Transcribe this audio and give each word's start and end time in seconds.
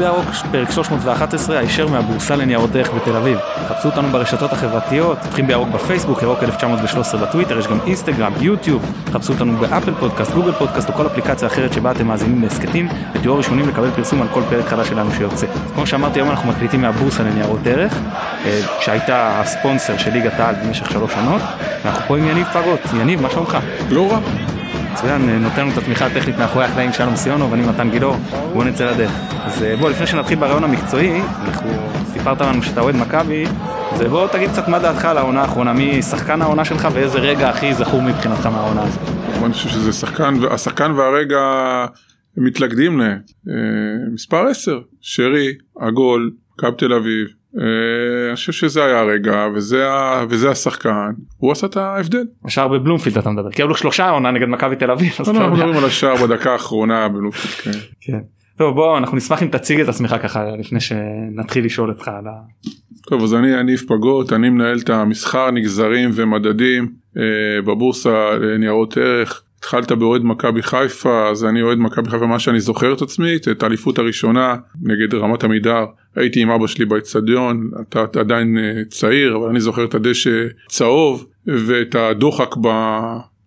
בירוק, 0.00 0.26
פרק 0.50 0.70
311, 0.70 1.58
הישר 1.58 1.88
מהבורסה 1.88 2.36
לניירות 2.36 2.76
ערך 2.76 2.90
בתל 2.90 3.16
אביב. 3.16 3.38
חפשו 3.68 3.88
אותנו 3.88 4.08
ברשתות 4.08 4.52
החברתיות, 4.52 5.18
פותחים 5.22 5.46
בירוק 5.46 5.68
בפייסבוק, 5.68 6.22
ירוק 6.22 6.42
1913 6.42 7.20
בטוויטר, 7.20 7.58
יש 7.58 7.66
גם 7.66 7.78
אינסטגרם, 7.86 8.32
יוטיוב, 8.40 8.92
חפשו 9.12 9.32
אותנו 9.32 9.56
באפל 9.56 9.94
פודקאסט, 9.94 10.32
גוגל 10.32 10.52
פודקאסט 10.52 10.88
או 10.88 10.94
כל 10.94 11.06
אפליקציה 11.06 11.48
אחרת 11.48 11.72
שבה 11.72 11.90
אתם 11.90 12.06
מאזינים 12.06 12.42
להסכתים, 12.42 12.88
ותהיו 13.14 13.34
הראשונים 13.34 13.68
לקבל 13.68 13.90
פרסום 13.90 14.22
על 14.22 14.28
כל 14.28 14.42
פרק 14.50 14.66
חדש 14.66 14.88
שלנו 14.88 15.10
שיוצא. 15.12 15.46
כמו 15.74 15.86
שאמרתי, 15.86 16.18
היום 16.18 16.30
אנחנו 16.30 16.48
מקליטים 16.48 16.80
מהבורסה 16.80 17.22
לניירות 17.22 17.66
ערך, 17.66 17.98
אה, 18.46 18.60
שהייתה 18.80 19.40
הספונסר 19.40 19.98
של 19.98 20.10
ליגת 20.10 20.40
העל 20.40 20.54
במשך 20.54 20.90
שלוש 20.90 21.12
שנות, 21.12 21.42
ואנחנו 21.84 22.02
פה 22.06 22.18
עם 22.18 22.24
יניב 22.24 22.46
פגות. 22.46 22.80
יניב, 23.00 23.22
מה 23.22 23.30
שלומך? 23.30 23.58
לא 23.90 24.12
רע. 24.12 24.18
מצוין, 24.92 25.42
נותן 25.42 25.60
לנו 25.60 25.72
את 25.72 25.78
התמיכה 25.78 26.06
הטכנית 26.06 26.38
מאחורי 26.38 26.64
הקלעים 26.64 26.92
שלום 26.92 27.16
סיונו 27.16 27.50
ואני 27.50 27.62
מתן 27.62 27.90
גילאור, 27.90 28.16
בוא 28.52 28.64
נצא 28.64 28.90
לדרך. 28.90 29.10
אז 29.44 29.62
אה, 29.62 29.76
בוא, 29.76 29.90
לפני 29.90 30.06
שנתחיל 30.06 30.38
ברעיון 30.38 30.64
המקצועי, 30.64 31.20
אנחנו 31.20 31.70
סיפרת 32.12 32.40
לנו 32.40 32.62
שאתה 32.62 32.80
אוהד 32.80 32.96
מכבי, 32.96 33.44
אז 33.92 34.02
בוא 34.02 34.28
תגיד 34.28 34.50
קצת 34.50 34.68
מה 34.68 34.78
דעתך 34.78 35.04
על 35.04 35.18
העונה 35.18 35.40
האחרונה, 35.40 35.72
מי 35.72 36.02
שחקן 36.02 36.42
העונה 36.42 36.64
שלך 36.64 36.88
ואיזה 36.92 37.18
רגע 37.18 37.48
הכי 37.48 37.74
זכור 37.74 38.02
מבחינתך 38.02 38.46
מהעונה 38.46 38.82
הזאת. 38.82 39.00
אני 39.44 39.52
חושב 39.52 39.68
שזה 39.68 39.92
שחקן, 39.92 40.34
השחקן 40.50 40.92
והרגע 40.92 41.38
מתלכדים 42.36 42.98
להם. 42.98 43.18
אה, 43.48 43.54
מספר 44.12 44.46
10, 44.46 44.80
שרי, 45.00 45.52
עגול, 45.78 46.30
מכבי 46.54 46.76
תל 46.78 46.92
אביב, 46.92 47.26
אני 47.56 48.34
חושב 48.34 48.52
שזה 48.52 48.84
היה 48.84 48.98
הרגע 48.98 49.46
וזה, 49.54 49.88
וזה 50.28 50.50
השחקן 50.50 51.10
הוא 51.36 51.52
עשה 51.52 51.66
את 51.66 51.76
ההבדל. 51.76 52.24
השער 52.44 52.68
בבלומפילד 52.68 53.18
אתה 53.18 53.30
מדבר 53.30 53.50
כי 53.50 53.62
היו 53.62 53.68
לו 53.68 53.74
שלושה 53.74 54.10
עונה 54.10 54.30
נגד 54.30 54.48
מכבי 54.48 54.76
תל 54.76 54.90
אביב. 54.90 55.12
לא, 55.26 55.34
לא, 55.34 55.40
אנחנו 55.40 55.56
מדברים 55.56 55.76
על 55.76 55.84
השער 55.84 56.26
בדקה 56.26 56.52
האחרונה 56.52 57.08
בבלומפילד. 57.08 57.54
כן. 57.54 57.80
כן. 58.00 58.20
טוב 58.56 58.74
בוא 58.74 58.98
אנחנו 58.98 59.16
נשמח 59.16 59.42
אם 59.42 59.48
תציג 59.48 59.80
את 59.80 59.88
עצמך 59.88 60.16
ככה 60.22 60.44
לפני 60.58 60.80
שנתחיל 60.80 61.64
לשאול 61.64 61.90
אותך 61.90 62.08
על 62.08 62.26
ה... 62.26 62.32
טוב 63.08 63.22
אז 63.22 63.34
אני 63.34 63.48
יניב 63.48 63.80
פגות 63.88 64.32
אני 64.32 64.50
מנהל 64.50 64.78
את 64.78 64.90
המסחר 64.90 65.50
נגזרים 65.50 66.10
ומדדים 66.14 66.88
אה, 67.16 67.22
בבורסה 67.64 68.30
לניירות 68.40 68.96
ערך 68.96 69.42
התחלת 69.60 69.92
באוהד 69.92 70.22
מכבי 70.24 70.62
חיפה 70.62 71.28
אז 71.28 71.44
אני 71.44 71.62
אוהד 71.62 71.78
מכבי 71.78 72.10
חיפה 72.10 72.26
מה 72.26 72.38
שאני 72.38 72.60
זוכר 72.60 72.92
את 72.92 73.02
עצמי 73.02 73.36
את 73.52 73.62
האליפות 73.62 73.98
הראשונה 73.98 74.56
נגד 74.82 75.14
רמת 75.14 75.44
עמידר 75.44 75.84
הייתי 76.16 76.42
עם 76.42 76.50
אבא 76.50 76.66
שלי 76.66 76.84
באצטדיון 76.84 77.70
אתה, 77.80 78.04
אתה 78.04 78.20
עדיין 78.20 78.58
אה, 78.58 78.82
צעיר 78.88 79.36
אבל 79.36 79.48
אני 79.48 79.60
זוכר 79.60 79.84
את 79.84 79.94
הדשא 79.94 80.46
צהוב 80.68 81.26
ואת 81.46 81.94
הדוחק 81.94 82.56
ב, 82.62 82.68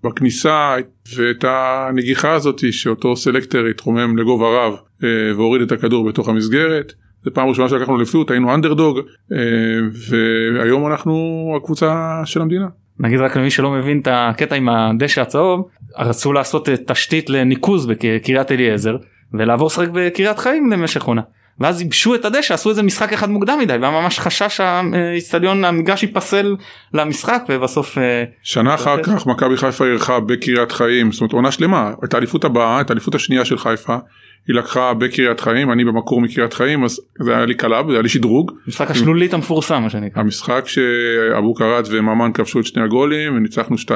בכניסה 0.04 0.76
ואת 1.18 1.46
הנגיחה 1.48 2.32
הזאת 2.32 2.62
שאותו 2.72 3.16
סלקטר 3.16 3.66
התרומם 3.66 4.18
לגובה 4.18 4.48
רב 4.48 4.74
אה, 5.04 5.10
והוריד 5.38 5.62
את 5.62 5.72
הכדור 5.72 6.10
בתוך 6.10 6.30
המסגרת. 6.30 6.94
זו 7.24 7.34
פעם 7.34 7.50
ראשונה 7.50 7.70
שלקחנו 7.70 7.98
לפיות 7.98 8.32
היינו 8.32 8.54
אנדרדוג 8.54 9.00
אה, 9.32 9.38
והיום 10.10 10.88
אנחנו 10.88 11.54
הקבוצה 11.58 12.22
של 12.26 12.42
המדינה. 12.42 12.68
נגיד 13.00 13.20
רק 13.20 13.38
למי 13.38 13.50
שלא 13.50 13.72
מבין 13.72 14.00
את 14.00 14.08
הקטע 14.12 14.56
עם 14.56 14.70
הדשא 14.70 15.22
הצהוב 15.22 15.68
רצו 15.98 16.34
לעשות 16.34 16.70
תשתית 16.88 17.30
לניקוז 17.30 17.86
בקריית 17.86 18.52
אליעזר 18.52 18.96
ולעבור 19.34 19.68
לשחק 19.68 19.88
בקריית 19.94 20.40
חיים 20.40 20.72
למשך 20.72 21.04
עונה. 21.04 21.22
ואז 21.60 21.82
ייבשו 21.82 22.16
את 22.16 22.26
הדשא 22.26 22.54
עשו 22.54 22.70
איזה 22.70 22.84
משחק 22.84 23.14
אחד 23.14 23.30
מוקדם 23.30 23.58
מדי 23.60 23.74
והיה 23.74 23.92
ממש 24.02 24.20
חשש 24.20 24.58
שהאיצטדיון 24.58 25.66
המגרש 25.66 26.04
ייפסל 26.04 26.56
למשחק 26.94 27.44
ובסוף 27.50 27.98
אה, 27.98 28.24
שנה 28.44 28.76
אחר 28.76 29.04
כך 29.04 29.28
מכבי 29.28 29.58
חיפה 29.58 29.86
אירחה 29.86 30.20
בקריית 30.20 30.72
חיים 30.72 31.12
זאת 31.12 31.22
אומרת 31.22 31.34
עונה 31.34 31.52
שלמה 31.52 31.92
את 32.04 32.14
האליפות 32.14 32.44
הבאה 32.46 32.82
את 32.82 32.90
האליפות 32.90 33.16
השנייה 33.16 33.46
של 33.46 33.58
חיפה 33.58 33.96
היא 34.48 34.56
לקחה 34.56 34.94
בקריית 34.94 35.40
חיים 35.40 35.72
אני 35.72 35.86
במקור 35.86 36.22
מקריית 36.22 36.54
חיים 36.54 36.84
אז 36.84 37.02
זה 37.20 37.36
היה 37.36 37.46
לי 37.46 37.56
club 37.56 37.88
זה 37.88 37.94
היה 37.94 38.02
לי 38.02 38.10
שדרוג. 38.10 38.52
משחק 38.68 38.92
השלולית 38.92 39.34
המפורסם 39.34 39.82
מה 39.82 39.90
שנקרא. 39.90 40.22
המשחק 40.22 40.64
שאבו 40.68 41.54
קראט 41.54 41.86
וממן 41.90 42.32
כבשו 42.34 42.60
את 42.60 42.66
שני 42.66 42.84
הגולים 42.84 43.36
וניצחנו 43.36 43.76
2-0 43.76 43.90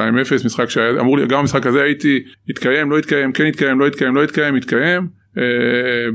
משחק 0.44 0.70
שהיה 0.70 1.00
אמור 1.00 1.18
לי 1.18 1.26
גם 1.26 1.38
המשחק 1.38 1.66
הזה 1.66 1.82
הייתי 1.82 2.22
התקיים 2.48 2.90
לא 2.90 2.98
התקיים 2.98 3.32
כן 3.32 3.46
התקיים 3.46 3.80
לא 3.80 3.86
התקיים 3.86 4.14
לא 4.14 4.24
התקיים 4.24 4.54
התקיים 4.54 5.08
אה, 5.38 5.42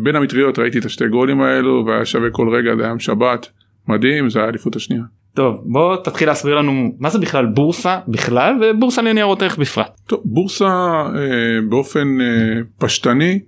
בין 0.03 0.15
המטריות 0.15 0.59
ראיתי 0.59 0.79
את 0.79 0.85
השתי 0.85 1.07
גולים 1.07 1.41
האלו 1.41 1.83
והיה 1.87 2.05
שווה 2.05 2.29
כל 2.29 2.55
רגע 2.55 2.75
זה 2.75 2.83
היה 2.83 2.93
שבת 2.99 3.47
מדהים 3.87 4.29
זה 4.29 4.39
היה 4.39 4.45
האליפות 4.45 4.75
השנייה. 4.75 5.03
טוב 5.33 5.61
בוא 5.65 5.95
תתחיל 5.95 6.27
להסביר 6.27 6.55
לנו 6.55 6.91
מה 6.99 7.09
זה 7.09 7.19
בכלל 7.19 7.45
בורסה 7.45 7.99
בכלל 8.07 8.53
ובורסה 8.61 9.01
לניירות 9.01 9.41
ערך 9.41 9.57
בפרט. 9.57 9.91
טוב, 10.07 10.21
בורסה 10.25 10.65
אה, 10.65 11.61
באופן 11.69 12.21
אה, 12.21 12.61
פשטני 12.77 13.39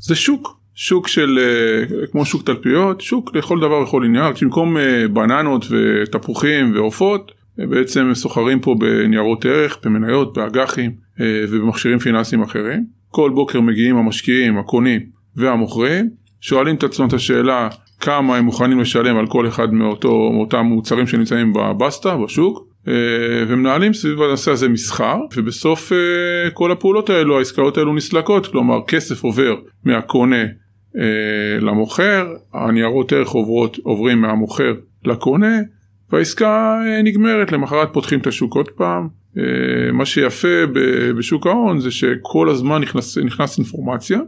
זה 0.00 0.14
שוק 0.14 0.60
שוק 0.74 1.08
של 1.08 1.38
אה, 1.38 2.06
כמו 2.06 2.24
שוק 2.24 2.42
תלפיות 2.42 3.00
שוק 3.00 3.36
לכל 3.36 3.60
דבר 3.60 3.82
וכל 3.82 4.04
עניין. 4.04 4.32
במקום 4.42 4.76
אה, 4.76 5.08
בננות 5.08 5.66
ותפוחים 5.70 6.74
ועופות 6.74 7.32
אה, 7.60 7.66
בעצם 7.66 8.10
סוחרים 8.14 8.60
פה 8.60 8.74
בניירות 8.78 9.44
ערך 9.44 9.78
במניות 9.84 10.38
באג"חים 10.38 10.90
ובמכשירים 11.22 11.98
פיננסיים 11.98 12.42
אחרים. 12.42 12.84
כל 13.10 13.30
בוקר 13.34 13.60
מגיעים 13.60 13.96
המשקיעים 13.96 14.58
הקונים 14.58 15.00
והמוכרים 15.36 16.10
שואלים 16.40 16.74
את 16.76 16.84
עצמם 16.84 17.08
את 17.08 17.12
השאלה 17.12 17.68
כמה 18.00 18.36
הם 18.36 18.44
מוכנים 18.44 18.80
לשלם 18.80 19.16
על 19.16 19.26
כל 19.26 19.48
אחד 19.48 19.72
מאותו, 19.72 20.32
מאותם 20.32 20.66
מוצרים 20.66 21.06
שנמצאים 21.06 21.52
בבסטה 21.52 22.16
בשוק 22.16 22.69
ומנהלים 23.48 23.92
סביב 23.92 24.22
הנושא 24.22 24.50
הזה 24.50 24.68
מסחר 24.68 25.16
ובסוף 25.36 25.92
אה, 25.92 26.50
כל 26.50 26.72
הפעולות 26.72 27.10
האלו 27.10 27.38
העסקאות 27.38 27.78
האלו 27.78 27.94
נסלקות 27.94 28.46
כלומר 28.46 28.78
כסף 28.86 29.24
עובר 29.24 29.54
מהקונה 29.84 30.42
אה, 30.96 31.60
למוכר 31.60 32.28
הניירות 32.54 33.12
ערך 33.12 33.28
עוברות 33.28 33.78
עוברים 33.82 34.20
מהמוכר 34.20 34.74
לקונה 35.04 35.58
והעסקה 36.12 36.80
נגמרת. 37.04 37.52
למחרת 37.52 37.88
פותחים 37.92 38.18
את 38.18 38.26
השוק 38.26 38.54
עוד 38.54 38.68
פעם. 38.68 39.08
מה 39.92 40.06
שיפה 40.06 40.48
בשוק 41.16 41.46
ההון 41.46 41.80
זה 41.80 41.90
שכל 41.90 42.48
הזמן 42.48 42.82
נכנס, 42.82 43.18
נכנס 43.18 43.58
אינפורמציה. 43.58 44.20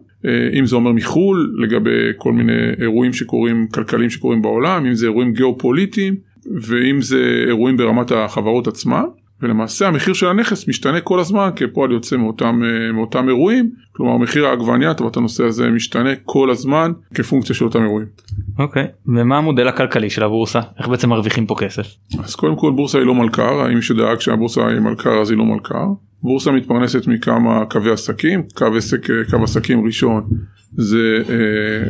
אם 0.59 0.67
זה 0.67 0.77
אומר 0.77 0.93
מחו"ל 0.93 1.55
לגבי 1.59 2.13
כל 2.17 2.33
מיני 2.33 2.71
אירועים 2.81 3.13
שקורים 3.13 3.67
כלכליים 3.75 4.11
שקורים 4.11 4.43
בעולם 4.43 4.87
אם 4.87 4.95
זה 4.95 5.07
אירועים 5.07 5.33
גיאופוליטיים 5.33 6.17
ואם 6.63 7.03
זה 7.03 7.45
אירועים 7.47 7.77
ברמת 7.77 8.13
החברות 8.13 8.67
עצמה 8.67 9.03
ולמעשה 9.43 9.89
המחיר 9.89 10.15
של 10.15 10.27
הנכס 10.27 10.69
משתנה 10.69 11.01
כל 11.01 11.21
הזמן 11.21 11.51
כפועל 11.57 11.93
יוצא 11.93 12.17
מאותם, 12.17 12.63
אה, 12.65 12.93
מאותם 12.93 13.29
אירועים 13.29 13.71
כלומר 13.93 14.17
מחיר 14.17 14.47
העגבניה 14.47 14.95
טובת 14.95 15.17
הנושא 15.17 15.45
הזה 15.45 15.71
משתנה 15.71 16.11
כל 16.25 16.51
הזמן 16.51 16.93
כפונקציה 17.15 17.55
של 17.55 17.65
אותם 17.65 17.83
אירועים. 17.83 18.09
אוקיי 18.59 18.85
okay. 18.85 18.87
ומה 19.07 19.39
המודל 19.39 19.69
הכלכלי 19.69 20.11
של 20.11 20.23
הבורסה 20.23 20.61
איך 20.79 20.89
בעצם 20.89 21.09
מרוויחים 21.09 21.47
פה 21.47 21.55
כסף. 21.59 21.87
אז 22.19 22.35
קודם 22.35 22.57
כל 22.57 22.73
בורסה 22.73 22.99
היא 22.99 23.07
לא 23.07 23.15
מלכ"ר 23.15 23.61
האם 23.61 23.75
מישהו 23.75 23.97
דאג 23.97 24.21
שהבורסה 24.21 24.67
היא 24.67 24.81
מלכ"ר 24.81 25.21
אז 25.21 25.31
היא 25.31 25.39
לא 25.39 25.45
מלכ"ר. 25.45 25.87
בורסה 26.23 26.53
מתפרנסת 26.53 27.07
מכמה 27.07 27.65
קווי 27.71 27.93
עסקים 27.93 28.43
קו 28.55 28.67
עסק 28.77 29.07
קו 29.31 29.37
עסקים 29.43 29.87
ראשון 29.87 30.29
זה 30.77 31.23
אה, 31.29 31.89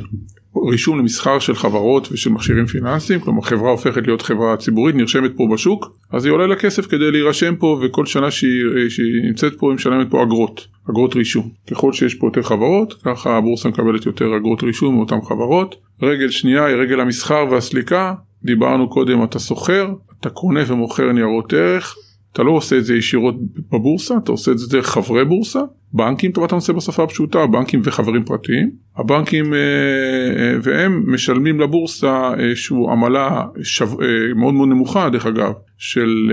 רישום 0.71 0.99
למסחר 0.99 1.39
של 1.39 1.55
חברות 1.55 2.09
ושל 2.13 2.31
מכשירים 2.31 2.67
פיננסיים, 2.67 3.21
כלומר 3.21 3.43
חברה 3.43 3.71
הופכת 3.71 4.07
להיות 4.07 4.23
חברה 4.23 4.57
ציבורית, 4.57 4.95
נרשמת 4.95 5.31
פה 5.37 5.49
בשוק, 5.53 5.97
אז 6.13 6.25
היא 6.25 6.33
עולה 6.33 6.47
לה 6.47 6.57
כסף 6.57 6.87
כדי 6.87 7.11
להירשם 7.11 7.57
פה 7.57 7.81
וכל 7.83 8.07
שנה 8.07 8.31
שהיא, 8.31 8.65
שהיא 8.89 9.23
נמצאת 9.25 9.53
פה 9.59 9.71
היא 9.71 9.75
משלמת 9.75 10.11
פה 10.11 10.23
אגרות, 10.23 10.67
אגרות 10.91 11.17
רישום. 11.17 11.49
ככל 11.71 11.93
שיש 11.93 12.15
פה 12.15 12.27
יותר 12.27 12.43
חברות, 12.43 12.95
ככה 13.05 13.37
הבורסה 13.37 13.69
מקבלת 13.69 14.07
יותר 14.07 14.37
אגרות 14.37 14.63
רישום 14.63 14.95
מאותן 14.95 15.21
חברות. 15.29 15.75
רגל 16.03 16.31
שנייה 16.31 16.65
היא 16.65 16.77
רגל 16.77 17.01
המסחר 17.01 17.45
והסליקה, 17.51 18.15
דיברנו 18.45 18.89
קודם 18.89 19.25
אתה 19.25 19.39
סוחר, 19.39 19.89
אתה 20.21 20.31
קונה 20.31 20.61
ומוכר 20.67 21.13
ניירות 21.13 21.53
ערך, 21.53 21.97
אתה 22.33 22.43
לא 22.43 22.51
עושה 22.51 22.79
את 22.79 22.85
זה 22.85 22.97
ישירות 22.97 23.35
בבורסה, 23.73 24.17
אתה 24.17 24.33
עושה 24.33 24.53
את 24.53 24.59
זה 24.59 24.67
דרך 24.77 24.87
חברי 24.87 25.25
בורסה, 25.25 25.61
בנקים 25.93 26.33
טובת 26.33 26.53
הנושא 26.53 26.73
בשפה 26.73 27.03
הפשוטה, 27.03 27.47
בנקים 27.47 27.81
וחברים 27.85 28.25
פרטיים. 28.25 28.71
הבנקים 28.97 29.55
אה, 29.55 29.59
אה, 29.59 30.55
והם 30.63 31.15
משלמים 31.15 31.61
לבורסה 31.61 32.31
איזושהי 32.39 32.77
עמלה 32.93 33.45
שו, 33.63 33.85
אה, 33.85 34.35
מאוד 34.37 34.55
מאוד 34.55 34.69
נמוכה 34.69 35.09
דרך 35.11 35.27
אגב, 35.27 35.53
של 35.79 36.33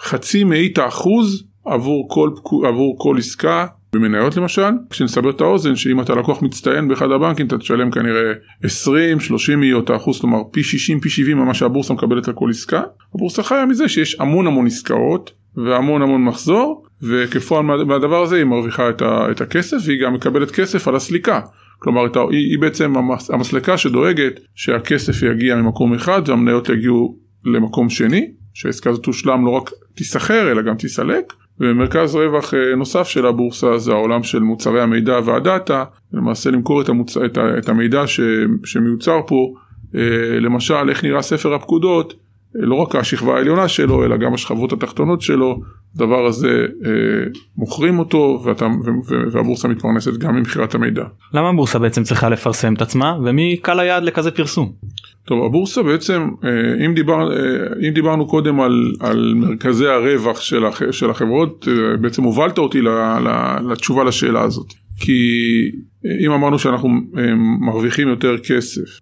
חצי 0.00 0.44
מאית 0.44 0.78
האחוז 0.78 1.44
עבור 1.64 2.08
כל, 2.10 2.30
עבור 2.68 2.96
כל 2.98 3.16
עסקה 3.18 3.66
במניות 3.92 4.36
למשל, 4.36 4.70
כשנסבר 4.90 5.30
את 5.30 5.40
האוזן 5.40 5.76
שאם 5.76 6.00
אתה 6.00 6.14
לקוח 6.14 6.42
מצטיין 6.42 6.88
באחד 6.88 7.10
הבנקים 7.10 7.46
אתה 7.46 7.58
תשלם 7.58 7.90
כנראה 7.90 8.32
20-30 8.64 9.56
מאיות 9.56 9.90
האחוז, 9.90 10.20
כלומר 10.20 10.38
פי 10.50 10.62
60 10.62 11.00
פי 11.00 11.08
70 11.08 11.38
ממה 11.38 11.54
שהבורסה 11.54 11.94
מקבלת 11.94 12.28
על 12.28 12.34
כל 12.34 12.50
עסקה. 12.50 12.82
הבורסה 13.14 13.42
חיה 13.42 13.66
מזה 13.66 13.88
שיש 13.88 14.20
המון 14.20 14.46
המון 14.46 14.66
עסקאות 14.66 15.30
והמון 15.56 16.02
המון 16.02 16.24
מחזור 16.24 16.86
וכפועל 17.08 17.62
מהדבר 17.64 18.22
הזה 18.22 18.36
היא 18.36 18.44
מרוויחה 18.44 18.90
את, 18.90 19.02
ה, 19.02 19.30
את 19.30 19.40
הכסף 19.40 19.76
והיא 19.84 20.02
גם 20.02 20.14
מקבלת 20.14 20.50
כסף 20.50 20.88
על 20.88 20.96
הסליקה. 20.96 21.40
כלומר 21.78 22.00
היא, 22.30 22.50
היא 22.50 22.58
בעצם 22.58 22.96
המס, 22.96 23.30
המסלקה 23.30 23.78
שדואגת 23.78 24.40
שהכסף 24.54 25.22
יגיע 25.22 25.56
ממקום 25.56 25.94
אחד 25.94 26.22
והמניות 26.26 26.68
יגיעו 26.68 27.18
למקום 27.44 27.90
שני 27.90 28.30
שהעסקה 28.54 28.90
הזאת 28.90 29.02
תושלם 29.02 29.46
לא 29.46 29.50
רק 29.50 29.70
תיסחר 29.94 30.52
אלא 30.52 30.62
גם 30.62 30.74
תיסלק 30.74 31.32
ומרכז 31.60 32.14
רווח 32.14 32.54
אה, 32.54 32.76
נוסף 32.76 33.08
של 33.08 33.26
הבורסה 33.26 33.78
זה 33.78 33.92
העולם 33.92 34.22
של 34.22 34.38
מוצרי 34.38 34.82
המידע 34.82 35.18
והדאטה, 35.24 35.84
למעשה 36.12 36.50
למכור 36.50 36.80
את, 36.80 36.88
המוצ... 36.88 37.16
ה... 37.16 37.20
את 37.58 37.68
המידע 37.68 38.06
ש... 38.06 38.20
שמיוצר 38.64 39.20
פה, 39.26 39.54
אה, 39.94 40.40
למשל 40.40 40.88
איך 40.88 41.04
נראה 41.04 41.22
ספר 41.22 41.54
הפקודות, 41.54 42.14
לא 42.54 42.74
רק 42.74 42.96
השכבה 42.96 43.36
העליונה 43.36 43.68
שלו 43.68 44.04
אלא 44.04 44.16
גם 44.16 44.34
השכבות 44.34 44.72
התחתונות 44.72 45.22
שלו, 45.22 45.60
הדבר 45.94 46.26
הזה 46.26 46.66
אה, 46.84 46.90
מוכרים 47.56 47.98
אותו 47.98 48.42
ואתה, 48.44 48.66
והבורסה 49.32 49.68
מתפרנסת 49.68 50.16
גם 50.18 50.36
ממכירת 50.36 50.74
המידע. 50.74 51.04
למה 51.32 51.48
הבורסה 51.48 51.78
בעצם 51.78 52.02
צריכה 52.02 52.28
לפרסם 52.28 52.74
את 52.74 52.82
עצמה 52.82 53.18
ומי 53.24 53.56
קל 53.62 53.80
היעד 53.80 54.02
לכזה 54.02 54.30
פרסום? 54.30 54.72
טוב 55.24 55.44
הבורסה 55.44 55.82
בעצם 55.82 56.28
אה, 56.44 56.86
אם, 56.86 56.94
דיבר, 56.94 57.32
אה, 57.32 57.88
אם 57.88 57.94
דיברנו 57.94 58.26
קודם 58.26 58.60
על, 58.60 58.92
על 59.00 59.34
מרכזי 59.36 59.86
הרווח 59.86 60.40
של, 60.40 60.66
הח, 60.66 60.90
של 60.90 61.10
החברות 61.10 61.68
אה, 61.68 61.96
בעצם 61.96 62.22
הובלת 62.22 62.58
אותי 62.58 62.80
ל, 62.80 62.88
ל, 62.88 63.58
לתשובה 63.72 64.04
לשאלה 64.04 64.42
הזאת 64.42 64.74
כי 65.00 65.12
אם 66.26 66.30
אמרנו 66.30 66.58
שאנחנו 66.58 66.88
מרוויחים 67.60 68.08
יותר 68.08 68.38
כסף 68.38 69.00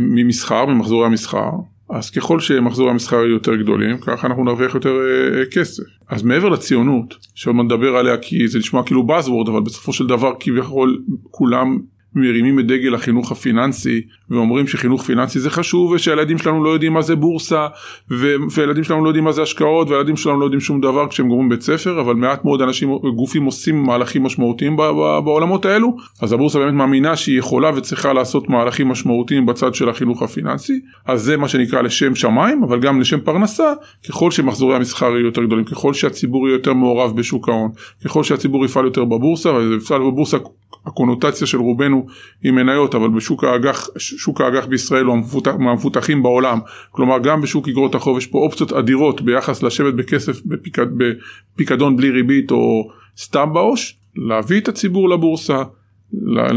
ממסחר 0.00 0.66
ממחזורי 0.66 1.06
המסחר 1.06 1.50
אז 1.92 2.10
ככל 2.10 2.40
שמחזורי 2.40 2.90
המסחר 2.90 3.16
יהיו 3.16 3.28
יותר 3.28 3.54
גדולים, 3.56 3.98
ככה 3.98 4.26
אנחנו 4.26 4.44
נרוויח 4.44 4.74
יותר 4.74 4.90
אה, 4.90 5.44
כסף. 5.50 5.82
אז 6.08 6.22
מעבר 6.22 6.48
לציונות, 6.48 7.14
שעוד 7.34 7.56
נדבר 7.56 7.96
עליה 7.96 8.18
כי 8.18 8.48
זה 8.48 8.58
נשמע 8.58 8.82
כאילו 8.82 9.06
buzzword, 9.08 9.50
אבל 9.50 9.60
בסופו 9.60 9.92
של 9.92 10.06
דבר 10.06 10.32
כביכול 10.40 11.02
כולם 11.30 11.78
מרימים 12.14 12.58
את 12.58 12.66
דגל 12.66 12.94
החינוך 12.94 13.32
הפיננסי 13.32 14.00
ואומרים 14.30 14.66
שחינוך 14.66 15.02
פיננסי 15.02 15.40
זה 15.40 15.50
חשוב 15.50 15.90
ושהילדים 15.90 16.38
שלנו 16.38 16.64
לא 16.64 16.70
יודעים 16.70 16.92
מה 16.92 17.02
זה 17.02 17.16
בורסה 17.16 17.66
וילדים 18.54 18.84
שלנו 18.84 19.04
לא 19.04 19.08
יודעים 19.08 19.24
מה 19.24 19.32
זה 19.32 19.42
השקעות 19.42 19.90
והילדים 19.90 20.16
שלנו 20.16 20.40
לא 20.40 20.44
יודעים 20.44 20.60
שום 20.60 20.80
דבר 20.80 21.08
כשהם 21.08 21.28
גומרים 21.28 21.48
בית 21.48 21.62
ספר 21.62 22.00
אבל 22.00 22.14
מעט 22.14 22.44
מאוד 22.44 22.62
אנשים 22.62 22.98
גופים 23.16 23.44
עושים 23.44 23.82
מהלכים 23.82 24.22
משמעותיים 24.22 24.76
בעולמות 24.76 25.64
האלו. 25.64 25.96
אז 26.22 26.32
הבורסה 26.32 26.58
באמת 26.58 26.72
מאמינה 26.72 27.16
שהיא 27.16 27.38
יכולה 27.38 27.70
וצריכה 27.76 28.12
לעשות 28.12 28.50
מהלכים 28.50 28.88
משמעותיים 28.88 29.46
בצד 29.46 29.74
של 29.74 29.88
החינוך 29.88 30.22
הפיננסי. 30.22 30.80
אז 31.06 31.22
זה 31.22 31.36
מה 31.36 31.48
שנקרא 31.48 31.82
לשם 31.82 32.14
שמיים 32.14 32.62
אבל 32.62 32.80
גם 32.80 33.00
לשם 33.00 33.20
פרנסה. 33.20 33.72
ככל 34.08 34.30
שמחזורי 34.30 34.76
המסחר 34.76 35.06
יהיו 35.06 35.26
יותר 35.26 35.44
גדולים 35.44 35.64
ככל 35.64 35.94
שהציבור 35.94 36.48
יהיה 36.48 36.54
יותר 36.54 36.72
מעורב 36.72 37.16
בשוק 37.16 37.48
ההון 37.48 37.70
ככל 38.04 38.22
שהציבור 38.22 38.64
יפעל 38.64 38.84
יותר 38.84 39.04
בבורסה 39.04 40.38
הקונוטציה 40.86 41.46
של 41.46 41.58
רובנו 41.58 42.06
היא 42.42 42.52
מניות 42.52 42.94
אבל 42.94 43.08
בשוק 43.08 43.44
האג"ח, 43.44 43.88
שוק 43.98 44.40
האג"ח 44.40 44.66
בישראל 44.66 45.04
הוא 45.04 45.14
המפותח, 45.14 45.54
מהמפותחים 45.58 46.22
בעולם. 46.22 46.58
כלומר 46.90 47.18
גם 47.18 47.40
בשוק 47.40 47.68
אגרות 47.68 47.94
החוב 47.94 48.18
יש 48.18 48.26
פה 48.26 48.38
אופציות 48.38 48.72
אדירות 48.72 49.20
ביחס 49.20 49.62
לשבת 49.62 49.94
בכסף 49.94 50.40
בפיקד, 50.46 50.86
בפיקדון 50.96 51.96
בלי 51.96 52.10
ריבית 52.10 52.50
או 52.50 52.90
סתם 53.18 53.52
בעו"ש 53.52 53.96
להביא 54.16 54.60
את 54.60 54.68
הציבור 54.68 55.08
לבורסה 55.08 55.62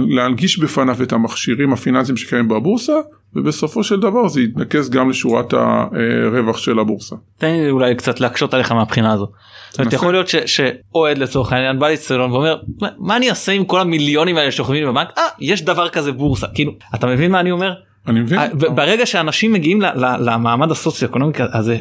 להנגיש 0.09 0.59
בפניו 0.59 1.03
את 1.03 1.13
המכשירים 1.13 1.73
הפיננסיים 1.73 2.17
שקיימים 2.17 2.47
בבורסה 2.47 2.93
ובסופו 3.35 3.83
של 3.83 3.99
דבר 3.99 4.27
זה 4.27 4.41
יתנקז 4.41 4.89
גם 4.89 5.09
לשורת 5.09 5.53
הרווח 5.53 6.57
של 6.57 6.79
הבורסה. 6.79 7.15
תן 7.37 7.47
לי 7.47 7.69
אולי 7.69 7.95
קצת 7.95 8.19
להקשות 8.19 8.53
עליך 8.53 8.71
מהבחינה 8.71 9.13
הזו. 9.13 9.27
זאת 9.69 9.79
אומרת 9.79 9.93
יכול 9.93 10.13
להיות 10.13 10.27
שאוהד 10.45 11.17
לצורך 11.17 11.53
העניין 11.53 11.79
בא 11.79 11.89
לאצטדיון 11.89 12.31
ואומר 12.31 12.57
מה 12.97 13.17
אני 13.17 13.29
אעשה 13.29 13.51
עם 13.51 13.65
כל 13.65 13.79
המיליונים 13.79 14.37
האלה 14.37 14.51
שוכבים 14.51 14.87
בבנק 14.87 15.09
אה 15.17 15.23
יש 15.39 15.61
דבר 15.61 15.89
כזה 15.89 16.11
בורסה 16.11 16.47
כאילו 16.53 16.71
אתה 16.95 17.07
מבין 17.07 17.31
מה 17.31 17.39
אני 17.39 17.51
אומר. 17.51 17.73
אני 18.07 18.19
מבין. 18.19 18.39
ברגע 18.53 19.05
שאנשים 19.05 19.53
מגיעים 19.53 19.81
למעמד 20.19 20.71
הסוציו-אקונומי 20.71 21.33
הזה 21.53 21.77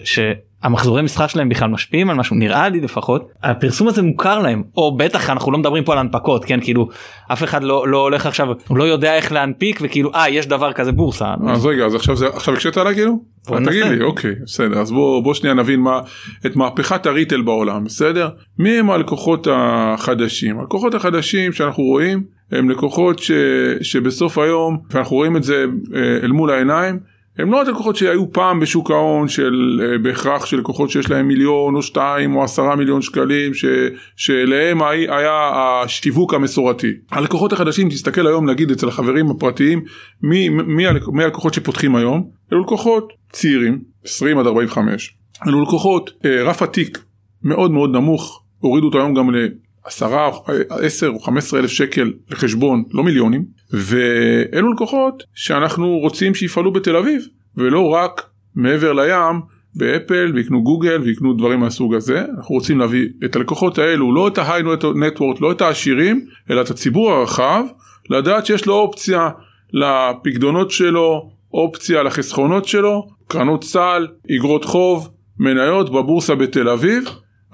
המחזורי 0.64 1.02
משחק 1.02 1.26
שלהם 1.28 1.48
בכלל 1.48 1.70
משפיעים 1.70 2.10
על 2.10 2.16
משהו 2.16 2.36
נראה 2.36 2.68
לי 2.68 2.80
לפחות 2.80 3.28
הפרסום 3.42 3.88
הזה 3.88 4.02
מוכר 4.02 4.38
להם 4.38 4.62
או 4.76 4.96
בטח 4.96 5.30
אנחנו 5.30 5.52
לא 5.52 5.58
מדברים 5.58 5.84
פה 5.84 5.92
על 5.92 5.98
הנפקות 5.98 6.44
כן 6.44 6.60
כאילו 6.60 6.88
אף 7.32 7.44
אחד 7.44 7.62
לא 7.62 7.88
לא 7.88 7.98
הולך 7.98 8.26
עכשיו 8.26 8.48
הוא 8.68 8.78
לא 8.78 8.84
יודע 8.84 9.16
איך 9.16 9.32
להנפיק 9.32 9.78
וכאילו 9.82 10.10
אה 10.14 10.28
יש 10.28 10.46
דבר 10.46 10.72
כזה 10.72 10.92
בורסה. 10.92 11.34
אז 11.48 11.66
רגע 11.66 11.84
אז 11.84 11.94
עכשיו 11.94 12.16
זה 12.16 12.26
עכשיו 12.28 12.54
הקשית 12.54 12.76
עליי 12.76 12.94
כאילו? 12.94 13.18
תגיד 13.46 13.84
לי 13.84 14.02
אוקיי 14.02 14.34
בסדר 14.44 14.80
אז 14.80 14.92
בוא 14.92 15.22
בוא 15.22 15.34
שנייה 15.34 15.54
נבין 15.54 15.80
מה 15.80 16.00
את 16.46 16.56
מהפכת 16.56 17.06
הריטל 17.06 17.42
בעולם 17.42 17.84
בסדר 17.84 18.28
מי 18.58 18.78
הם 18.78 18.90
הלקוחות 18.90 19.48
החדשים 19.50 20.58
הלקוחות 20.60 20.94
החדשים 20.94 21.52
שאנחנו 21.52 21.82
רואים 21.82 22.22
הם 22.52 22.70
לקוחות 22.70 23.18
ש, 23.18 23.30
שבסוף 23.82 24.38
היום 24.38 24.78
ואנחנו 24.90 25.16
רואים 25.16 25.36
את 25.36 25.44
זה 25.44 25.64
אה, 25.94 26.00
אל 26.22 26.32
מול 26.32 26.50
העיניים. 26.50 27.13
הם 27.38 27.52
לא 27.52 27.60
הלקוחות 27.60 27.96
שהיו 27.96 28.32
פעם 28.32 28.60
בשוק 28.60 28.90
ההון 28.90 29.28
של 29.28 29.80
uh, 29.80 30.02
בהכרח 30.02 30.46
של 30.46 30.58
לקוחות 30.58 30.90
שיש 30.90 31.10
להם 31.10 31.28
מיליון 31.28 31.74
או 31.74 31.82
שתיים 31.82 32.36
או 32.36 32.44
עשרה 32.44 32.76
מיליון 32.76 33.02
שקלים 33.02 33.54
ש, 33.54 33.64
שאליהם 34.16 34.82
היה 34.82 35.50
השיווק 35.54 36.34
המסורתי. 36.34 36.92
הלקוחות 37.10 37.52
החדשים 37.52 37.88
תסתכל 37.88 38.26
היום 38.26 38.50
נגיד 38.50 38.70
אצל 38.70 38.88
החברים 38.88 39.30
הפרטיים 39.30 39.84
מי, 40.22 40.48
מי, 40.48 40.84
מי 41.12 41.24
הלקוחות 41.24 41.54
שפותחים 41.54 41.96
היום? 41.96 42.30
אלו 42.52 42.62
לקוחות 42.62 43.12
צעירים 43.32 43.80
20 44.04 44.38
עד 44.38 44.46
45 44.46 45.16
אלו 45.46 45.62
לקוחות 45.62 46.10
uh, 46.10 46.26
רף 46.44 46.62
עתיק 46.62 46.98
מאוד 47.42 47.70
מאוד 47.70 47.90
נמוך 47.90 48.42
הורידו 48.58 48.86
אותו 48.86 48.98
היום 48.98 49.14
גם 49.14 49.34
ל... 49.34 49.48
עשרה, 49.84 50.30
עשר 50.68 51.08
או 51.08 51.20
חמש 51.20 51.44
עשרה 51.44 51.60
אלף 51.60 51.70
שקל 51.70 52.12
לחשבון, 52.30 52.84
לא 52.90 53.04
מיליונים, 53.04 53.44
ואלו 53.74 54.72
לקוחות 54.72 55.22
שאנחנו 55.34 55.98
רוצים 55.98 56.34
שיפעלו 56.34 56.72
בתל 56.72 56.96
אביב, 56.96 57.26
ולא 57.56 57.88
רק 57.88 58.22
מעבר 58.54 58.92
לים 58.92 59.40
באפל 59.74 60.32
ויקנו 60.34 60.62
גוגל 60.62 61.00
ויקנו 61.02 61.32
דברים 61.32 61.60
מהסוג 61.60 61.94
הזה, 61.94 62.24
אנחנו 62.36 62.54
רוצים 62.54 62.78
להביא 62.78 63.08
את 63.24 63.36
הלקוחות 63.36 63.78
האלו, 63.78 64.14
לא 64.14 64.28
את 64.28 64.38
ההיי 64.38 64.62
נטוורט, 64.96 65.40
לא 65.40 65.52
את 65.52 65.60
העשירים, 65.60 66.26
אלא 66.50 66.60
את 66.60 66.70
הציבור 66.70 67.12
הרחב, 67.12 67.64
לדעת 68.10 68.46
שיש 68.46 68.66
לו 68.66 68.74
אופציה 68.74 69.30
לפקדונות 69.72 70.70
שלו, 70.70 71.30
אופציה 71.54 72.02
לחסכונות 72.02 72.64
שלו, 72.64 73.08
קרנות 73.28 73.64
סל, 73.64 74.06
אגרות 74.36 74.64
חוב, 74.64 75.08
מניות 75.38 75.90
בבורסה 75.90 76.34
בתל 76.34 76.68
אביב, 76.68 77.04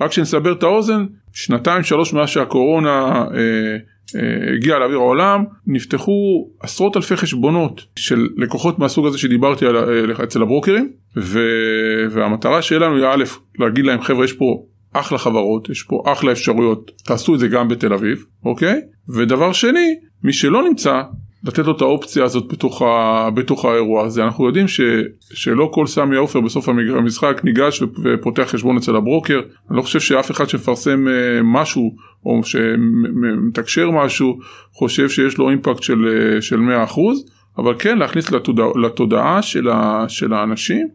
רק 0.00 0.12
שנסבר 0.12 0.52
את 0.52 0.62
האוזן, 0.62 1.06
שנתיים 1.32 1.82
שלוש 1.82 2.12
מאז 2.12 2.28
שהקורונה 2.28 3.25
אה, 3.34 3.76
אה, 4.17 4.55
הגיעה 4.55 4.79
לאוויר 4.79 4.99
העולם, 4.99 5.45
נפתחו 5.67 6.49
עשרות 6.61 6.97
אלפי 6.97 7.17
חשבונות 7.17 7.83
של 7.97 8.29
לקוחות 8.37 8.79
מהסוג 8.79 9.07
הזה 9.07 9.19
שדיברתי 9.19 9.67
על, 9.67 9.77
אה, 9.77 10.25
אצל 10.25 10.43
הברוקרים, 10.43 10.93
ו, 11.17 11.41
והמטרה 12.11 12.62
שלנו 12.62 12.96
היא 12.96 13.05
א', 13.06 13.25
להגיד 13.58 13.87
להם 13.87 14.01
חבר'ה 14.01 14.25
יש 14.25 14.32
פה 14.32 14.65
אחלה 14.93 15.19
חברות, 15.19 15.70
יש 15.70 15.82
פה 15.82 16.03
אחלה 16.06 16.32
אפשרויות, 16.32 16.91
תעשו 17.05 17.34
את 17.34 17.41
זה 17.41 17.49
גם 17.49 17.69
בתל 17.69 17.93
אביב, 17.93 18.25
אוקיי? 18.44 18.81
ודבר 19.08 19.53
שני, 19.53 19.94
מי 20.25 20.32
שלא 20.32 20.63
נמצא 20.69 21.03
לתת 21.44 21.67
לו 21.67 21.77
את 21.77 21.81
האופציה 21.81 22.25
הזאת 22.25 22.53
בתוך, 22.53 22.82
ה, 22.82 23.29
בתוך 23.35 23.65
האירוע 23.65 24.05
הזה. 24.06 24.25
אנחנו 24.25 24.47
יודעים 24.47 24.69
ש, 24.69 24.81
שלא 25.32 25.70
כל 25.73 25.87
סמי 25.87 26.17
עופר 26.17 26.41
בסוף 26.41 26.69
המשחק 26.69 27.41
ניגש 27.44 27.82
ופותח 27.82 28.43
חשבון 28.43 28.77
אצל 28.77 28.97
הברוקר. 28.97 29.41
אני 29.70 29.77
לא 29.77 29.82
חושב 29.82 30.01
שאף 30.01 30.31
אחד 30.31 30.49
שמפרסם 30.49 31.09
אה, 31.09 31.13
משהו 31.44 31.94
או 32.27 32.41
שמתקשר 32.44 33.91
משהו 33.91 34.39
חושב 34.73 35.09
שיש 35.09 35.39
לו 35.39 35.51
אימפקט 35.51 35.82
של, 35.82 36.09
אה, 36.09 36.43
של 36.43 36.61
100%, 36.61 36.99
אבל 37.59 37.75
כן 37.79 37.99
להכניס 37.99 38.31
לתודע, 38.31 38.65
לתודעה 38.82 39.43
של, 39.43 39.69
ה, 39.69 40.05
של 40.09 40.32
האנשים. 40.32 40.89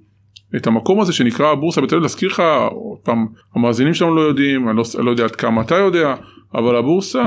את 0.55 0.67
המקום 0.67 1.01
הזה 1.01 1.13
שנקרא 1.13 1.51
הבורסה 1.51 1.81
בתל 1.81 1.95
אביב, 1.95 2.03
להזכיר 2.03 2.29
לך, 2.29 2.43
עוד 2.71 2.97
פעם, 3.03 3.25
המאזינים 3.55 3.93
שלנו 3.93 4.15
לא 4.15 4.21
יודעים, 4.21 4.69
אני 4.69 4.77
לא, 4.77 4.83
לא 4.99 5.11
יודע 5.11 5.23
עד 5.23 5.35
כמה 5.35 5.61
אתה 5.61 5.75
יודע, 5.75 6.15
אבל 6.57 6.75
הבורסה, 6.75 7.23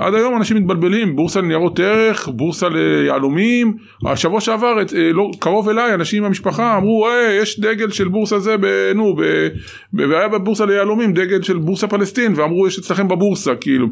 עד 0.00 0.14
היום 0.14 0.36
אנשים 0.36 0.56
מתבלבלים, 0.56 1.16
בורסה 1.16 1.40
לניירות 1.40 1.80
ערך, 1.80 2.28
בורסה 2.28 2.68
ליהלומים, 2.68 3.76
השבוע 4.06 4.40
שעבר, 4.40 4.78
אה, 4.78 5.12
לא, 5.12 5.30
קרוב 5.38 5.68
אליי, 5.68 5.94
אנשים 5.94 6.22
במשפחה 6.22 6.76
אמרו, 6.76 7.08
היי, 7.08 7.42
יש 7.42 7.60
דגל 7.60 7.90
של 7.90 8.08
בורסה 8.08 8.38
זה, 8.38 8.56
ב, 8.56 8.66
נו, 8.94 9.14
ב, 9.16 9.22
ב, 9.92 10.10
והיה 10.10 10.28
בבורסה 10.28 10.66
ליהלומים 10.66 11.12
דגל 11.12 11.42
של 11.42 11.58
בורסה 11.58 11.86
פלסטין, 11.86 12.32
ואמרו, 12.36 12.66
יש 12.66 12.78
אצלכם 12.78 13.08
בבורסה, 13.08 13.54
כאילו. 13.54 13.86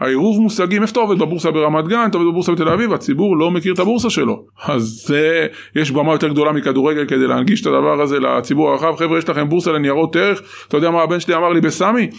העירוב 0.00 0.40
מושגים, 0.40 0.82
איפה 0.82 0.92
אתה 0.92 1.00
עובד 1.00 1.18
בבורסה 1.18 1.50
ברמת 1.50 1.88
גן, 1.88 2.06
אתה 2.10 2.18
עובד 2.18 2.30
בבורסה 2.30 2.52
בתל 2.52 2.68
אביב, 2.68 2.92
הציבור 2.92 3.36
לא 3.36 3.50
מכיר 3.50 3.74
את 3.74 3.78
הבורסה 3.78 4.10
שלו. 4.10 4.44
אז 4.64 5.04
זה, 5.06 5.46
יש 5.76 5.90
במה 5.90 6.12
יותר 6.12 6.28
גדולה 6.28 6.52
מכדורגל 6.52 7.04
כדי 7.04 7.26
להנגיש 7.26 7.62
את 7.62 7.66
הדבר 7.66 8.02
הזה 8.02 8.20
לציבור 8.20 8.70
הרחב, 8.70 8.96
חבר'ה, 8.96 9.18
יש 9.18 9.28
לכם 9.28 9.48
בורסה 9.48 9.72
לניירות 9.72 10.16
ערך, 10.16 10.42
אתה 10.68 10.76
יודע 10.76 10.90
מה 10.90 11.02
הבן 11.02 11.20
שלי 11.20 11.34
אמר 11.34 11.52
לי 11.52 11.60
בסמי? 11.60 12.10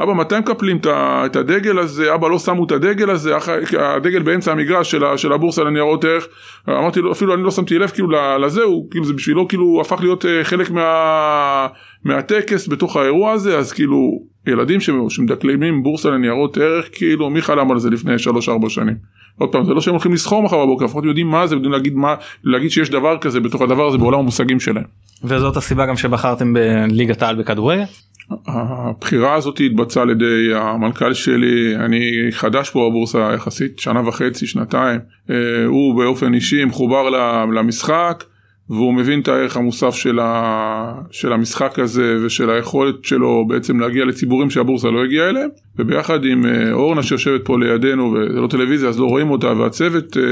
אבא 0.00 0.12
מתי 0.12 0.38
מקפלים 0.38 0.78
את 0.86 1.36
הדגל 1.36 1.78
הזה, 1.78 2.14
אבא 2.14 2.28
לא 2.28 2.38
שמו 2.38 2.64
את 2.64 2.72
הדגל 2.72 3.10
הזה, 3.10 3.36
הדגל 3.78 4.22
באמצע 4.22 4.52
המגרש 4.52 4.90
של, 4.90 5.02
של 5.16 5.32
הבורסה 5.32 5.64
לניירות 5.64 6.04
ערך, 6.04 6.28
אמרתי 6.68 7.00
לו, 7.00 7.12
אפילו 7.12 7.34
אני 7.34 7.42
לא 7.42 7.50
שמתי 7.50 7.78
לב 7.78 7.88
כאילו 7.90 8.08
לזה, 8.38 8.62
הוא 8.62 8.90
כאילו 8.90 9.04
זה 9.04 9.12
בשבילו 9.12 9.48
כאילו 9.48 9.80
הפך 9.80 10.00
להיות 10.00 10.26
אה, 10.26 10.44
חלק 10.44 10.70
מה, 10.70 11.66
מהטקס 12.04 12.68
בתוך 12.68 12.96
האירוע 12.96 13.32
הזה, 13.32 13.58
אז 13.58 13.72
כאילו 13.72 14.22
ילדים 14.46 14.80
שמדקלמים 15.08 15.82
בורסה 15.82 16.10
לניירות 16.10 16.56
ערך, 16.56 16.88
כאילו 16.92 17.30
מי 17.30 17.42
חלם 17.42 17.70
על 17.70 17.78
זה 17.78 17.90
לפני 17.90 18.14
3-4 18.64 18.68
שנים. 18.68 18.94
עוד 19.38 19.52
פעם, 19.52 19.64
זה 19.64 19.74
לא 19.74 19.80
שהם 19.80 19.94
הולכים 19.94 20.12
לסחור 20.12 20.42
מחר 20.42 20.64
בבוקר, 20.64 20.84
לפחות 20.84 21.04
יודעים 21.04 21.26
מה 21.26 21.46
זה, 21.46 21.54
יודעים 21.54 21.72
להגיד, 21.72 21.94
מה, 21.94 22.14
להגיד 22.44 22.70
שיש 22.70 22.90
דבר 22.90 23.18
כזה 23.18 23.40
בתוך 23.40 23.62
הדבר 23.62 23.86
הזה 23.86 23.98
בעולם 23.98 24.18
המושגים 24.18 24.60
שלהם. 24.60 24.84
וזאת 25.24 25.56
הסיבה 25.56 25.86
גם 25.86 25.96
שבחרתם 25.96 26.52
בליגת 26.52 27.22
העל 27.22 27.36
בכדורגל? 27.36 27.84
הבחירה 28.46 29.34
הזאת 29.34 29.60
התבצעה 29.60 30.02
על 30.02 30.10
ידי 30.10 30.54
המנכ"ל 30.54 31.14
שלי, 31.14 31.76
אני 31.76 32.12
חדש 32.30 32.70
פה 32.70 32.88
בבורסה 32.90 33.30
יחסית, 33.34 33.78
שנה 33.78 34.08
וחצי, 34.08 34.46
שנתיים, 34.46 35.00
אה, 35.30 35.64
הוא 35.66 35.94
באופן 35.96 36.34
אישי 36.34 36.64
מחובר 36.64 37.10
למשחק. 37.54 38.24
והוא 38.70 38.94
מבין 38.94 39.20
את 39.20 39.28
הערך 39.28 39.56
המוסף 39.56 39.94
של, 39.94 40.18
ה, 40.22 40.92
של 41.10 41.32
המשחק 41.32 41.78
הזה 41.78 42.16
ושל 42.24 42.50
היכולת 42.50 43.04
שלו 43.04 43.44
בעצם 43.48 43.80
להגיע 43.80 44.04
לציבורים 44.04 44.50
שהבורסה 44.50 44.88
לא 44.88 45.04
הגיעה 45.04 45.28
אליהם. 45.28 45.48
וביחד 45.80 46.24
עם 46.24 46.46
אה, 46.46 46.72
אורנה 46.72 47.02
שיושבת 47.02 47.44
פה 47.44 47.58
לידינו 47.58 48.12
וזה 48.12 48.40
לא 48.40 48.46
טלוויזיה 48.46 48.88
אז 48.88 49.00
לא 49.00 49.06
רואים 49.06 49.30
אותה 49.30 49.52
והצוות 49.52 50.16
אה, 50.16 50.22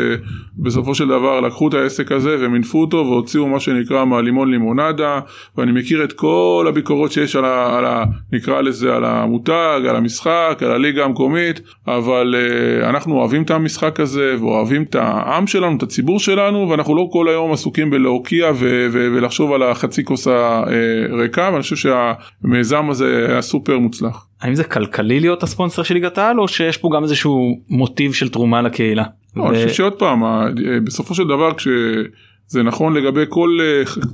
בסופו 0.59 0.95
של 0.95 1.09
דבר 1.09 1.41
לקחו 1.41 1.69
את 1.69 1.75
העסק 1.75 2.13
הזה 2.13 2.37
ומינפו 2.41 2.81
אותו 2.81 2.97
והוציאו 2.97 3.49
מה 3.49 3.61
שנקרא 3.61 4.05
מהלימון 4.05 4.51
לימונדה 4.51 5.21
ואני 5.57 5.73
מכיר 5.73 6.05
את 6.05 6.13
כל 6.13 6.67
הביקורות 6.69 7.13
שיש 7.13 7.37
על 7.37 7.45
ה... 7.45 7.79
על 7.79 7.85
ה 7.85 8.05
נקרא 8.33 8.61
לזה 8.61 8.97
על 8.97 9.05
המותג, 9.05 9.81
על 9.89 9.97
המשחק, 9.97 10.59
על 10.61 10.73
הליגה 10.73 11.05
המקומית 11.05 11.61
אבל 11.87 12.35
אה, 12.39 12.89
אנחנו 12.91 13.19
אוהבים 13.19 13.43
את 13.43 13.51
המשחק 13.51 14.01
הזה 14.01 14.35
ואוהבים 14.41 14.83
את 14.83 14.95
העם 14.95 15.47
שלנו, 15.47 15.77
את 15.77 15.83
הציבור 15.83 16.21
שלנו 16.21 16.69
ואנחנו 16.69 16.97
לא 16.97 17.09
כל 17.13 17.29
היום 17.29 17.53
עסוקים 17.53 17.91
בלהוקיע 18.29 18.51
ו- 18.55 18.87
ו- 18.93 19.09
ולחשוב 19.17 19.53
על 19.53 19.63
החצי 19.63 20.05
כוס 20.05 20.27
הריקה 20.27 21.51
ואני 21.53 21.63
חושב 21.63 21.77
שהמיזם 21.77 22.91
הזה 22.91 23.27
היה 23.29 23.43
סופר 23.43 23.79
מוצלח. 23.79 24.27
האם 24.41 24.55
זה 24.55 24.65
כלכלי 24.65 25.21
להיות 25.21 25.43
הספונסר 25.43 25.83
של 25.83 25.95
ליגת 25.95 26.19
העל 26.19 26.41
או 26.41 26.49
שיש 26.49 26.77
פה 26.77 26.91
גם 26.95 27.03
איזשהו 27.03 27.61
מוטיב 27.69 28.13
של 28.13 28.29
תרומה 28.29 28.63
לקהילה? 28.63 29.05
לא, 29.37 29.43
ו... 29.43 29.49
אני 29.49 29.57
חושב 29.57 29.69
שעוד 29.69 29.93
פעם 29.93 30.23
בסופו 30.85 31.15
של 31.15 31.25
דבר 31.25 31.55
כשזה 31.55 32.63
נכון 32.63 32.95
לגבי 32.95 33.25
כל 33.29 33.59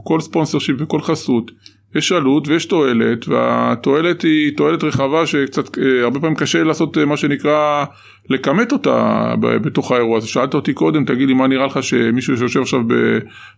כל 0.05 0.21
ספונסר 0.21 0.59
שיפ 0.59 0.77
וכל 0.79 1.01
חסות 1.01 1.51
יש 1.95 2.13
עלות 2.13 2.49
ויש 2.49 2.67
תועלת 2.67 3.29
והתועלת 3.29 4.23
היא 4.23 4.57
תועלת 4.57 4.85
רחבה 4.85 5.27
שקצת 5.27 5.79
אה, 5.79 6.03
הרבה 6.03 6.21
פעמים 6.21 6.37
קשה 6.37 6.65
לעשות 6.65 6.99
אה, 6.99 7.05
מה 7.05 7.17
שנקרא 7.17 7.85
לכמת 8.31 8.73
אותה 8.73 9.35
בתוך 9.41 9.93
האירוע 9.93 10.19
הזה. 10.19 10.29
שאלת 10.29 10.55
אותי 10.55 10.73
קודם 10.73 11.05
תגיד 11.05 11.29
לי 11.29 11.35
מה 11.35 11.47
נראה 11.47 11.67
לך 11.67 11.83
שמישהו 11.83 12.37
שיושב 12.37 12.61
עכשיו 12.61 12.81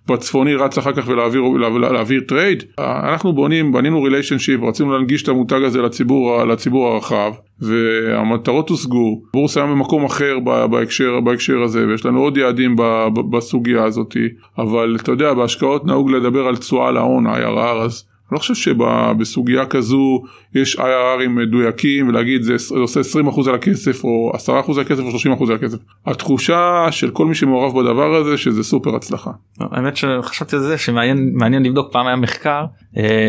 בצפוני 0.08 0.54
רץ 0.54 0.78
אחר 0.78 0.92
כך 0.92 1.08
ולהעביר 1.08 1.42
להעביר 1.78 2.20
trade 2.28 2.64
אנחנו 2.78 3.32
בונים 3.32 3.72
בנינו 3.72 4.02
relationship 4.02 4.62
רצינו 4.62 4.92
להנגיש 4.92 5.22
את 5.22 5.28
המותג 5.28 5.62
הזה 5.62 5.82
לציבור 5.82 6.44
לציבור 6.44 6.88
הרחב 6.88 7.32
והמטרות 7.60 8.68
הושגו. 8.68 9.22
בורסה 9.34 9.60
היום 9.60 9.70
במקום 9.70 10.04
אחר 10.04 10.38
בהקשר 10.70 11.20
בהקשר 11.20 11.62
הזה 11.62 11.86
ויש 11.88 12.06
לנו 12.06 12.20
עוד 12.20 12.36
יעדים 12.36 12.76
בסוגיה 13.30 13.84
הזאת. 13.84 14.16
אבל 14.58 14.96
אתה 15.00 15.12
יודע 15.12 15.34
בהשקעות 15.34 15.86
נהוג 15.86 16.10
לדבר 16.10 16.46
על 16.46 16.56
תשואה 16.56 16.90
להון 16.90 17.26
IRR 17.26 17.82
אז 17.84 18.04
אני 18.30 18.34
לא 18.34 18.38
חושב 18.38 18.54
שבסוגיה 18.54 19.66
כזו 19.66 20.22
יש 20.54 20.76
IRRים 20.76 21.28
מדויקים 21.28 22.08
ולהגיד 22.08 22.42
זה 22.42 22.56
עושה 22.70 23.00
20% 23.00 23.48
על 23.48 23.54
הכסף 23.54 24.04
או 24.04 24.32
10% 24.34 24.50
על 24.56 24.80
הכסף 24.80 25.02
או 25.02 25.34
30% 25.36 25.50
על 25.50 25.56
הכסף. 25.56 25.78
התחושה 26.06 26.86
של 26.90 27.10
כל 27.10 27.26
מי 27.26 27.34
שמעורב 27.34 27.78
בדבר 27.80 28.14
הזה 28.14 28.38
שזה 28.38 28.62
סופר 28.62 28.96
הצלחה. 28.96 29.30
האמת 29.60 29.96
שחשבתי 29.96 30.56
על 30.56 30.62
זה 30.62 30.78
שמעניין 30.78 31.62
לבדוק 31.62 31.92
פעם 31.92 32.06
היה 32.06 32.16
מחקר 32.16 32.64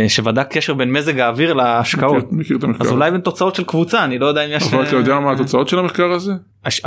שבדק 0.08 0.48
קשר 0.50 0.74
בין 0.74 0.92
מזג 0.92 1.20
האוויר 1.20 1.54
להשקעות. 1.54 2.32
מכיר, 2.32 2.58
מכיר. 2.58 2.70
אז 2.80 2.92
אולי 2.92 3.12
בין 3.12 3.22
תוצאות 3.22 3.56
של 3.56 3.64
קבוצה 3.64 4.04
אני 4.04 4.20
לא 4.20 4.26
יודע 4.26 4.46
אם 4.46 4.50
יש. 4.52 4.74
אבל 4.74 4.84
אתה 4.84 4.96
יודע 4.96 5.20
מה 5.20 5.32
התוצאות 5.32 5.70
של 5.70 5.80
המחקר 5.80 6.12
הזה? 6.12 6.34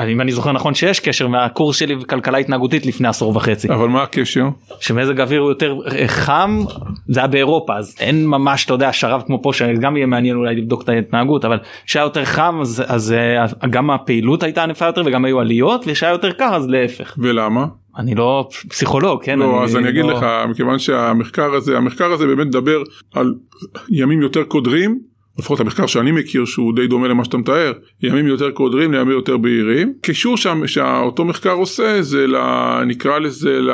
אם 0.09 0.21
אני 0.21 0.33
זוכר 0.33 0.53
נכון 0.53 0.75
שיש 0.75 1.01
קשר 1.01 1.29
מהקורס 1.29 1.77
שלי 1.77 1.97
בכלכלה 1.97 2.39
התנהגותית 2.39 2.87
לפני 2.87 3.09
עשור 3.09 3.37
וחצי. 3.37 3.69
אבל 3.69 3.89
מה 3.89 4.03
הקשר? 4.03 4.49
שמזג 4.81 5.21
האוויר 5.21 5.41
הוא 5.41 5.51
יותר 5.51 5.77
חם 6.07 6.65
זה 7.09 7.21
היה 7.21 7.27
באירופה 7.27 7.77
אז 7.77 7.97
אין 8.01 8.27
ממש 8.27 8.65
אתה 8.65 8.75
יודע 8.75 8.93
שרב 8.93 9.23
כמו 9.27 9.43
פה 9.43 9.53
שגם 9.53 9.97
יהיה 9.97 10.07
מעניין 10.07 10.37
אולי 10.37 10.57
לבדוק 10.57 10.83
את 10.83 10.89
ההתנהגות 10.89 11.45
אבל 11.45 11.59
שהיה 11.87 12.03
יותר 12.03 12.25
חם 12.25 12.59
אז, 12.61 12.83
אז 12.87 13.13
אה, 13.13 13.69
גם 13.71 13.91
הפעילות 13.91 14.43
הייתה 14.43 14.63
ענפה 14.63 14.87
יותר 14.87 15.03
וגם 15.07 15.25
היו 15.25 15.41
עליות 15.41 15.85
ושהיה 15.87 16.11
יותר 16.11 16.33
קר 16.33 16.55
אז 16.55 16.69
להפך. 16.69 17.15
ולמה? 17.19 17.67
אני 17.99 18.15
לא 18.15 18.49
פסיכולוג 18.69 19.25
כן 19.25 19.39
לא 19.39 19.45
אני, 19.45 19.65
אז 19.65 19.77
אני 19.77 19.89
אגיד 19.89 20.05
לא... 20.05 20.13
לך 20.13 20.27
מכיוון 20.49 20.79
שהמחקר 20.79 21.55
הזה 21.55 21.77
המחקר 21.77 22.13
הזה 22.13 22.27
באמת 22.27 22.47
מדבר 22.47 22.83
על 23.15 23.35
ימים 23.91 24.23
יותר 24.23 24.45
קודרים 24.45 25.01
לפחות 25.39 25.61
המחקר 25.61 25.87
שאני 25.87 26.13
מכיר 26.13 26.45
שהוא 26.45 26.75
די 26.75 26.87
דומה 26.87 27.09
למה 27.09 27.25
שאתה 27.25 27.37
מתאר, 27.37 27.73
ימים 28.03 28.27
יותר 28.27 28.51
קודרים 28.51 28.93
לימים 28.93 29.11
יותר 29.11 29.37
בהירים. 29.37 29.93
קישור 30.03 30.37
שאותו 30.67 31.25
מחקר 31.25 31.53
עושה 31.53 32.03
זה. 32.03 32.27
נקרא 32.87 33.19
לזה 33.19 33.61
ל... 33.61 33.71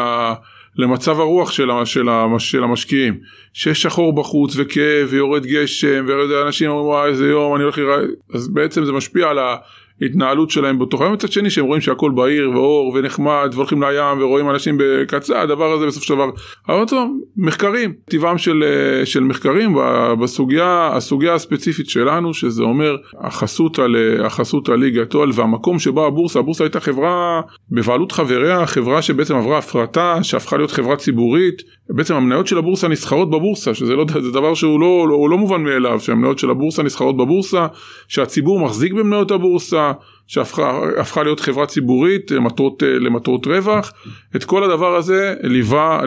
למצב 0.78 1.20
הרוח 1.20 1.50
של, 1.50 1.70
של, 1.84 2.08
של 2.38 2.64
המשקיעים. 2.64 3.18
שיש 3.52 3.82
שחור 3.82 4.14
בחוץ 4.14 4.54
וכאב 4.56 5.08
ויורד 5.08 5.46
גשם 5.46 6.06
ואנשים 6.08 6.70
אומרים 6.70 6.86
וואי 6.86 7.08
איזה 7.08 7.26
יום 7.28 7.54
אני 7.54 7.62
הולך 7.62 7.78
לראות, 7.78 8.00
אז 8.34 8.48
בעצם 8.48 8.84
זה 8.84 8.92
משפיע 8.92 9.28
על 9.28 9.38
ה... 9.38 9.56
התנהלות 10.02 10.50
שלהם 10.50 10.78
בתוך 10.78 11.00
היום 11.00 11.12
מצד 11.12 11.32
שני 11.32 11.50
שהם 11.50 11.64
רואים 11.64 11.80
שהכל 11.80 12.10
בהיר 12.14 12.50
ואור 12.50 12.92
ונחמד 12.94 13.50
והולכים 13.52 13.82
לים 13.82 14.20
ורואים 14.22 14.50
אנשים 14.50 14.76
בקצה 14.78 15.42
הדבר 15.42 15.72
הזה 15.72 15.86
בסופו 15.86 16.06
של 16.06 16.14
דבר. 16.14 16.30
אבל 16.68 16.84
טוב 16.84 17.10
מחקרים 17.36 17.92
טבעם 18.10 18.38
של, 18.38 18.64
אה, 18.66 19.06
של 19.06 19.20
מחקרים 19.20 19.76
בסוגיה 20.20 20.90
הסוגיה 20.92 21.34
הספציפית 21.34 21.88
שלנו 21.88 22.34
שזה 22.34 22.62
אומר 22.62 22.96
החסות 23.20 23.78
על 23.78 23.96
החסות 24.24 24.68
על 24.68 24.78
ליגת 24.78 25.14
עול 25.14 25.30
והמקום 25.34 25.78
שבו 25.78 26.06
הבורסה 26.06 26.38
הבורסה 26.38 26.64
הייתה 26.64 26.80
חברה 26.80 27.40
בבעלות 27.70 28.12
חבריה 28.12 28.66
חברה 28.66 29.02
שבעצם 29.02 29.36
עברה 29.36 29.58
הפרטה 29.58 30.18
שהפכה 30.22 30.56
להיות 30.56 30.70
חברה 30.70 30.96
ציבורית. 30.96 31.62
בעצם 31.90 32.14
המניות 32.14 32.46
של 32.46 32.58
הבורסה 32.58 32.88
נסחרות 32.88 33.30
בבורסה 33.30 33.74
שזה 33.74 33.94
לא, 33.94 34.04
זה 34.20 34.30
דבר 34.30 34.54
שהוא 34.54 34.80
לא, 34.80 35.08
לא, 35.08 35.30
לא 35.30 35.38
מובן 35.38 35.62
מאליו 35.62 36.00
שהמניות 36.00 36.38
של 36.38 36.50
הבורסה 36.50 36.82
נסחרות 36.82 37.16
בבורסה 37.16 37.66
שהציבור 38.08 38.60
מחזיק 38.60 38.92
במניות 38.92 39.30
הבורסה 39.30 39.85
שהפכה 40.26 41.22
להיות 41.22 41.40
חברה 41.40 41.66
ציבורית 41.66 42.30
למטרות, 42.30 42.82
למטרות 42.86 43.46
רווח 43.46 43.92
את 44.36 44.44
כל 44.44 44.64
הדבר 44.64 44.96
הזה 44.96 45.34
ליווה 45.42 46.00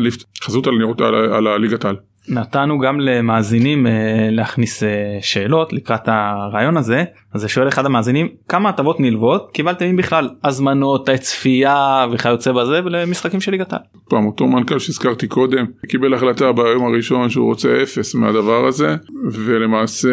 חזות 0.44 0.68
על, 0.68 0.74
על, 1.00 1.16
על 1.16 1.48
הליגת 1.48 1.86
העל. 1.86 1.96
נתנו 2.30 2.80
גם 2.80 3.00
למאזינים 3.00 3.88
אה, 3.88 4.28
להכניס 4.32 4.84
אה, 4.84 5.18
שאלות 5.22 5.74
לקראת 5.74 6.08
הרעיון 6.08 6.78
הזה. 6.78 7.04
אז 7.34 7.48
שואל 7.48 7.68
אחד 7.68 7.86
המאזינים 7.86 8.28
כמה 8.48 8.70
הטבות 8.70 9.00
נלוות? 9.00 9.50
קיבלתם 9.54 9.86
אם 9.86 9.96
בכלל 9.96 10.30
הזמנות 10.44 11.10
צפייה 11.10 12.06
וכיוצא 12.12 12.52
בזה? 12.52 12.82
ולמשחקים 12.86 13.42
של 13.42 13.52
ליגת 13.52 13.74
העל. 13.74 13.82
פעם 14.10 14.26
אותו 14.26 14.48
מנכ"ל 14.48 14.80
שהזכרתי 14.80 15.28
קודם 15.28 15.66
קיבל 15.88 16.14
החלטה 16.14 16.52
ביום 16.52 16.86
הראשון 16.86 17.30
שהוא 17.30 17.46
רוצה 17.46 17.84
אפס 17.84 18.16
מהדבר 18.16 18.66
הזה 18.66 18.96
ולמעשה 19.32 20.10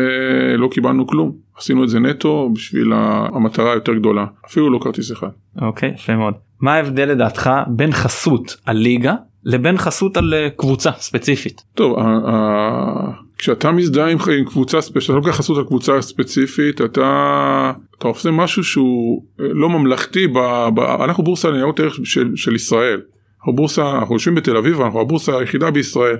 לא 0.56 0.68
קיבלנו 0.68 1.06
כלום. 1.06 1.32
עשינו 1.58 1.84
את 1.84 1.88
זה 1.88 2.00
נטו 2.00 2.50
בשביל 2.54 2.92
המטרה 3.34 3.72
היותר 3.72 3.94
גדולה. 3.94 4.26
אפילו 4.46 4.70
לא 4.70 4.78
כרטיס 4.78 5.12
אחד. 5.12 5.28
אוקיי 5.62 5.92
יפה 5.94 6.16
מאוד. 6.16 6.34
מה 6.60 6.74
ההבדל 6.74 7.08
לדעתך 7.08 7.50
בין 7.66 7.92
חסות 7.92 8.56
הליגה 8.66 9.14
לבין 9.46 9.78
חסות 9.78 10.16
על 10.16 10.34
אה, 10.34 10.48
קבוצה 10.56 10.90
ספציפית. 10.98 11.62
טוב, 11.74 11.98
כשאתה 13.38 13.72
מזדהה 13.72 14.10
עם 14.10 14.18
קבוצה 14.46 14.80
ספציפית, 14.80 15.02
כשאתה 15.02 15.16
לוקח 15.16 15.30
חסות 15.30 15.58
על 15.58 15.64
קבוצה 15.64 16.02
ספציפית, 16.02 16.80
אתה, 16.80 17.72
אתה 17.98 18.08
עושה 18.08 18.30
משהו 18.30 18.64
שהוא 18.64 19.22
אה, 19.40 19.46
לא 19.48 19.68
ממלכתי, 19.68 20.26
ב, 20.26 20.38
ב, 20.74 20.80
אנחנו 20.80 21.24
בורסה 21.24 21.50
לניירות 21.50 21.80
ערך 21.80 21.98
של, 22.04 22.36
של 22.36 22.54
ישראל. 22.54 23.00
אנחנו 23.38 23.56
בורסה, 23.56 23.98
אנחנו 23.98 24.14
יושבים 24.14 24.34
בתל 24.34 24.56
אביב, 24.56 24.80
אנחנו 24.80 25.00
הבורסה 25.00 25.38
היחידה 25.38 25.70
בישראל. 25.70 26.16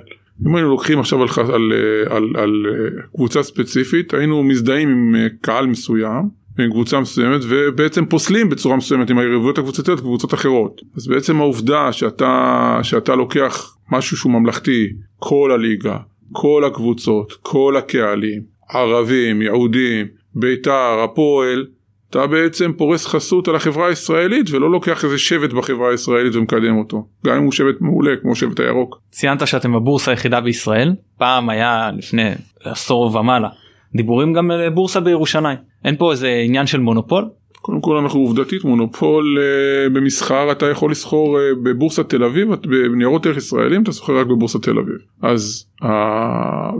אם 0.47 0.55
היינו 0.55 0.69
לוקחים 0.69 0.99
עכשיו 0.99 1.21
על, 1.21 1.27
על, 1.37 1.53
על, 1.53 1.71
על, 2.09 2.23
על 2.35 2.65
אה, 2.69 3.01
קבוצה 3.15 3.43
ספציפית, 3.43 4.13
היינו 4.13 4.43
מזדהים 4.43 4.89
עם 4.89 5.15
קהל 5.41 5.67
מסוים, 5.67 6.29
עם 6.59 6.71
קבוצה 6.71 6.99
מסוימת 6.99 7.41
ובעצם 7.49 8.05
פוסלים 8.05 8.49
בצורה 8.49 8.75
מסוימת 8.75 9.09
עם 9.09 9.17
היריבויות 9.17 9.57
הקבוצתיות 9.57 9.99
קבוצות 9.99 10.33
אחרות. 10.33 10.81
אז 10.95 11.07
בעצם 11.07 11.39
העובדה 11.41 11.93
שאתה, 11.93 12.79
שאתה 12.83 13.15
לוקח 13.15 13.77
משהו 13.91 14.17
שהוא 14.17 14.31
ממלכתי, 14.31 14.87
כל 15.19 15.51
הליגה, 15.51 15.97
כל 16.31 16.63
הקבוצות, 16.67 17.33
כל 17.41 17.75
הקהלים, 17.77 18.41
ערבים, 18.69 19.41
יהודים, 19.41 20.07
בית"ר, 20.35 20.99
הפועל, 21.03 21.65
אתה 22.09 22.27
בעצם 22.27 22.71
פורס 22.77 23.05
חסות 23.05 23.47
על 23.47 23.55
החברה 23.55 23.87
הישראלית 23.87 24.49
ולא 24.51 24.71
לוקח 24.71 25.03
איזה 25.03 25.17
שבט 25.17 25.53
בחברה 25.53 25.91
הישראלית 25.91 26.35
ומקדם 26.35 26.77
אותו 26.77 27.07
גם 27.25 27.35
אם 27.35 27.43
הוא 27.43 27.51
שבט 27.51 27.81
מעולה 27.81 28.11
כמו 28.21 28.35
שבט 28.35 28.59
הירוק. 28.59 29.01
ציינת 29.11 29.47
שאתם 29.47 29.75
הבורסה 29.75 30.11
היחידה 30.11 30.41
בישראל 30.41 30.95
פעם 31.17 31.49
היה 31.49 31.91
לפני 31.97 32.31
עשור 32.63 33.15
ומעלה 33.15 33.49
דיבורים 33.95 34.33
גם 34.33 34.51
על 34.51 34.69
בורסה 34.69 34.99
בירושלים. 34.99 35.57
אין 35.85 35.95
פה 35.95 36.11
איזה 36.11 36.41
עניין 36.45 36.67
של 36.67 36.79
מונופול? 36.79 37.25
קודם 37.61 37.81
כל 37.81 37.97
אנחנו 37.97 38.19
עובדתית 38.19 38.63
מונופול 38.63 39.37
uh, 39.37 39.89
במסחר 39.89 40.51
אתה 40.51 40.65
יכול 40.65 40.91
לסחור 40.91 41.37
uh, 41.37 41.41
בבורסת 41.63 42.09
תל 42.09 42.23
אביב 42.23 42.47
בניירות 42.91 43.25
ערך 43.25 43.37
ישראלים 43.37 43.83
אתה 43.83 43.91
סוחר 43.91 44.17
רק 44.17 44.27
בבורסת 44.27 44.63
תל 44.63 44.79
אביב. 44.79 44.95
אז 45.21 45.65
uh, 45.83 45.85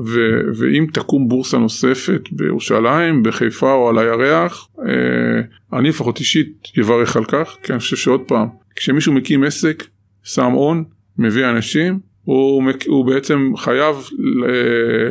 ו, 0.05 0.19
ואם 0.57 0.85
תקום 0.93 1.27
בורסה 1.27 1.57
נוספת 1.57 2.21
בירושלים 2.31 3.23
בחיפה 3.23 3.73
או 3.73 3.89
על 3.89 3.97
הירח 3.97 4.67
uh, 4.77 5.77
אני 5.77 5.89
לפחות 5.89 6.19
אישית 6.19 6.67
יברך 6.77 7.17
על 7.17 7.25
כך 7.25 7.57
כי 7.63 7.71
אני 7.71 7.79
חושב 7.79 7.95
שעוד 7.95 8.21
פעם 8.21 8.47
כשמישהו 8.75 9.13
מקים 9.13 9.43
עסק 9.43 9.83
שם 10.23 10.51
הון 10.51 10.83
מביא 11.17 11.45
אנשים 11.45 11.99
הוא, 12.23 12.63
הוא 12.87 13.05
בעצם 13.05 13.51
חייב 13.57 13.95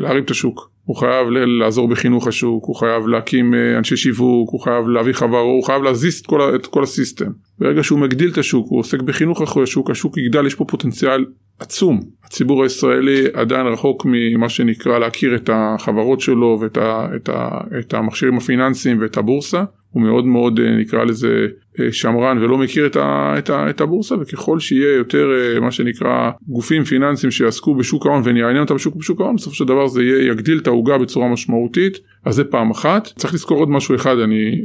להרים 0.00 0.24
את 0.24 0.30
השוק 0.30 0.70
הוא 0.86 0.96
חייב 0.96 1.28
לעזור 1.30 1.88
בחינוך 1.88 2.26
השוק, 2.26 2.64
הוא 2.64 2.76
חייב 2.76 3.06
להקים 3.06 3.54
אה, 3.54 3.78
אנשי 3.78 3.96
שיווק, 3.96 4.50
הוא 4.50 4.60
חייב 4.60 4.88
להביא 4.88 5.12
חברו, 5.12 5.50
הוא 5.50 5.64
חייב 5.64 5.82
להזיז 5.82 6.18
את 6.20 6.26
כל, 6.26 6.54
את 6.54 6.66
כל 6.66 6.82
הסיסטם. 6.82 7.30
ברגע 7.58 7.82
שהוא 7.82 7.98
מגדיל 7.98 8.30
את 8.30 8.38
השוק, 8.38 8.66
הוא 8.70 8.80
עוסק 8.80 9.02
בחינוך 9.02 9.42
אחרי 9.42 9.62
השוק, 9.62 9.90
השוק 9.90 10.18
יגדל, 10.18 10.46
יש 10.46 10.54
פה 10.54 10.64
פוטנציאל 10.64 11.24
עצום. 11.58 12.00
הציבור 12.24 12.62
הישראלי 12.62 13.24
עדיין 13.32 13.66
רחוק 13.66 14.06
ממה 14.08 14.48
שנקרא 14.48 14.98
להכיר 14.98 15.34
את 15.36 15.50
החברות 15.52 16.20
שלו 16.20 16.58
ואת 16.60 16.76
ה, 16.76 17.08
את 17.16 17.28
ה, 17.28 17.60
את 17.78 17.94
המכשירים 17.94 18.36
הפיננסיים 18.36 19.00
ואת 19.00 19.16
הבורסה. 19.16 19.64
הוא 19.90 20.02
מאוד 20.02 20.24
מאוד 20.24 20.60
אה, 20.60 20.76
נקרא 20.76 21.04
לזה 21.04 21.46
אה, 21.80 21.92
שמרן 21.92 22.38
ולא 22.38 22.58
מכיר 22.58 22.86
את, 22.86 22.96
ה, 22.96 23.34
את, 23.38 23.50
ה, 23.50 23.70
את 23.70 23.80
הבורסה 23.80 24.14
וככל 24.20 24.60
שיהיה 24.60 24.96
יותר 24.96 25.28
אה, 25.34 25.60
מה 25.60 25.70
שנקרא 25.70 26.30
גופים 26.48 26.84
פיננסיים 26.84 27.30
שיעסקו 27.30 27.74
בשוק 27.74 28.06
ההון 28.06 28.22
ונעניין 28.24 28.62
אותם 28.62 28.74
בשוק, 28.74 28.96
בשוק 28.96 29.20
ההון 29.20 29.36
בסופו 29.36 29.56
של 29.56 29.64
דבר 29.64 29.86
זה 29.88 30.02
יהיה, 30.02 30.30
יגדיל 30.30 30.58
את 30.58 30.66
העוגה 30.66 30.98
בצורה 30.98 31.28
משמעותית 31.28 31.98
אז 32.24 32.34
זה 32.34 32.44
פעם 32.44 32.70
אחת. 32.70 33.06
צריך 33.16 33.34
לזכור 33.34 33.58
עוד 33.58 33.70
משהו 33.70 33.94
אחד 33.94 34.18
אני 34.18 34.62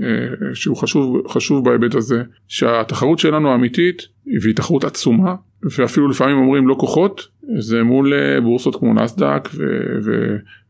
שהוא 0.54 0.78
חשוב 0.78 1.22
חשוב 1.28 1.66
בהיבט 1.66 1.96
הזה 1.96 2.24
שהתחרות 2.48 3.20
שלנו 3.20 3.52
האמיתית 3.52 4.08
והיא 4.42 4.56
תחרות 4.56 4.84
עצומה 4.84 5.36
ואפילו 5.78 6.08
לפעמים 6.08 6.38
אומרים 6.38 6.68
לא 6.68 6.76
כוחות 6.80 7.28
זה 7.60 7.84
מול 7.84 8.14
בורסות 8.44 8.76
כמו 8.76 8.94
נסדק 8.94 9.50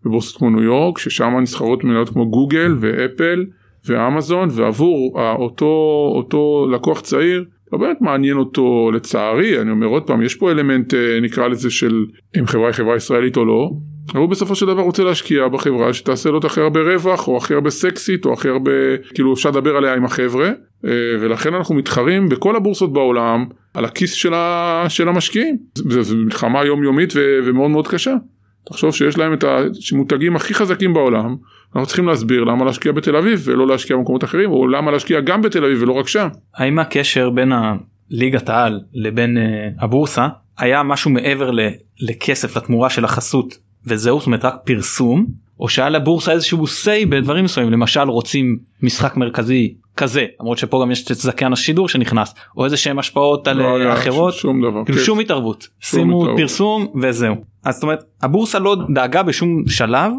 ובורסות 0.05 0.38
כמו 0.38 0.50
ניו 0.50 0.63
יורק 0.63 0.98
ששם 0.98 1.34
נסחרות 1.41 1.84
מניות 1.84 2.10
כמו 2.10 2.29
גוגל 2.29 2.75
ואפל 2.79 3.46
ואמזון 3.85 4.50
ועבור 4.51 5.19
אותו, 5.39 6.11
אותו 6.15 6.67
לקוח 6.71 7.01
צעיר 7.01 7.45
לא 7.73 7.77
באמת 7.77 8.01
מעניין 8.01 8.38
אותו 8.38 8.91
לצערי 8.93 9.61
אני 9.61 9.71
אומר 9.71 9.88
עוד 9.88 10.03
פעם 10.03 10.21
יש 10.21 10.35
פה 10.35 10.51
אלמנט 10.51 10.93
אה, 10.93 11.19
נקרא 11.21 11.47
לזה 11.47 11.69
של 11.69 12.05
אם 12.39 12.47
חברה 12.47 12.67
היא 12.67 12.73
חברה 12.73 12.95
ישראלית 12.95 13.38
או 13.38 13.45
לא 13.45 13.71
אבל 14.11 14.19
הוא 14.19 14.29
בסופו 14.29 14.55
של 14.55 14.65
דבר 14.65 14.81
רוצה 14.81 15.03
להשקיע 15.03 15.47
בחברה 15.47 15.93
שתעשה 15.93 16.29
לו 16.29 16.39
את 16.39 16.45
הכי 16.45 16.61
הרבה 16.61 16.79
רווח 16.81 17.27
או 17.27 17.38
הכי 17.38 17.53
הרבה 17.53 17.69
סקסית 17.69 18.25
או 18.25 18.33
הכי 18.33 18.50
הרבה 18.50 18.71
כאילו 19.13 19.33
אפשר 19.33 19.50
לדבר 19.50 19.77
עליה 19.77 19.93
עם 19.93 20.05
החבר'ה 20.05 20.47
אה, 20.85 20.91
ולכן 21.21 21.53
אנחנו 21.53 21.75
מתחרים 21.75 22.29
בכל 22.29 22.55
הבורסות 22.55 22.93
בעולם 22.93 23.45
על 23.73 23.85
הכיס 23.85 24.13
של, 24.13 24.33
ה, 24.33 24.85
של 24.89 25.07
המשקיעים. 25.07 25.57
זו 25.75 26.17
מלחמה 26.17 26.65
יומיומית 26.65 27.13
ומאוד 27.15 27.71
מאוד 27.71 27.88
קשה 27.88 28.15
תחשוב 28.65 28.91
שיש 28.91 29.17
להם 29.17 29.33
את 29.33 29.43
המותגים 29.91 30.35
הכי 30.35 30.53
חזקים 30.53 30.93
בעולם 30.93 31.35
אנחנו 31.75 31.85
צריכים 31.85 32.07
להסביר 32.07 32.43
למה 32.43 32.65
להשקיע 32.65 32.91
בתל 32.91 33.15
אביב 33.15 33.41
ולא 33.45 33.67
להשקיע 33.67 33.97
במקומות 33.97 34.23
אחרים 34.23 34.51
או 34.51 34.67
למה 34.67 34.91
להשקיע 34.91 35.19
גם 35.19 35.41
בתל 35.41 35.65
אביב 35.65 35.81
ולא 35.81 35.93
רק 35.93 36.07
שם. 36.07 36.27
האם 36.55 36.79
הקשר 36.79 37.29
בין 37.29 37.51
הליגת 37.51 38.49
העל 38.49 38.79
לבין 38.93 39.37
uh, 39.37 39.83
הבורסה 39.83 40.27
היה 40.57 40.83
משהו 40.83 41.11
מעבר 41.11 41.51
ל, 41.51 41.59
לכסף 41.99 42.57
לתמורה 42.57 42.89
של 42.89 43.05
החסות 43.05 43.57
וזהו 43.85 44.19
זאת 44.19 44.25
אומרת 44.25 44.45
רק 44.45 44.55
פרסום 44.65 45.25
או 45.61 45.69
שהיה 45.69 45.89
לבורסה 45.89 46.31
איזשהו 46.31 46.65
say 46.65 47.09
בדברים 47.09 47.45
מסוימים 47.45 47.73
למשל 47.73 48.01
רוצים 48.01 48.57
משחק 48.81 49.17
מרכזי 49.17 49.73
כזה 49.97 50.25
למרות 50.39 50.57
שפה 50.57 50.81
גם 50.81 50.91
יש 50.91 51.11
את 51.11 51.15
זכיין 51.15 51.53
השידור 51.53 51.89
שנכנס 51.89 52.33
או 52.57 52.65
איזה 52.65 52.77
שהם 52.77 52.99
השפעות 52.99 53.47
על 53.47 53.57
לא 53.57 53.81
אה, 53.81 53.93
אחרות. 53.93 54.33
שום 54.33 54.61
דבר. 54.61 54.85
כאילו 54.85 54.99
שום 54.99 55.19
התערבות. 55.19 55.67
שימו 55.79 56.25
פרסום 56.37 56.87
וזהו. 57.01 57.35
אז 57.63 57.75
זאת 57.75 57.83
אומרת 57.83 58.03
הבורסה 58.21 58.59
לא 58.59 58.75
דאגה 58.93 59.23
בשום 59.23 59.63
שלב 59.67 60.11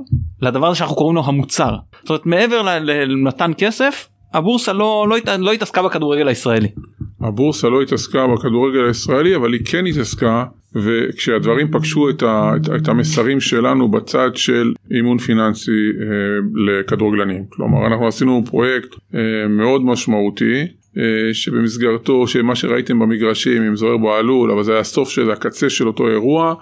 לדבר 0.42 0.66
הזה 0.66 0.78
שאנחנו 0.78 0.96
קוראים 0.96 1.16
לו 1.16 1.22
המוצר. 1.26 1.76
זאת 2.00 2.10
אומרת 2.10 2.26
מעבר 2.26 2.62
למתן 2.84 3.50
כסף 3.58 4.08
הבורסה 4.34 4.72
לא, 4.72 5.06
לא, 5.08 5.16
לא 5.38 5.52
התעסקה 5.52 5.82
בכדורגל 5.82 6.28
הישראלי. 6.28 6.68
הבורסה 7.22 7.68
לא 7.68 7.82
התעסקה 7.82 8.26
בכדורגל 8.26 8.84
הישראלי 8.84 9.36
אבל 9.36 9.52
היא 9.52 9.60
כן 9.64 9.86
התעסקה 9.86 10.44
וכשהדברים 10.74 11.70
פגשו 11.72 12.10
את, 12.10 12.22
ה, 12.22 12.52
את, 12.56 12.68
את 12.76 12.88
המסרים 12.88 13.40
שלנו 13.40 13.88
בצד 13.88 14.30
של 14.34 14.72
אימון 14.90 15.18
פיננסי 15.18 15.70
אה, 15.70 16.06
לכדורגלנים. 16.54 17.44
כלומר 17.48 17.86
אנחנו 17.86 18.06
עשינו 18.06 18.42
פרויקט 18.46 18.88
אה, 19.14 19.20
מאוד 19.48 19.84
משמעותי 19.84 20.66
אה, 20.98 21.34
שבמסגרתו 21.34 22.26
שמה 22.26 22.54
שראיתם 22.54 22.98
במגרשים 22.98 23.62
עם 23.62 23.76
זוהר 23.76 23.96
בעלול 23.96 24.50
אבל 24.50 24.62
זה 24.62 24.72
היה 24.72 24.80
הסוף 24.80 25.08
של 25.08 25.30
הקצה 25.30 25.70
של 25.70 25.86
אותו 25.86 26.08
אירוע 26.08 26.54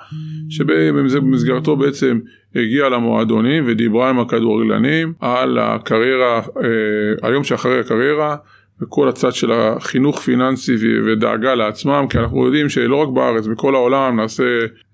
שבמסגרתו 0.51 1.77
בעצם 1.77 2.19
הגיעה 2.55 2.89
למועדונים 2.89 3.65
ודיברה 3.67 4.11
עם 4.11 4.19
הכדורגלנים 4.19 5.13
על 5.21 5.59
הקריירה, 5.59 6.39
אה, 6.39 7.29
היום 7.29 7.45
שאחרי 7.45 7.81
הקריירה 7.81 8.37
וכל 8.83 9.09
הצד 9.09 9.33
של 9.33 9.53
החינוך 9.53 10.21
פיננסי 10.21 10.77
ודאגה 11.07 11.55
לעצמם 11.55 12.07
כי 12.11 12.19
אנחנו 12.19 12.45
יודעים 12.45 12.69
שלא 12.69 12.97
רק 12.97 13.09
בארץ 13.09 13.47
בכל 13.47 13.75
העולם 13.75 14.17
נעשה, 14.17 14.45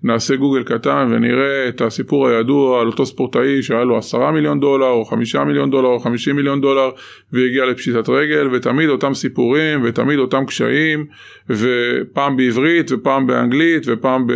נעשה 0.03 0.35
גוגל 0.35 0.63
קטן 0.63 1.11
ונראה 1.11 1.69
את 1.69 1.81
הסיפור 1.81 2.27
הידוע 2.27 2.81
על 2.81 2.87
אותו 2.87 3.05
ספורטאי 3.05 3.61
שהיה 3.61 3.83
לו 3.83 3.97
עשרה 3.97 4.31
מיליון 4.31 4.59
דולר 4.59 4.89
או 4.89 5.05
חמישה 5.05 5.43
מיליון 5.43 5.69
דולר 5.69 5.89
או 5.89 5.99
חמישים 5.99 6.35
מיליון 6.35 6.61
דולר 6.61 6.89
והגיע 7.33 7.65
לפשיטת 7.65 8.09
רגל 8.09 8.47
ותמיד 8.51 8.89
אותם 8.89 9.13
סיפורים 9.13 9.81
ותמיד 9.83 10.19
אותם 10.19 10.45
קשיים 10.45 11.05
ופעם 11.49 12.37
בעברית 12.37 12.91
ופעם 12.91 13.27
באנגלית 13.27 13.83
ופעם 13.87 14.27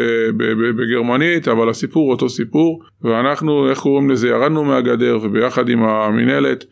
בגרמנית 0.78 1.48
אבל 1.48 1.70
הסיפור 1.70 2.12
אותו 2.12 2.30
סיפור. 2.30 2.82
ואנחנו 3.04 3.70
איך 3.70 3.80
קוראים 3.80 4.10
לזה 4.10 4.28
ירדנו 4.28 4.64
מהגדר 4.64 5.20
וביחד 5.22 5.70
עם 5.70 5.84
המינהלת 5.84 6.66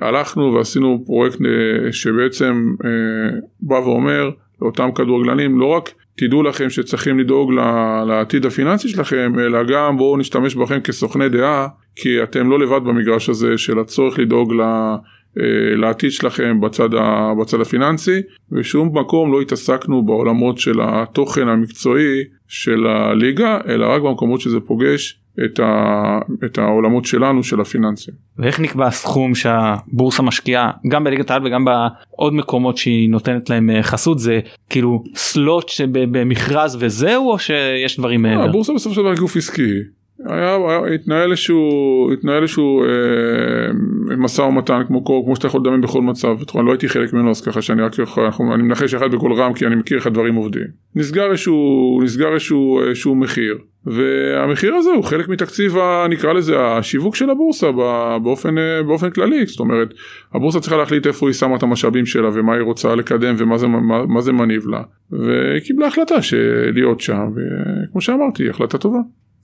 הלכנו 0.00 0.54
ועשינו 0.54 1.02
פרויקט 1.06 1.38
אה, 1.40 1.92
שבעצם 1.92 2.74
אה, 2.84 2.90
בא 3.60 3.74
ואומר 3.74 4.30
לאותם 4.62 4.88
כדורגלנים 4.94 5.60
לא 5.60 5.66
רק 5.66 5.90
תדעו 6.16 6.42
לכם 6.42 6.70
שצריכים 6.70 7.18
לדאוג 7.18 7.52
לעתיד 8.06 8.46
הפיננסי 8.46 8.88
שלכם 8.88 9.32
אלא 9.38 9.58
גם 9.62 9.96
בואו 9.96 10.16
נשתמש 10.16 10.54
בכם 10.54 10.80
כסוכני 10.80 11.28
דעה 11.28 11.68
כי 11.96 12.22
אתם 12.22 12.50
לא 12.50 12.58
לבד 12.58 12.80
במגרש 12.84 13.28
הזה 13.28 13.58
של 13.58 13.78
הצורך 13.78 14.18
לדאוג 14.18 14.52
לעתיד 15.76 16.10
שלכם 16.10 16.60
בצד, 16.60 16.94
ה, 16.94 17.32
בצד 17.40 17.60
הפיננסי. 17.60 18.20
ושום 18.52 18.98
מקום 18.98 19.32
לא 19.32 19.40
התעסקנו 19.40 20.02
בעולמות 20.02 20.58
של 20.58 20.80
התוכן 20.82 21.48
המקצועי 21.48 22.24
של 22.48 22.86
הליגה 22.86 23.58
אלא 23.68 23.86
רק 23.86 24.02
במקומות 24.02 24.40
שזה 24.40 24.60
פוגש 24.60 25.21
את, 25.44 25.60
ה, 25.60 26.18
את 26.44 26.58
העולמות 26.58 27.04
שלנו 27.04 27.44
של 27.44 27.60
הפיננסים. 27.60 28.14
ואיך 28.38 28.60
נקבע 28.60 28.86
הסכום 28.86 29.34
שהבורסה 29.34 30.22
משקיעה 30.22 30.70
גם 30.88 31.04
בליגת 31.04 31.30
העל 31.30 31.46
וגם 31.46 31.64
בעוד 31.64 32.34
מקומות 32.34 32.76
שהיא 32.76 33.10
נותנת 33.10 33.50
להם 33.50 33.70
אה, 33.70 33.82
חסות 33.82 34.18
זה 34.18 34.40
כאילו 34.70 35.04
סלוט 35.14 35.70
במכרז 35.92 36.76
וזהו 36.80 37.30
או 37.30 37.38
שיש 37.38 37.98
דברים 37.98 38.22
מעבר? 38.22 38.42
הבורסה 38.42 38.72
בסופו 38.74 38.94
של 38.94 39.00
דבר 39.00 39.14
גוף 39.14 39.36
עסקי. 39.36 39.72
היה, 40.26 40.56
היה, 40.56 40.94
התנהל 40.94 41.30
איזשהו, 41.30 42.12
התנהל 42.12 42.42
איזשהו 42.42 42.84
אה, 42.84 42.88
משא 44.16 44.42
ומתן 44.42 44.82
כמו, 44.86 45.04
כמו 45.04 45.36
שאתה 45.36 45.46
יכול 45.46 45.60
לדמיין 45.60 45.80
בכל 45.80 46.02
מצב, 46.02 46.36
לא 46.54 46.70
הייתי 46.72 46.88
חלק 46.88 47.12
ממנו 47.12 47.30
אז 47.30 47.40
ככה 47.40 47.62
שאני 47.62 47.82
רק 47.82 47.98
יכול, 47.98 48.30
אני 48.54 48.62
מנחש 48.62 48.94
אחד 48.94 49.10
בקול 49.10 49.32
רם 49.32 49.52
כי 49.52 49.66
אני 49.66 49.74
מכיר 49.74 49.98
איך 49.98 50.06
הדברים 50.06 50.34
עובדים. 50.34 50.66
נסגר 50.96 51.30
איזשהו, 51.30 52.00
נסגר 52.02 52.32
איזשהו, 52.32 52.80
איזשהו 52.88 53.14
מחיר 53.14 53.58
והמחיר 53.86 54.74
הזה 54.74 54.90
הוא 54.90 55.04
חלק 55.04 55.28
מתקציב 55.28 55.76
נקרא 56.10 56.32
לזה 56.32 56.66
השיווק 56.66 57.16
של 57.16 57.30
הבורסה 57.30 57.72
באופן, 58.22 58.54
באופן 58.86 59.10
כללי 59.10 59.46
זאת 59.46 59.60
אומרת 59.60 59.88
הבורסה 60.34 60.60
צריכה 60.60 60.76
להחליט 60.76 61.06
איפה 61.06 61.28
היא 61.28 61.34
שמה 61.34 61.56
את 61.56 61.62
המשאבים 61.62 62.06
שלה 62.06 62.28
ומה 62.32 62.54
היא 62.54 62.62
רוצה 62.62 62.94
לקדם 62.94 63.34
ומה 63.38 63.58
זה, 63.58 63.66
מה, 63.66 64.06
מה 64.06 64.20
זה 64.20 64.32
מניב 64.32 64.66
לה 64.68 64.82
והיא 65.10 65.62
קיבלה 65.64 65.86
החלטה 65.86 66.22
של 66.22 66.70
להיות 66.74 67.00
שם 67.00 67.28
וכמו 67.34 68.00
שאמרתי 68.00 68.50
החלטה 68.50 68.78
טובה. 68.78 68.98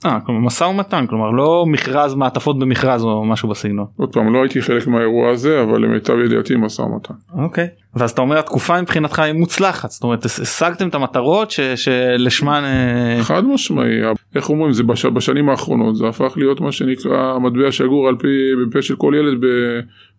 אה, 0.07 0.21
כלומר 0.21 0.41
משא 0.41 0.65
ומתן, 0.65 1.07
כלומר 1.07 1.31
לא 1.31 1.65
מכרז 1.67 2.15
מעטפות 2.15 2.59
במכרז 2.59 3.05
או 3.05 3.25
משהו 3.25 3.49
בסגנון. 3.49 3.87
עוד 3.97 4.13
פעם, 4.13 4.33
לא 4.33 4.43
הייתי 4.43 4.63
חלק 4.63 4.87
מהאירוע 4.87 5.31
הזה, 5.31 5.63
אבל 5.63 5.81
למיטב 5.81 6.19
ידיעתי 6.19 6.57
משא 6.57 6.83
ומתן. 6.83 7.15
אוקיי, 7.35 7.69
ואז 7.95 8.11
אתה 8.11 8.23
אומר 8.23 8.39
התקופה 8.39 8.83
מבחינתך 8.83 9.19
היא 9.19 9.33
מוצלחת, 9.33 9.91
זאת 9.91 10.03
אומרת 10.03 10.25
השגתם 10.25 10.89
את 10.89 10.95
המטרות 10.95 11.51
ש, 11.51 11.61
שלשמן... 11.61 12.63
אה, 12.65 13.23
חד 13.25 13.45
משמעי, 13.45 14.01
איך 14.35 14.51
אומרים, 14.51 14.73
זה 14.73 14.83
בש, 14.83 15.07
בשנים 15.07 15.49
האחרונות, 15.49 15.97
זה 15.97 16.09
הפך 16.09 16.33
להיות 16.37 16.61
מה 16.61 16.73
שנקרא 16.73 17.39
מטבע 17.39 17.73
שגור 17.73 18.09
על 18.09 18.17
פי 18.17 18.29
בפה 18.67 18.83
של 18.83 18.97
כל 18.97 19.13
ילד 19.17 19.45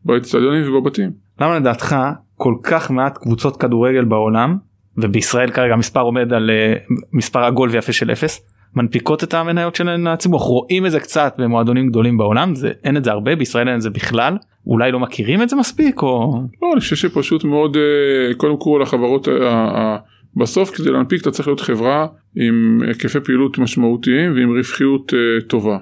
באצטדיונים 0.06 0.74
ובבתים. 0.74 1.12
למה 1.42 1.60
לדעתך 1.60 1.96
כל 2.36 2.54
כך 2.64 2.92
מעט 2.92 3.18
קבוצות 3.18 3.58
כדורגל 3.58 4.06
בעולם, 4.06 4.58
ובישראל 4.98 5.50
כרגע 5.52 5.74
המספר 5.74 6.02
עומד 6.02 6.34
על 6.34 6.50
אה, 6.50 6.74
מספר 7.14 7.40
עגול 7.40 7.70
ויפה 7.70 7.92
של 7.92 8.12
אפס, 8.12 8.42
מנפיקות 8.76 9.24
את 9.24 9.34
המניות 9.34 9.76
שלהן 9.76 10.08
לציבור 10.08 10.40
רואים 10.40 10.86
את 10.86 10.92
זה 10.92 11.00
קצת 11.00 11.36
במועדונים 11.38 11.90
גדולים 11.90 12.18
בעולם 12.18 12.56
זה 12.56 12.72
אין 12.84 12.98
את 12.98 13.04
זה 13.04 13.12
הרבה 13.12 13.36
בישראל 13.36 13.68
אין 13.68 13.76
את 13.76 13.82
זה 13.82 13.90
בכלל 13.90 14.38
אולי 14.68 14.92
לא 14.92 15.00
מכירים 15.00 15.42
את 15.42 15.50
זה 15.50 15.56
מספיק 15.56 16.02
או 16.02 16.42
לא 16.62 16.74
אני 16.74 16.80
חושב 16.80 16.96
שפשוט 16.96 17.44
מאוד 17.44 17.78
אה, 17.78 18.34
קודם 18.34 18.58
כל 18.58 18.82
החברות 18.82 19.28
אה, 19.28 19.98
בסוף 20.36 20.70
כדי 20.70 20.92
להנפיק 20.92 21.22
אתה 21.22 21.32
צריך 21.32 21.48
להיות 21.48 21.60
חברה 21.60 22.08
עם 22.36 22.80
היקפי 22.88 23.20
פעילות 23.20 23.58
משמעותיים 23.58 24.36
ועם 24.36 24.58
רווחיות 24.58 25.14
אה, 25.14 25.42
טובה. 25.48 25.78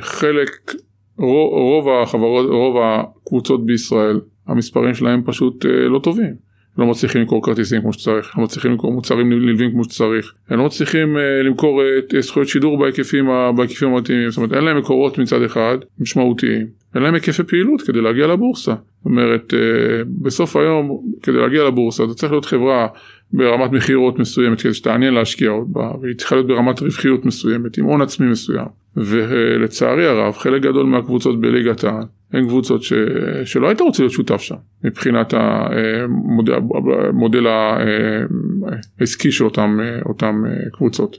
חלק 0.00 0.74
רוב 1.18 1.88
החברות 1.88 2.46
רוב 2.50 2.76
הקבוצות 2.82 3.66
בישראל 3.66 4.20
המספרים 4.46 4.94
שלהם 4.94 5.22
פשוט 5.24 5.64
לא 5.64 5.98
טובים 5.98 6.47
לא 6.78 6.86
מצליחים 6.86 7.20
למכור 7.20 7.42
כרטיסים 7.42 7.80
כמו 7.80 7.92
שצריך, 7.92 8.38
לא 8.38 8.44
מצליחים 8.44 8.70
למכור 8.70 8.92
מוצרים 8.92 9.28
נלווים 9.28 9.70
כמו 9.70 9.84
שצריך, 9.84 10.32
הם 10.48 10.58
לא 10.58 10.66
מצליחים 10.66 11.16
uh, 11.16 11.46
למכור 11.46 11.82
uh, 11.82 12.20
זכויות 12.20 12.48
שידור 12.48 12.78
בהיקפים, 12.78 13.28
בהיקפים 13.56 13.88
המתאימים, 13.88 14.30
זאת 14.30 14.36
אומרת 14.36 14.52
אין 14.52 14.64
להם 14.64 14.78
מקורות 14.78 15.18
מצד 15.18 15.42
אחד 15.42 15.78
משמעותיים, 16.00 16.66
אין 16.94 17.02
להם 17.02 17.14
היקפי 17.14 17.42
פעילות 17.42 17.82
כדי 17.82 18.00
להגיע 18.00 18.26
לבורסה, 18.26 18.72
זאת 18.72 19.04
אומרת 19.04 19.52
uh, 19.52 19.56
בסוף 20.22 20.56
היום 20.56 21.02
כדי 21.22 21.36
להגיע 21.36 21.64
לבורסה 21.64 22.04
אתה 22.04 22.14
צריך 22.14 22.32
להיות 22.32 22.44
חברה 22.44 22.86
ברמת 23.32 23.72
מכירות 23.72 24.18
מסוימת 24.18 24.60
כדי 24.60 24.74
שתעניין 24.74 25.14
להשקיע 25.14 25.50
עוד 25.50 25.72
בה 25.72 25.90
והיא 26.02 26.16
צריכה 26.16 26.34
להיות 26.34 26.46
ברמת 26.48 26.80
רווחיות 26.80 27.24
מסוימת 27.24 27.78
עם 27.78 27.84
הון 27.84 28.02
עצמי 28.02 28.26
מסוים. 28.26 28.66
ולצערי 28.96 30.06
הרב 30.06 30.34
חלק 30.34 30.62
גדול 30.62 30.86
מהקבוצות 30.86 31.40
בליגת 31.40 31.84
העל 31.84 32.04
הן 32.32 32.46
קבוצות 32.46 32.82
ש... 32.82 32.92
שלא 33.44 33.68
היית 33.68 33.80
רוצה 33.80 34.02
להיות 34.02 34.12
שותף 34.12 34.40
שם 34.40 34.54
מבחינת 34.84 35.34
המודל, 35.36 36.54
המודל 37.08 37.46
העסקי 39.00 39.32
של 39.32 39.44
אותם, 39.44 39.78
אותם 40.06 40.42
קבוצות. 40.72 41.18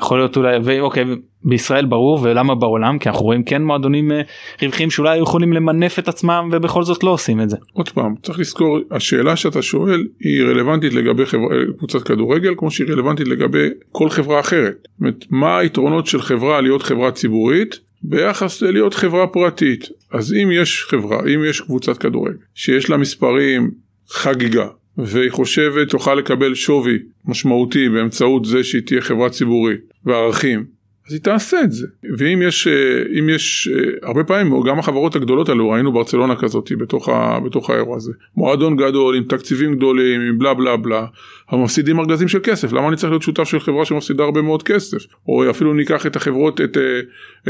יכול 0.00 0.18
להיות 0.18 0.36
אולי 0.36 0.58
ואוקיי 0.64 1.04
בישראל 1.44 1.86
ברור 1.86 2.18
ולמה 2.22 2.54
בעולם 2.54 2.98
כי 2.98 3.08
אנחנו 3.08 3.24
רואים 3.24 3.42
כן 3.42 3.62
מועדונים 3.62 4.12
אה, 4.12 4.20
רווחים 4.62 4.90
שאולי 4.90 5.18
יכולים 5.18 5.52
למנף 5.52 5.98
את 5.98 6.08
עצמם 6.08 6.48
ובכל 6.52 6.82
זאת 6.82 7.04
לא 7.04 7.10
עושים 7.10 7.40
את 7.40 7.50
זה. 7.50 7.56
עוד 7.72 7.88
פעם 7.88 8.14
צריך 8.22 8.38
לזכור 8.38 8.78
השאלה 8.90 9.36
שאתה 9.36 9.62
שואל 9.62 10.06
היא 10.20 10.42
רלוונטית 10.42 10.94
לגבי 10.94 11.26
חבר... 11.26 11.40
קבוצת 11.78 12.02
כדורגל 12.02 12.54
כמו 12.56 12.70
שהיא 12.70 12.88
רלוונטית 12.88 13.28
לגבי 13.28 13.68
כל 13.92 14.08
חברה 14.08 14.40
אחרת. 14.40 14.76
זאת 14.82 15.00
אומרת, 15.00 15.24
מה 15.30 15.58
היתרונות 15.58 16.06
של 16.06 16.22
חברה 16.22 16.60
להיות 16.60 16.82
חברה 16.82 17.10
ציבורית 17.10 17.78
ביחס 18.06 18.62
ללהיות 18.62 18.94
חברה 18.94 19.26
פרטית. 19.26 19.88
אז 20.12 20.32
אם 20.32 20.50
יש 20.52 20.86
חברה, 20.88 21.20
אם 21.34 21.44
יש 21.44 21.60
קבוצת 21.60 21.98
כדורגל 21.98 22.36
שיש 22.54 22.90
לה 22.90 22.96
מספרים 22.96 23.70
חגיגה 24.08 24.66
והיא 24.98 25.30
חושבת 25.30 25.88
תוכל 25.88 26.14
לקבל 26.14 26.54
שווי 26.54 26.98
משמעותי 27.24 27.88
באמצעות 27.88 28.44
זה 28.44 28.64
שהיא 28.64 28.82
תהיה 28.86 29.00
חברה 29.00 29.30
ציבורית 29.30 29.80
וערכים 30.04 30.64
אז 31.08 31.12
היא 31.12 31.20
תעשה 31.20 31.60
את 31.60 31.72
זה. 31.72 31.86
ואם 32.18 32.42
יש, 32.42 32.66
אה, 32.66 33.18
אם 33.18 33.28
יש, 33.28 33.68
אה, 33.72 34.08
הרבה 34.08 34.24
פעמים 34.24 34.62
גם 34.62 34.78
החברות 34.78 35.16
הגדולות 35.16 35.48
האלו, 35.48 35.70
ראינו 35.70 35.92
ברצלונה 35.92 36.36
כזאת 36.36 36.72
בתוך, 36.78 37.08
ה, 37.08 37.40
בתוך 37.40 37.70
האירוע 37.70 37.96
הזה. 37.96 38.12
מועדון 38.36 38.76
גדול 38.76 39.16
עם 39.16 39.24
תקציבים 39.24 39.74
גדולים, 39.74 40.20
עם 40.20 40.38
בלה 40.38 40.54
בלה 40.54 40.76
בלה, 40.76 41.06
אבל 41.52 41.60
מפסידים 41.60 42.00
ארגזים 42.00 42.28
של 42.28 42.38
כסף. 42.42 42.72
למה 42.72 42.88
אני 42.88 42.96
צריך 42.96 43.10
להיות 43.10 43.22
שותף 43.22 43.44
של 43.44 43.60
חברה 43.60 43.84
שמפסידה 43.84 44.24
הרבה 44.24 44.42
מאוד 44.42 44.62
כסף? 44.62 44.98
או 45.28 45.50
אפילו 45.50 45.74
ניקח 45.74 46.06
את 46.06 46.16
החברות, 46.16 46.60
את, 46.60 46.76
אה, 46.76 47.00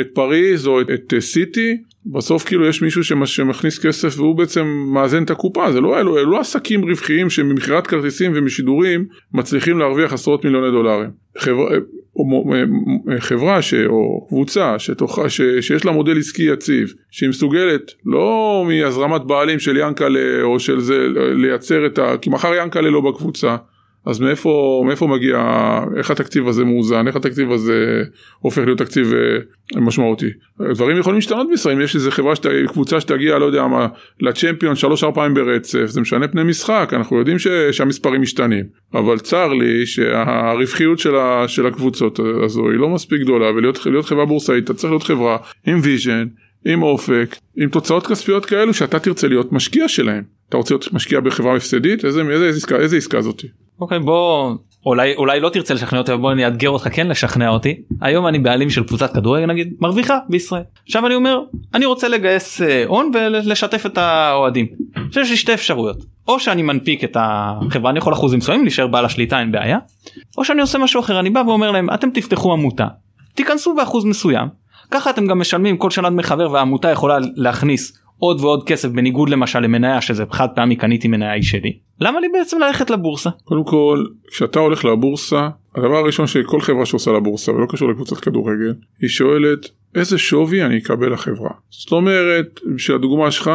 את 0.01 0.07
פריז 0.15 0.67
או 0.67 0.81
את, 0.81 0.91
את 0.95 1.15
סיטי, 1.21 1.77
בסוף 2.07 2.45
כאילו 2.45 2.67
יש 2.67 2.83
מישהו 2.83 3.05
שמכניס 3.05 3.87
כסף 3.87 4.19
והוא 4.19 4.37
בעצם 4.37 4.67
מאזן 4.95 5.23
את 5.23 5.31
הקופה, 5.31 5.73
זה 5.73 5.81
לא 5.81 6.01
אלו, 6.01 6.19
אלו 6.19 6.31
לא 6.31 6.41
עסקים 6.41 6.85
רווחיים 6.85 7.31
שממכירת 7.31 7.87
כרטיסים 7.87 8.33
ומשידורים 8.35 9.05
מצליחים 9.33 9.79
להרוויח 9.79 10.13
עשרות 10.13 10.45
מיליוני 10.45 10.71
דולרים. 10.71 11.11
חברה, 11.39 11.69
או 12.17 12.45
חברה 13.19 13.63
ש, 13.63 13.75
או 13.75 14.27
קבוצה 14.29 14.79
שתוכה, 14.79 15.29
ש, 15.29 15.41
שיש 15.61 15.85
לה 15.85 15.93
מודל 15.93 16.19
עסקי 16.19 16.43
יציב, 16.43 16.93
שהיא 17.11 17.29
מסוגלת 17.29 17.93
לא 18.07 18.65
מהזרמת 18.69 19.23
בעלים 19.25 19.59
של 19.59 19.77
ינקלה 19.77 20.43
או 20.43 20.61
של 20.61 20.81
זה 20.81 21.07
לייצר 21.35 21.87
את 21.87 21.99
ה... 21.99 22.15
כי 22.23 22.31
מחר 22.31 22.55
ינקלה 22.55 22.91
לא 22.91 23.01
בקבוצה, 23.01 23.57
אז 24.07 24.21
מאיפה, 24.21 24.83
מאיפה 24.87 25.07
מגיע, 25.07 25.39
איך 25.97 26.11
התקציב 26.11 26.49
הזה 26.49 26.65
מאוזן, 26.65 27.07
איך 27.07 27.17
התקציב 27.17 27.53
הזה 27.53 28.03
הופך 28.39 28.63
להיות 28.65 28.79
תקציב 28.79 29.13
אה, 29.15 29.81
משמעותי. 29.81 30.31
דברים 30.61 30.99
יכולים 30.99 31.17
להשתנות 31.17 31.47
בישראל, 31.51 31.75
אם 31.75 31.81
יש 31.81 31.95
איזה 31.95 32.11
חברה, 32.11 32.37
שת, 32.37 32.47
קבוצה 32.67 33.01
שתגיע, 33.01 33.39
לא 33.39 33.45
יודע 33.45 33.67
מה, 33.67 33.87
לצ'מפיון 34.21 34.77
שלוש 34.77 35.05
ארבע 35.05 35.15
פעמים 35.15 35.35
ברצף, 35.35 35.87
זה 35.87 36.01
משנה 36.01 36.29
פני 36.29 36.43
משחק, 36.43 36.91
אנחנו 36.93 37.19
יודעים 37.19 37.39
ש, 37.39 37.49
שהמספרים 37.49 38.23
משתנים. 38.23 38.65
אבל 38.95 39.19
צר 39.19 39.49
לי 39.53 39.87
שהרווחיות 39.87 40.99
של, 40.99 41.15
של 41.47 41.67
הקבוצות 41.67 42.21
הזו 42.45 42.71
היא 42.71 42.79
לא 42.79 42.89
מספיק 42.89 43.21
גדולה, 43.21 43.51
ולהיות 43.51 44.07
חברה 44.07 44.27
בורסאית, 44.27 44.65
אתה 44.65 44.75
צריך 44.75 44.91
להיות 44.91 45.03
חברה 45.03 45.37
עם 45.67 45.81
vision, 45.83 46.27
עם 46.67 46.83
אופק, 46.83 47.37
עם 47.57 47.69
תוצאות 47.69 48.07
כספיות 48.07 48.47
כאלו 48.47 48.75
שאתה 48.75 48.99
תרצה 48.99 49.29
להיות 49.29 49.53
משקיע 49.53 49.89
שלהם. 49.89 50.23
אתה 50.49 50.57
רוצה 50.57 50.75
להיות 50.75 50.93
משקיע 50.93 51.21
בחברה 51.21 51.57
הפסדית? 51.57 52.05
איזה, 52.05 52.21
איזה, 52.21 52.33
איזה, 52.33 52.57
עסקה, 52.57 52.77
איזה 52.77 52.97
עסקה 52.97 53.23
זאתי? 53.23 53.47
אוקיי 53.81 53.99
בוא 53.99 54.55
אולי 54.87 55.15
אולי 55.17 55.41
לא 55.41 55.49
תרצה 55.49 55.75
לשכנע 55.75 55.99
אותי 55.99 56.17
בוא 56.17 56.33
אני 56.33 56.47
אאתגר 56.47 56.71
אותך 56.71 56.89
כן 56.93 57.07
לשכנע 57.07 57.49
אותי. 57.49 57.75
היום 58.01 58.27
אני 58.27 58.39
בעלים 58.39 58.71
של 58.71 58.85
קבוצת 58.85 59.15
כדורגל 59.15 59.47
נגיד 59.47 59.75
מרוויחה 59.81 60.19
בישראל. 60.29 60.63
עכשיו 60.87 61.07
אני 61.07 61.15
אומר 61.15 61.41
אני 61.75 61.85
רוצה 61.85 62.09
לגייס 62.09 62.63
אה, 62.63 62.85
הון 62.87 63.11
ולשתף 63.15 63.87
את 63.87 63.99
האוהדים. 63.99 64.67
יש 65.11 65.31
לי 65.31 65.37
שתי 65.37 65.55
אפשרויות. 65.55 65.97
או 66.29 66.41
שאני 66.41 66.63
מנפיק 66.63 67.05
את 67.05 67.17
החברה 67.21 67.91
אני 67.91 67.99
יכול 67.99 68.13
אחוזים 68.13 68.39
מסוימים 68.39 68.65
להישאר 68.65 68.87
בעל 68.87 69.05
השליטה 69.05 69.41
אין 69.41 69.53
בעיה. 69.53 69.79
או 70.39 70.45
שאני 70.45 70.61
עושה 70.61 70.79
משהו 70.79 71.01
אחר 71.01 71.21
אני 71.21 71.31
בא 71.31 71.43
ואומר 71.47 71.71
להם 71.71 71.91
אתם 71.95 72.11
תפתחו 72.11 72.53
עמותה. 72.53 72.87
תיכנסו 73.35 73.75
באחוז 73.75 74.05
מסוים. 74.05 74.49
ככה 74.91 75.11
אתם 75.11 75.27
גם 75.27 75.39
משלמים 75.39 75.77
כל 75.77 75.91
שנה 75.91 76.11
דמי 76.11 76.23
חבר 76.23 76.51
והעמותה 76.51 76.91
יכולה 76.91 77.19
להכניס 77.37 77.99
עוד 78.25 78.41
ועוד 78.41 78.65
כסף 78.67 78.89
בניגוד 78.89 79.29
למשל 79.29 79.61
למניה 79.61 80.01
שזה 80.01 80.25
חד 80.31 80.49
פעמי 80.55 80.77
קניתי 80.77 81.09
מניה 81.09 81.33
היא 81.33 81.43
שלי 81.43 81.79
למה 82.01 82.21
לי 82.21 82.29
בעצם 82.29 82.59
ללכת 82.59 82.91
לבורסה? 82.91 83.31
קודם 83.45 83.65
כל 83.65 84.05
כשאתה 84.31 84.59
הולך 84.59 84.85
לבורסה 84.85 85.49
הדבר 85.75 85.97
הראשון 85.97 86.27
שכל 86.27 86.61
חברה 86.61 86.87
שעושה 86.87 87.13
לבורסה 87.13 87.53
ולא 87.53 87.67
קשור 87.67 87.91
לקבוצת 87.91 88.17
כדורגל 88.17 88.75
היא 89.01 89.09
שואלת 89.09 89.69
איזה 89.95 90.19
שווי 90.19 90.65
אני 90.65 90.79
אקבל 90.79 91.13
לחברה 91.13 91.51
זאת 91.71 91.93
אומרת 91.93 92.61
בשביל 92.75 92.97
הדוגמה 92.97 93.31
שלך 93.31 93.51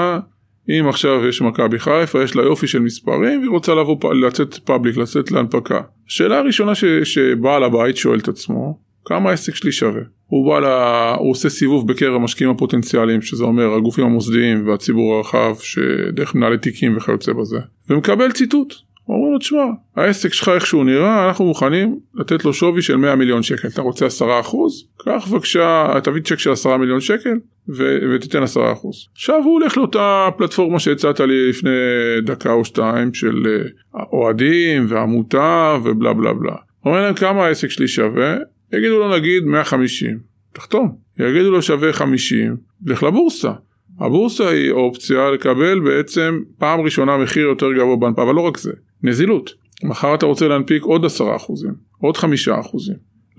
אם 0.70 0.86
עכשיו 0.90 1.28
יש 1.28 1.42
מכבי 1.42 1.80
חיפה 1.80 2.24
יש 2.24 2.36
לה 2.36 2.44
יופי 2.44 2.68
של 2.68 2.80
מספרים 2.80 3.40
והיא 3.40 3.50
רוצה 3.50 3.76
לבוא 3.76 4.14
לצאת 4.14 4.54
פאבליק 4.54 4.98
לצאת 4.98 5.32
להנפקה. 5.32 5.82
השאלה 6.08 6.38
הראשונה 6.38 6.76
ש, 6.76 6.86
שבעל 7.04 7.64
הבית 7.64 7.98
שואל 7.98 8.20
את 8.20 8.28
עצמו 8.28 8.80
כמה 9.06 9.30
העסק 9.30 9.56
שלי 9.56 9.72
שווה. 9.72 10.02
הוא 10.28 10.50
בא, 10.50 10.60
לה, 10.60 11.16
הוא 11.20 11.32
עושה 11.32 11.50
סיבוב 11.50 11.88
בקרב 11.88 12.16
המשקיעים 12.16 12.52
הפוטנציאליים, 12.52 13.22
שזה 13.22 13.44
אומר 13.44 13.74
הגופים 13.74 14.06
המוסדיים 14.06 14.68
והציבור 14.68 15.16
הרחב, 15.16 15.56
שדרך 15.60 16.36
מנהלי 16.36 16.58
תיקים 16.58 16.98
וכיוצא 16.98 17.34
בזה, 17.34 17.60
ומקבל 17.90 18.32
ציטוט. 18.32 18.74
הוא 19.04 19.18
אומר 19.18 19.30
לו, 19.34 19.40
תשמע, 19.40 19.64
העסק 19.96 20.34
שלך 20.34 20.50
איך 20.50 20.66
שהוא 20.66 20.86
נראה, 20.86 21.28
אנחנו 21.28 21.46
מוכנים 21.46 22.00
לתת 22.16 22.46
לו 22.46 22.54
שווי 22.54 22.82
של 22.82 22.96
100 22.96 23.16
מיליון 23.16 23.44
שקל. 23.44 23.68
אתה 23.68 23.82
רוצה 23.82 24.06
10 24.06 24.40
אחוז? 24.40 24.88
קח 25.06 25.28
בבקשה, 25.32 25.94
תביא 26.04 26.22
צ'ק 26.22 26.40
של 26.40 26.52
10 26.52 26.78
מיליון 26.78 27.00
שקל 27.00 27.34
ו- 27.70 27.98
ותיתן 28.16 28.44
10 28.44 28.72
אחוז. 28.72 29.08
עכשיו 29.14 29.42
הוא 29.44 29.54
הולך 29.54 29.78
לאותה 29.78 30.30
פלטפורמה 30.38 30.80
שהצעת 30.80 31.20
לי 31.20 31.50
לפני 31.50 31.70
דקה 32.24 32.52
או 32.52 32.66
שתיים 32.66 33.14
של 33.14 33.48
אה, 33.48 34.04
אוהדים 34.14 34.86
ועמותה 34.90 35.78
ובלה 35.84 36.14
בלה 36.14 36.34
בלה. 36.34 36.56
אומר 36.86 37.02
להם 37.02 37.14
כמה 37.14 37.46
העסק 37.46 37.70
שלי 37.70 37.88
שווה, 37.88 38.36
יגידו 38.74 39.00
לו 39.00 39.18
נגיד 39.18 39.44
150, 39.44 40.20
תחתום. 40.54 40.96
יגידו 41.20 41.52
לו 41.52 41.62
שווה 41.62 41.94
50, 41.94 42.58
לך 42.86 43.04
לבורסה. 43.04 43.52
הבורסה 44.00 44.50
היא 44.50 44.72
אופציה 44.72 45.32
לקבל 45.32 45.80
בעצם 45.80 46.40
פעם 46.58 46.80
ראשונה 46.82 47.18
מחיר 47.18 47.48
יותר 47.48 47.74
גבוה 47.74 47.96
בהנפקה, 47.96 48.24
אבל 48.24 48.36
לא 48.36 48.42
רק 48.42 48.58
זה, 48.58 48.72
נזילות. 49.04 49.52
מחר 49.84 50.16
אתה 50.16 50.26
רוצה 50.26 50.48
להנפיק 50.48 50.84
עוד 50.84 51.06
10%, 51.06 51.08
עוד 52.02 52.18
5%. 52.18 52.20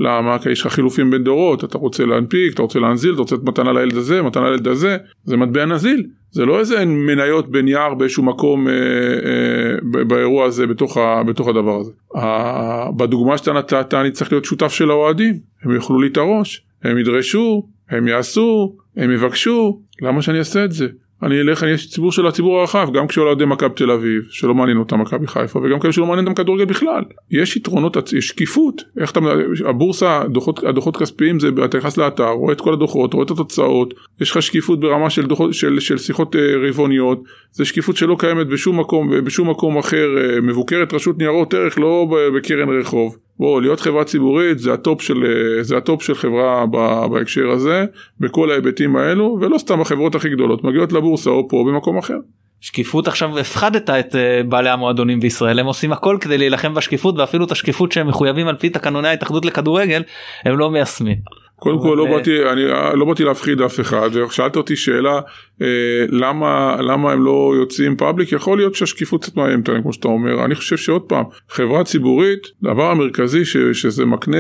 למה? 0.01 0.39
כי 0.39 0.51
יש 0.51 0.67
לך 0.67 0.73
חילופים 0.73 1.11
בין 1.11 1.25
דורות, 1.25 1.65
אתה 1.65 1.79
רוצה 1.79 2.07
להנפיק, 2.07 2.55
אתה 2.55 2.63
רוצה 2.63 2.79
להנזיל, 2.79 3.13
אתה 3.13 3.21
רוצה 3.21 3.35
לתת 3.35 3.45
מתנה 3.45 3.73
לילד 3.73 3.97
הזה, 3.97 4.23
מתנה 4.23 4.51
לילד 4.51 4.69
הזה, 4.69 4.97
זה 5.25 5.37
מטבע 5.37 5.65
נזיל. 5.65 6.07
זה 6.31 6.45
לא 6.45 6.59
איזה 6.61 6.85
מניות 6.85 7.51
בנייר 7.51 7.95
באיזשהו 7.95 8.23
מקום 8.23 8.69
אה, 8.69 8.73
אה, 8.73 10.05
באירוע 10.05 10.45
הזה 10.47 10.67
בתוך, 10.67 10.97
ה, 10.97 11.23
בתוך 11.23 11.49
הדבר 11.49 11.81
הזה. 11.81 11.93
אה, 12.17 12.91
בדוגמה 12.97 13.39
שאתה 13.39 13.53
נתת 13.53 13.95
אני 13.95 14.11
צריך 14.11 14.33
להיות 14.33 14.45
שותף 14.45 14.73
של 14.73 14.91
האוהדים, 14.91 15.39
הם 15.63 15.75
יאכלו 15.75 16.01
לי 16.01 16.09
את 16.09 16.17
הראש, 16.17 16.65
הם 16.83 16.99
ידרשו, 16.99 17.69
הם 17.91 18.09
יעשו, 18.09 18.77
הם 18.97 19.11
יבקשו, 19.11 19.81
למה 20.03 20.23
שאני 20.23 20.39
אעשה 20.39 20.65
את 20.65 20.73
זה? 20.73 20.87
אני 21.23 21.41
אלך, 21.41 21.63
אני 21.63 21.71
יש 21.71 21.91
ציבור 21.91 22.13
של 22.13 22.27
הציבור 22.27 22.61
הרחב, 22.61 22.89
גם 22.93 23.07
כשהוא 23.07 23.27
אוהדי 23.27 23.45
מכבי 23.45 23.75
תל 23.77 23.91
אביב, 23.91 24.23
שלא 24.31 24.55
מעניין 24.55 24.79
אותם 24.79 25.01
מכבי 25.01 25.27
חיפה, 25.27 25.59
וגם 25.59 25.81
כאלה 25.81 25.93
שלא 25.93 26.07
מעניין 26.07 26.27
אותם 26.27 26.43
כדורגל 26.43 26.65
בכלל. 26.65 27.03
יש 27.31 27.57
יתרונות, 27.57 27.97
יש 28.13 28.29
שקיפות, 28.29 28.83
איך 29.01 29.11
אתה, 29.11 29.21
הבורסה, 29.69 30.21
הדוחות, 30.21 30.65
הדוחות 30.65 30.97
כספיים, 30.97 31.41
זה, 31.41 31.49
אתה 31.65 31.79
נכנס 31.79 31.97
לאתר, 31.97 32.29
רואה 32.31 32.53
את 32.53 32.61
כל 32.61 32.73
הדוחות, 32.73 33.15
רואה 33.15 33.25
את 33.25 33.31
התוצאות, 33.31 33.95
יש 34.21 34.31
לך 34.31 34.43
שקיפות 34.43 34.81
ברמה 34.81 35.11
של, 35.11 35.27
דוחות, 35.27 35.55
של, 35.55 35.81
של 35.81 35.99
שיחות 35.99 36.37
אה, 36.37 36.41
רבעוניות, 36.69 37.23
זה 37.53 37.65
שקיפות 37.65 37.97
שלא 37.97 38.17
קיימת 38.19 38.47
בשום 38.47 38.81
מקום, 38.81 39.25
בשום 39.25 39.51
מקום 39.51 39.79
אחר, 39.79 40.09
אה, 40.19 40.41
מבוקרת 40.41 40.95
רשות 40.95 41.19
ניירות 41.19 41.55
ערך, 41.55 41.79
לא 41.79 42.07
בקרן 42.35 42.69
רחוב. 42.81 43.17
בוא, 43.41 43.61
להיות 43.63 43.81
חברה 43.81 44.05
ציבורית 44.05 44.59
זה 44.59 44.73
ה 44.73 44.80
top 44.80 45.03
של, 45.03 45.25
אה, 45.25 45.63
זה 45.63 45.77
ה 45.77 45.83
top 45.83 46.03
של 46.03 46.15
חברה 46.15 46.65
בהקשר 47.11 47.51
הזה, 47.51 47.85
בכל 48.21 48.51
ההיבטים 48.51 48.97
האלו, 48.97 49.39
ולא 49.41 49.59
סתם 49.59 49.81
החברות 49.81 50.15
הכי 50.15 50.29
גדולות 50.29 50.65
מגיעות 50.65 50.93
לבורסה 50.93 51.31
או 51.31 51.49
פה 51.49 51.57
או 51.57 51.65
במקום 51.65 51.99
אחר. 51.99 52.17
שקיפות 52.61 53.09
עכשיו 53.09 53.39
הפחדת 53.39 53.91
את 53.91 54.17
אה, 54.17 54.43
בעלי 54.49 54.71
המועדונים 54.71 55.21
בישראל 55.21 55.59
הם 55.59 55.67
עושים 55.67 55.93
הכל 55.93 56.19
כדי 56.21 56.39
להילחם 56.39 56.75
בשקיפות 56.75 57.19
ואפילו 57.19 57.45
את 57.45 57.53
השקיפות 57.53 57.93
שהם 57.93 58.09
מחויבים 58.09 58.49
על 58.49 58.57
פי 58.57 58.71
תקנוני 58.71 59.09
ההתאחדות 59.09 59.45
לכדורגל 59.45 60.03
הם 60.45 60.59
לא 60.59 60.71
מיישמים. 60.71 61.17
קודם 61.61 61.79
כל 61.83 61.95
לא 61.99 62.03
אבל- 62.03 62.11
באתי, 62.17 62.45
אני 62.53 62.65
לא 62.95 63.05
באתי 63.05 63.25
להפחיד 63.25 63.61
אף 63.61 63.81
אחד, 63.81 64.11
ושאלת 64.17 64.57
אותי 64.57 64.77
שאלה 64.77 65.21
אה, 65.63 65.67
למה, 66.09 66.77
למה 66.81 67.13
הם 67.13 67.25
לא 67.25 67.53
יוצאים 67.57 67.97
פאבליק, 67.97 68.33
יכול 68.33 68.59
להיות 68.59 68.75
שהשקיפות 68.75 69.23
קצת 69.23 69.37
מאיימת 69.37 69.69
עליהם 69.69 69.83
כמו 69.83 69.93
שאתה 69.93 70.09
אומר, 70.09 70.45
אני 70.45 70.55
חושב 70.55 70.77
שעוד 70.77 71.03
פעם, 71.03 71.25
חברה 71.49 71.85
ציבורית, 71.85 72.47
הדבר 72.63 72.91
המרכזי 72.91 73.45
ש, 73.45 73.57
שזה 73.57 74.07
מקנה 74.07 74.37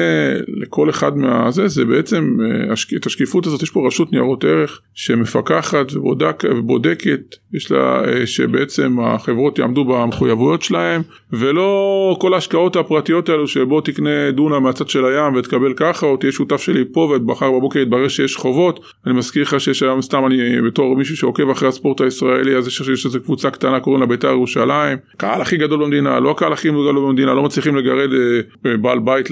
לכל 0.48 0.90
אחד 0.90 1.16
מהזה, 1.16 1.68
זה 1.68 1.84
בעצם 1.84 2.36
אה, 2.44 2.72
השק, 2.72 2.96
את 2.96 3.06
השקיפות 3.06 3.46
הזאת, 3.46 3.62
יש 3.62 3.70
פה 3.70 3.86
רשות 3.86 4.12
ניירות 4.12 4.44
ערך 4.44 4.80
שמפקחת 4.94 5.92
ובודק, 5.94 6.42
ובודקת, 6.50 7.20
יש 7.54 7.72
לה, 7.72 8.02
אה, 8.04 8.26
שבעצם 8.26 9.00
החברות 9.00 9.58
יעמדו 9.58 9.84
במחויבויות 9.84 10.62
שלהם, 10.62 11.02
ולא 11.32 12.16
כל 12.20 12.34
ההשקעות 12.34 12.76
הפרטיות 12.76 13.28
האלו 13.28 13.48
שבוא 13.48 13.80
תקנה 13.80 14.30
דונם 14.30 14.62
מהצד 14.62 14.88
של 14.88 15.04
הים 15.04 15.34
ותקבל 15.36 15.72
ככה, 15.76 16.06
או 16.06 16.16
תהיה 16.16 16.32
שותף 16.32 16.60
שלי 16.60 16.84
פה 16.92 17.09
ומחר 17.16 17.50
בבוקר 17.52 17.78
יתברר 17.78 18.08
שיש 18.08 18.36
חובות. 18.36 18.80
אני 19.06 19.14
מזכיר 19.14 19.42
לך 19.42 19.60
שיש 19.60 19.82
היום 19.82 20.02
סתם 20.02 20.26
אני 20.26 20.62
בתור 20.62 20.96
מישהו 20.96 21.16
שעוקב 21.16 21.50
אחרי 21.50 21.68
הספורט 21.68 22.00
הישראלי, 22.00 22.56
אז 22.56 22.66
יש 22.66 22.80
יש 22.80 23.06
איזו 23.06 23.20
קבוצה 23.20 23.50
קטנה 23.50 23.80
קוראים 23.80 24.00
לה 24.00 24.06
בית"ר 24.06 24.28
ירושלים, 24.28 24.98
הקהל 25.14 25.42
הכי 25.42 25.56
גדול 25.56 25.84
במדינה, 25.84 26.20
לא 26.20 26.30
הקהל 26.30 26.52
הכי 26.52 26.68
גדול 26.68 26.96
במדינה, 26.96 27.34
לא 27.34 27.42
מצליחים 27.42 27.76
לגרד 27.76 28.10
אה, 28.12 28.76
בעל 28.76 28.98
בית 28.98 29.30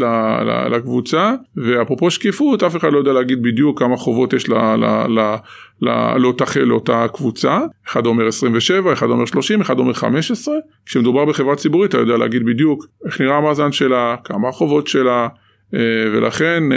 לקבוצה, 0.70 1.34
ואפרופו 1.56 2.10
שקיפות, 2.10 2.62
אף 2.62 2.76
אחד 2.76 2.92
לא 2.92 2.98
יודע 2.98 3.12
להגיד 3.12 3.42
בדיוק 3.42 3.78
כמה 3.78 3.96
חובות 3.96 4.32
יש 4.32 4.48
ל- 4.48 4.54
ל- 4.54 5.18
ל- 5.18 5.36
ל- 5.82 6.16
לאותה, 6.16 6.44
לאותה 6.66 7.06
קבוצה, 7.12 7.60
אחד 7.88 8.06
אומר 8.06 8.26
27, 8.26 8.92
אחד 8.92 9.06
אומר 9.10 9.26
30, 9.26 9.60
אחד 9.60 9.78
אומר 9.78 9.92
15, 9.92 10.54
כשמדובר 10.86 11.24
בחברה 11.24 11.56
ציבורית 11.56 11.90
אתה 11.90 11.98
יודע 11.98 12.16
להגיד 12.16 12.44
בדיוק 12.44 12.86
איך 13.06 13.20
נראה 13.20 13.36
המאזן 13.36 13.72
שלה, 13.72 14.16
כמה 14.24 14.48
החובות 14.48 14.86
שלה, 14.86 15.28
ולכן 15.72 16.72
אה, 16.72 16.76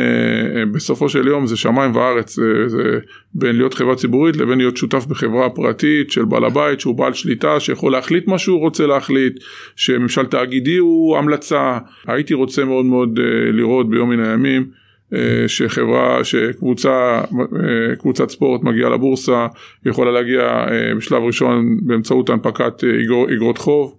אה, 0.59 0.65
בסופו 0.65 1.09
של 1.09 1.27
יום 1.27 1.47
זה 1.47 1.57
שמיים 1.57 1.95
וארץ, 1.95 2.39
אה, 2.39 2.69
זה 2.69 2.99
בין 3.33 3.55
להיות 3.55 3.73
חברה 3.73 3.95
ציבורית 3.95 4.37
לבין 4.37 4.57
להיות 4.57 4.77
שותף 4.77 5.05
בחברה 5.05 5.49
פרטית 5.49 6.11
של 6.11 6.25
בעל 6.25 6.43
הבית 6.45 6.79
שהוא 6.79 6.95
בעל 6.95 7.13
שליטה 7.13 7.59
שיכול 7.59 7.91
להחליט 7.91 8.27
מה 8.27 8.37
שהוא 8.37 8.59
רוצה 8.59 8.87
להחליט, 8.87 9.33
שממשל 9.75 10.25
תאגידי 10.25 10.77
הוא 10.77 11.17
המלצה, 11.17 11.77
הייתי 12.07 12.33
רוצה 12.33 12.65
מאוד 12.65 12.85
מאוד 12.85 13.19
אה, 13.19 13.51
לראות 13.51 13.89
ביום 13.89 14.09
מן 14.09 14.19
הימים 14.19 14.65
אה, 15.13 15.43
שחברה, 15.47 16.23
שקבוצה, 16.23 17.21
אה, 17.31 17.95
קבוצת 17.95 18.29
ספורט 18.29 18.63
מגיעה 18.63 18.89
לבורסה, 18.89 19.47
יכולה 19.85 20.11
להגיע 20.11 20.41
אה, 20.41 20.95
בשלב 20.97 21.23
ראשון 21.23 21.77
באמצעות 21.81 22.29
הנפקת 22.29 22.83
אה, 22.83 22.89
אגר- 22.89 23.33
אגרות 23.35 23.57
חוב, 23.57 23.95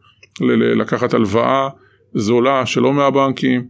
לקחת 0.77 1.15
הלוואה 1.15 1.69
זולה 2.15 2.67
שלא 2.67 2.93
מהבנקים, 2.93 3.63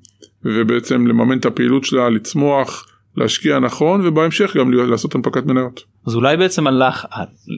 ובעצם 0.45 1.07
לממן 1.07 1.39
את 1.39 1.47
הפעילות 1.47 1.85
שלה, 1.85 2.11
לצמוח, 2.11 2.87
להשקיע 3.17 3.59
נכון, 3.59 4.07
ובהמשך 4.07 4.57
גם 4.57 4.73
לעשות 4.73 5.15
הנפקת 5.15 5.47
מניות. 5.47 5.81
אז 6.07 6.15
אולי 6.15 6.37
בעצם 6.37 6.67
הלח... 6.67 7.07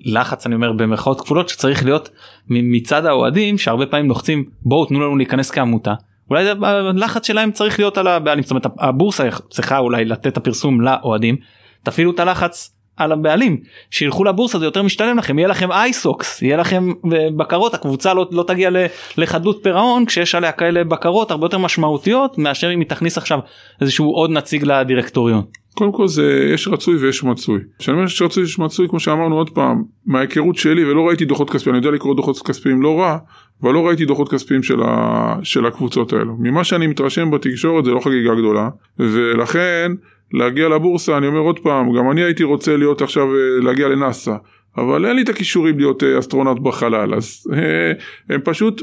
הלחץ 0.06 0.46
אני 0.46 0.54
אומר 0.54 0.72
במרכאות 0.72 1.20
כפולות 1.20 1.48
שצריך 1.48 1.84
להיות 1.84 2.10
מצד 2.48 3.06
האוהדים 3.06 3.58
שהרבה 3.58 3.86
פעמים 3.86 4.08
לוחצים 4.08 4.44
בואו 4.62 4.86
תנו 4.86 5.00
לנו 5.00 5.16
להיכנס 5.16 5.50
כעמותה. 5.50 5.94
אולי 6.30 6.48
הלחץ 6.62 7.26
שלהם 7.26 7.52
צריך 7.52 7.78
להיות 7.78 7.98
על 7.98 8.06
הבעלים 8.06 8.42
זאת 8.42 8.50
אומרת 8.50 8.66
הבורסה 8.78 9.28
צריכה 9.50 9.78
אולי 9.78 10.04
לתת 10.04 10.26
את 10.26 10.36
הפרסום 10.36 10.80
לאוהדים 10.80 11.36
תפעילו 11.82 12.10
את 12.10 12.20
הלחץ 12.20 12.73
על 12.96 13.12
הבעלים. 13.12 13.60
שילכו 13.90 14.24
לבורסה 14.24 14.58
זה 14.58 14.64
יותר 14.64 14.82
משתלם 14.82 15.18
לכם. 15.18 15.38
יהיה 15.38 15.48
לכם 15.48 15.72
אייסוקס 15.72 16.42
יהיה 16.42 16.56
לכם 16.56 16.92
אה, 17.12 17.28
בקרות. 17.36 17.74
הקבוצה 17.74 18.14
לא, 18.14 18.28
לא 18.30 18.44
תגיע 18.46 18.70
לחדלות 19.16 19.60
פירעון 19.62 20.06
כשיש 20.06 20.34
עליה 20.34 20.52
כאלה 20.52 20.84
בקרות 20.84 21.30
הרבה 21.30 21.46
יותר 21.46 21.58
משמעותיות 21.58 22.38
מאשר 22.38 22.72
אם 22.72 22.80
היא 22.80 22.88
תכניס 22.88 23.18
עכשיו 23.18 23.38
איזשהו 23.80 24.10
עוד 24.10 24.30
נציג 24.30 24.64
לדירקטוריון. 24.64 25.42
קודם 25.74 25.92
כל 25.92 26.08
זה 26.08 26.48
יש 26.54 26.68
רצוי 26.68 26.96
ויש 26.96 27.24
מצוי. 27.24 27.60
כשאני 27.78 27.96
אומר 27.96 28.06
שיש 28.06 28.22
רצוי 28.22 28.42
ויש 28.42 28.58
מצוי 28.58 28.88
כמו 28.88 29.00
שאמרנו 29.00 29.36
עוד 29.36 29.50
פעם 29.50 29.82
מההיכרות 30.06 30.56
שלי 30.56 30.84
ולא 30.84 31.08
ראיתי 31.08 31.24
דוחות 31.24 31.50
כספיים 31.50 31.74
אני 31.74 31.84
יודע 31.84 31.96
לקרוא 31.96 32.14
דוחות 32.14 32.46
כספיים 32.46 32.82
לא 32.82 33.00
רע 33.00 33.18
אבל 33.62 33.72
לא 33.72 33.86
ראיתי 33.86 34.04
דוחות 34.04 34.28
כספיים 34.28 34.62
של, 34.62 34.82
ה, 34.82 35.36
של 35.42 35.66
הקבוצות 35.66 36.12
האלו. 36.12 36.36
ממה 36.38 36.64
שאני 36.64 36.86
מתרשם 36.86 37.30
בתקשורת 37.30 37.84
זה 37.84 37.90
לא 37.90 38.00
חגיגה 38.00 38.34
גדולה 38.34 38.68
ולכן 38.98 39.92
להגיע 40.32 40.68
לבורסה 40.68 41.18
אני 41.18 41.26
אומר 41.26 41.38
עוד 41.38 41.58
פעם 41.58 41.96
גם 41.98 42.10
אני 42.10 42.22
הייתי 42.22 42.44
רוצה 42.44 42.76
להיות 42.76 43.02
עכשיו 43.02 43.34
אה, 43.34 43.64
להגיע 43.64 43.88
לנאסא 43.88 44.34
אבל 44.76 45.06
אין 45.06 45.16
לי 45.16 45.22
את 45.22 45.28
הכישורים 45.28 45.78
להיות 45.78 46.02
אה, 46.02 46.18
אסטרונאוט 46.18 46.58
בחלל 46.58 47.14
אז 47.14 47.46
אה, 47.52 47.92
הם 48.34 48.40
פשוט 48.44 48.82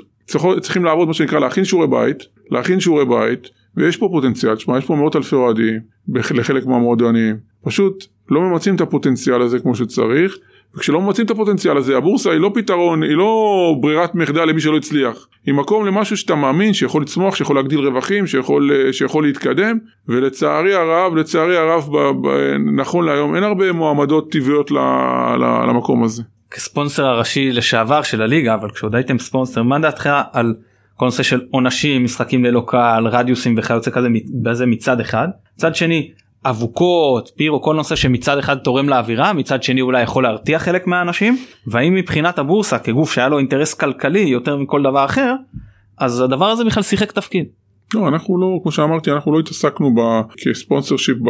צריכים 0.62 0.86
לעבוד 0.86 1.08
מה 1.08 1.14
שנקרא 1.14 1.40
להכין 1.40 1.66
שיעורי 1.66 1.88
בית 1.88 2.18
להכין 2.52 2.80
שיעורי 2.80 3.06
בית 3.06 3.50
ויש 3.78 3.98
פה 3.98 4.10
פוטנציאל, 4.12 4.56
תשמע, 4.56 4.78
יש 4.78 4.86
פה 4.86 4.96
מאות 4.96 5.16
אלפי 5.16 5.36
אוהדים 5.36 5.80
לחלק 6.10 6.66
מהמועדונים, 6.66 7.36
פשוט 7.64 8.06
לא 8.30 8.42
ממצים 8.42 8.76
את 8.76 8.82
הפוטנציאל 8.82 9.42
הזה 9.42 9.60
כמו 9.60 9.76
שצריך, 9.76 10.38
וכשלא 10.76 11.02
ממצים 11.02 11.26
את 11.26 11.32
הפוטנציאל 11.32 11.78
הזה, 11.78 11.98
הבורסה 11.98 12.32
היא 12.32 12.40
לא 12.40 12.52
פתרון, 12.54 13.04
היא 13.04 13.16
לא 13.16 13.76
ברירת 13.82 14.16
מחדל 14.16 14.46
למי 14.46 14.62
שלא 14.62 14.78
הצליח, 14.78 15.28
היא 15.46 15.54
מקום 15.54 15.86
למשהו 15.86 16.18
שאתה 16.18 16.36
מאמין 16.36 16.74
שיכול 16.74 17.02
לצמוח, 17.02 17.36
שיכול 17.36 17.56
להגדיל 17.56 17.80
רווחים, 17.80 18.28
שיכול, 18.28 18.72
אה, 18.72 18.94
שיכול 18.94 19.24
להתקדם, 19.24 19.78
ולצערי 20.08 20.74
הרב, 20.74 21.16
לצערי 21.16 21.58
הרב, 21.58 21.90
ב, 21.92 22.28
ב, 22.28 22.56
נכון 22.76 23.06
להיום 23.06 23.36
אין 23.36 23.44
הרבה 23.44 23.72
מועמדות 23.72 24.32
טבעיות 24.32 24.72
ל, 24.72 24.78
ל, 25.38 25.70
למקום 25.70 26.04
הזה. 26.04 26.24
כספונסר 26.52 27.06
הראשי 27.06 27.52
לשעבר 27.52 28.02
של 28.02 28.22
הליגה 28.22 28.54
אבל 28.54 28.70
כשעוד 28.72 28.96
הייתם 28.96 29.20
ספונסר 29.20 29.64
מה 29.64 29.80
דעתך 29.80 30.10
על 30.32 30.54
כל 31.02 31.06
נושא 31.06 31.24
של 31.24 31.42
עונשים 31.52 32.04
משחקים 32.04 32.46
ללא 32.46 32.64
קהל 32.68 33.08
רדיוסים 33.08 33.56
וכיוצא 33.58 33.92
כזה 33.92 34.08
בזה 34.44 34.66
מצד 34.66 35.00
אחד 35.00 35.28
מצד 35.56 35.76
שני 35.76 36.12
אבוקות 36.46 37.32
פירו 37.38 37.62
כל 37.62 37.76
נושא 37.76 37.96
שמצד 37.96 38.38
אחד 38.38 38.58
תורם 38.58 38.90
לאווירה 38.90 39.34
מצד 39.34 39.64
שני 39.64 39.82
אולי 39.82 40.02
יכול 40.02 40.24
להרתיע 40.24 40.60
חלק 40.60 40.88
מהאנשים 40.88 41.38
והאם 41.68 41.96
מבחינת 41.96 42.40
הבורסה 42.40 42.80
כגוף 42.80 43.14
שהיה 43.14 43.28
לו 43.28 43.38
אינטרס 43.38 43.74
כלכלי 43.74 44.20
יותר 44.20 44.58
מכל 44.58 44.84
דבר 44.84 45.06
אחר 45.06 45.36
אז 45.98 46.22
הדבר 46.22 46.46
הזה 46.46 46.66
בכלל 46.66 46.84
שיחק 46.84 47.12
תפקיד. 47.12 47.46
לא, 47.96 48.08
אנחנו 48.08 48.42
לא, 48.42 48.60
כמו 48.64 48.72
שאמרתי, 48.72 49.12
אנחנו 49.12 49.34
לא 49.34 49.40
התעסקנו 49.40 49.96
ב, 49.96 50.00
כספונסר 50.38 50.98
שיפ 50.98 51.18
ב, 51.18 51.30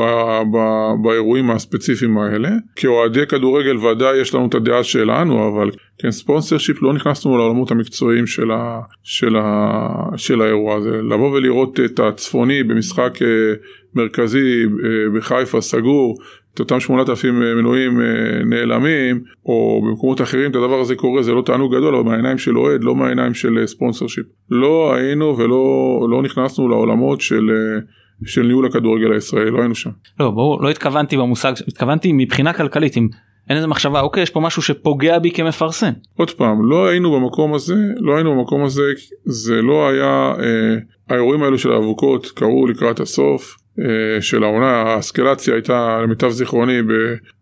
ב, 0.54 0.58
באירועים 1.04 1.52
הספציפיים 1.52 2.18
האלה. 2.18 2.50
כאוהדי 2.76 3.28
כדורגל 3.28 3.78
ודאי 3.78 4.18
יש 4.18 4.34
לנו 4.34 4.48
את 4.48 4.56
הדעה 4.56 4.84
שלנו, 4.84 5.48
אבל 5.48 5.72
כספונסר 6.02 6.58
שיפ 6.58 6.82
לא 6.82 6.94
נכנסנו 6.94 7.38
לעולמות 7.38 7.72
המקצועיים 7.72 8.28
של, 8.28 8.52
ה, 8.52 8.80
של, 9.04 9.36
ה, 9.36 9.88
של 10.18 10.42
האירוע 10.42 10.76
הזה. 10.76 11.02
לבוא 11.02 11.32
ולראות 11.32 11.80
את 11.80 12.00
הצפוני 12.00 12.64
במשחק 12.64 13.22
אה, 13.22 13.54
מרכזי 13.96 14.64
אה, 14.64 15.20
בחיפה 15.20 15.62
סגור, 15.62 16.18
את 16.54 16.60
אותם 16.60 16.80
8,000 16.80 17.40
מנויים 17.40 18.02
אה, 18.02 18.06
נעלמים, 18.46 19.22
או 19.46 19.82
במקומות 19.86 20.22
אחרים 20.22 20.52
את 20.52 20.56
הדבר 20.56 20.80
הזה 20.80 20.96
קורה, 20.96 21.24
זה 21.24 21.34
לא 21.34 21.42
תענוג 21.42 21.76
גדול, 21.76 21.96
אבל 21.96 22.04
מהעיניים 22.06 22.38
של 22.38 22.58
אוהד, 22.58 22.84
לא 22.84 22.96
מהעיניים 22.96 23.34
של 23.34 23.58
אה, 23.58 23.68
ספונסר 23.68 24.08
שיפ. 24.08 24.26
לא 24.50 24.94
היינו 24.94 25.38
ולא 25.38 26.08
לא 26.10 26.22
נכנסנו 26.22 26.70
לעולמות 26.70 27.22
של, 27.22 27.50
אה, 27.50 27.82
של 28.26 28.42
ניהול 28.42 28.66
הכדורגל 28.66 29.12
הישראלי, 29.12 29.52
לא 29.52 29.60
היינו 29.60 29.76
שם. 29.76 29.90
לא 30.20 30.32
ברור 30.32 30.64
לא 30.64 30.70
התכוונתי 30.70 31.18
במושג 31.18 31.54
התכוונתי 31.68 32.12
מבחינה 32.14 32.54
כלכלית 32.54 32.98
אם 32.98 33.08
אין 33.50 33.58
איזה 33.58 33.68
מחשבה 33.68 34.02
אוקיי 34.02 34.24
יש 34.24 34.30
פה 34.30 34.40
משהו 34.40 34.62
שפוגע 34.62 35.20
בי 35.20 35.32
כמפרסם. 35.32 35.92
עוד 36.18 36.32
פעם, 36.32 36.70
לא 36.70 36.88
היינו 36.88 37.12
במקום 37.12 37.54
הזה, 37.54 37.76
לא 38.00 38.16
היינו 38.16 38.36
במקום 38.36 38.64
הזה, 38.64 38.84
זה 39.26 39.62
לא 39.62 39.90
היה, 39.90 40.34
אה, 40.40 40.76
האירועים 41.10 41.44
האלו 41.44 41.58
של 41.58 41.72
האבוקות 41.72 42.26
קרו 42.36 42.68
לקראת 42.68 43.00
הסוף. 43.00 43.58
אה, 43.80 44.22
של 44.22 44.44
העונה, 44.44 44.82
האסקלציה 44.82 45.54
הייתה 45.54 46.00
למיטב 46.04 46.30
זיכרוני 46.30 46.80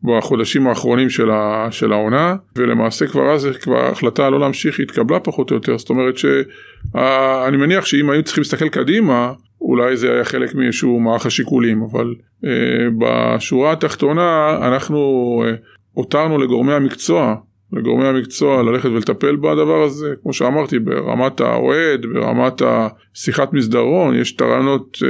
בחודשים 0.03 0.67
האחרונים 0.67 1.09
של 1.71 1.91
העונה 1.91 2.35
ולמעשה 2.55 3.07
כבר 3.07 3.31
אז 3.31 3.47
כבר 3.61 3.77
ההחלטה 3.77 4.29
לא 4.29 4.39
להמשיך 4.39 4.79
התקבלה 4.79 5.19
פחות 5.19 5.51
או 5.51 5.55
יותר. 5.55 5.77
זאת 5.77 5.89
אומרת 5.89 6.17
שאני 6.17 7.57
מניח 7.57 7.85
שאם 7.85 8.09
היו 8.09 8.23
צריכים 8.23 8.41
להסתכל 8.41 8.69
קדימה 8.69 9.33
אולי 9.61 9.97
זה 9.97 10.13
היה 10.13 10.23
חלק 10.23 10.55
מאיזשהו 10.55 10.99
מערך 10.99 11.25
השיקולים 11.25 11.81
אבל 11.81 12.15
אה, 12.45 12.49
בשורה 12.97 13.71
התחתונה 13.71 14.57
אנחנו 14.61 14.97
אה, 15.45 15.53
הותרנו 15.93 16.37
לגורמי 16.37 16.73
המקצוע 16.73 17.35
לגורמי 17.73 18.07
המקצוע 18.07 18.63
ללכת 18.63 18.89
ולטפל 18.89 19.35
בדבר 19.35 19.83
הזה, 19.83 20.13
כמו 20.23 20.33
שאמרתי, 20.33 20.79
ברמת 20.79 21.41
האוהד, 21.41 22.05
ברמת 22.13 22.61
השיחת 22.61 23.53
מסדרון, 23.53 24.15
יש 24.15 24.35
את 24.35 24.41
הרעיונות 24.41 24.97
אה, 25.03 25.09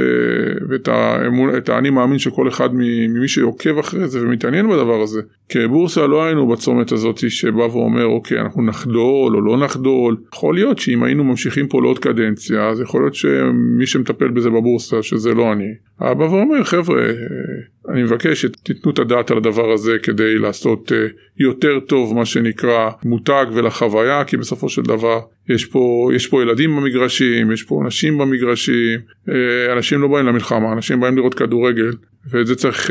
ואת 0.68 0.88
האמון, 0.88 1.56
את 1.56 1.68
האני 1.68 1.90
מאמין 1.90 2.18
של 2.18 2.30
כל 2.30 2.48
אחד 2.48 2.68
ממי 2.72 3.28
שעוקב 3.28 3.78
אחרי 3.78 4.08
זה 4.08 4.22
ומתעניין 4.22 4.68
בדבר 4.68 5.00
הזה. 5.00 5.20
כבורסה 5.48 6.06
לא 6.06 6.24
היינו 6.24 6.48
בצומת 6.48 6.92
הזאת 6.92 7.30
שבא 7.30 7.62
ואומר, 7.62 8.04
אוקיי, 8.04 8.40
אנחנו 8.40 8.62
נחדול 8.62 9.36
או 9.36 9.40
לא 9.40 9.56
נחדול. 9.56 10.16
יכול 10.34 10.54
להיות 10.54 10.78
שאם 10.78 11.02
היינו 11.02 11.24
ממשיכים 11.24 11.68
פה 11.68 11.82
לעוד 11.82 11.98
קדנציה, 11.98 12.68
אז 12.68 12.80
יכול 12.80 13.02
להיות 13.02 13.14
שמי 13.14 13.86
שמטפל 13.86 14.28
בזה 14.28 14.50
בבורסה, 14.50 15.02
שזה 15.02 15.34
לא 15.34 15.52
אני, 15.52 15.74
בא 16.00 16.22
ואומר, 16.22 16.64
חבר'ה, 16.64 17.02
אני 17.88 18.02
מבקש 18.02 18.42
שתיתנו 18.42 18.92
את 18.92 18.98
הדעת 18.98 19.30
על 19.30 19.36
הדבר 19.36 19.72
הזה 19.72 19.96
כדי 20.02 20.38
לעשות 20.38 20.92
אה, 20.92 21.06
יותר 21.38 21.80
טוב 21.80 22.14
מה 22.14 22.24
שנקרא 22.24 22.90
מותג 23.04 23.46
ולחוויה 23.54 24.24
כי 24.24 24.36
בסופו 24.36 24.68
של 24.68 24.82
דבר 24.82 25.20
יש 25.48 25.64
פה, 25.64 26.10
יש 26.14 26.26
פה 26.26 26.42
ילדים 26.42 26.76
במגרשים, 26.76 27.52
יש 27.52 27.62
פה 27.62 27.82
אנשים 27.84 28.18
במגרשים, 28.18 29.00
אה, 29.28 29.72
אנשים 29.72 30.00
לא 30.00 30.08
באים 30.08 30.26
למלחמה, 30.26 30.72
אנשים 30.72 31.00
באים 31.00 31.16
לראות 31.16 31.34
כדורגל 31.34 31.92
ואת 32.30 32.46
זה 32.46 32.56
צריך, 32.56 32.90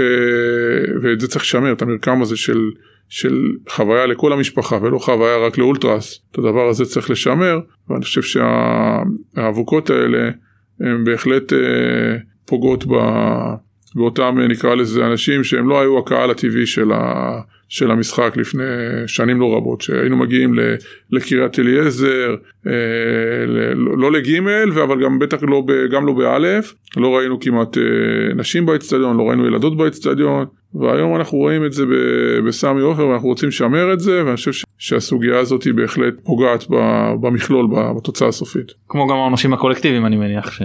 ואת 1.03 1.19
זה 1.19 1.27
צריך 1.27 1.43
לשמר, 1.43 1.71
את 1.71 1.81
המרקם 1.81 2.21
הזה 2.21 2.37
של, 2.37 2.71
של 3.09 3.43
חוויה 3.69 4.05
לכל 4.05 4.33
המשפחה 4.33 4.79
ולא 4.81 4.97
חוויה 4.97 5.37
רק 5.37 5.57
לאולטרס. 5.57 6.21
את 6.31 6.37
הדבר 6.37 6.69
הזה 6.69 6.85
צריך 6.85 7.09
לשמר, 7.09 7.59
ואני 7.89 8.03
חושב 8.03 8.21
שהאבוקות 8.21 9.89
האלה 9.89 10.29
הן 10.79 11.03
בהחלט 11.03 11.53
פוגעות 12.45 12.85
ב... 12.85 12.93
באותם 13.95 14.39
נקרא 14.49 14.75
לזה 14.75 15.05
אנשים 15.05 15.43
שהם 15.43 15.69
לא 15.69 15.81
היו 15.81 15.99
הקהל 15.99 16.31
הטבעי 16.31 16.65
של, 16.65 16.91
ה, 16.91 17.39
של 17.69 17.91
המשחק 17.91 18.33
לפני 18.37 18.63
שנים 19.07 19.39
לא 19.39 19.55
רבות, 19.57 19.81
שהיינו 19.81 20.17
מגיעים 20.17 20.53
לקריית 21.11 21.59
אליעזר, 21.59 22.35
אה, 22.67 22.73
לא 23.97 24.11
לגימל, 24.11 24.71
אבל 24.83 25.03
גם 25.03 25.19
בטח 25.19 25.37
לא, 25.43 25.63
גם 25.91 26.05
לא 26.07 26.13
באלף, 26.13 26.73
לא 26.97 27.17
ראינו 27.17 27.39
כמעט 27.39 27.77
אה, 27.77 27.83
נשים 28.35 28.65
באצטדיון, 28.65 29.17
לא 29.17 29.23
ראינו 29.23 29.47
ילדות 29.47 29.77
באצטדיון, 29.77 30.45
והיום 30.73 31.15
אנחנו 31.15 31.37
רואים 31.37 31.65
את 31.65 31.73
זה 31.73 31.83
בסמי 32.47 32.81
עופר 32.81 33.07
ואנחנו 33.07 33.27
רוצים 33.27 33.49
לשמר 33.49 33.93
את 33.93 33.99
זה, 33.99 34.25
ואני 34.25 34.35
חושב 34.35 34.51
שהסוגיה 34.79 35.39
הזאת 35.39 35.63
היא 35.63 35.73
בהחלט 35.73 36.13
פוגעת 36.23 36.65
במכלול, 37.21 37.67
בתוצאה 37.97 38.27
הסופית. 38.27 38.71
כמו 38.89 39.07
גם 39.07 39.15
העונשים 39.15 39.53
הקולקטיביים 39.53 40.05
אני 40.05 40.15
מניח 40.15 40.51
ש... 40.51 40.61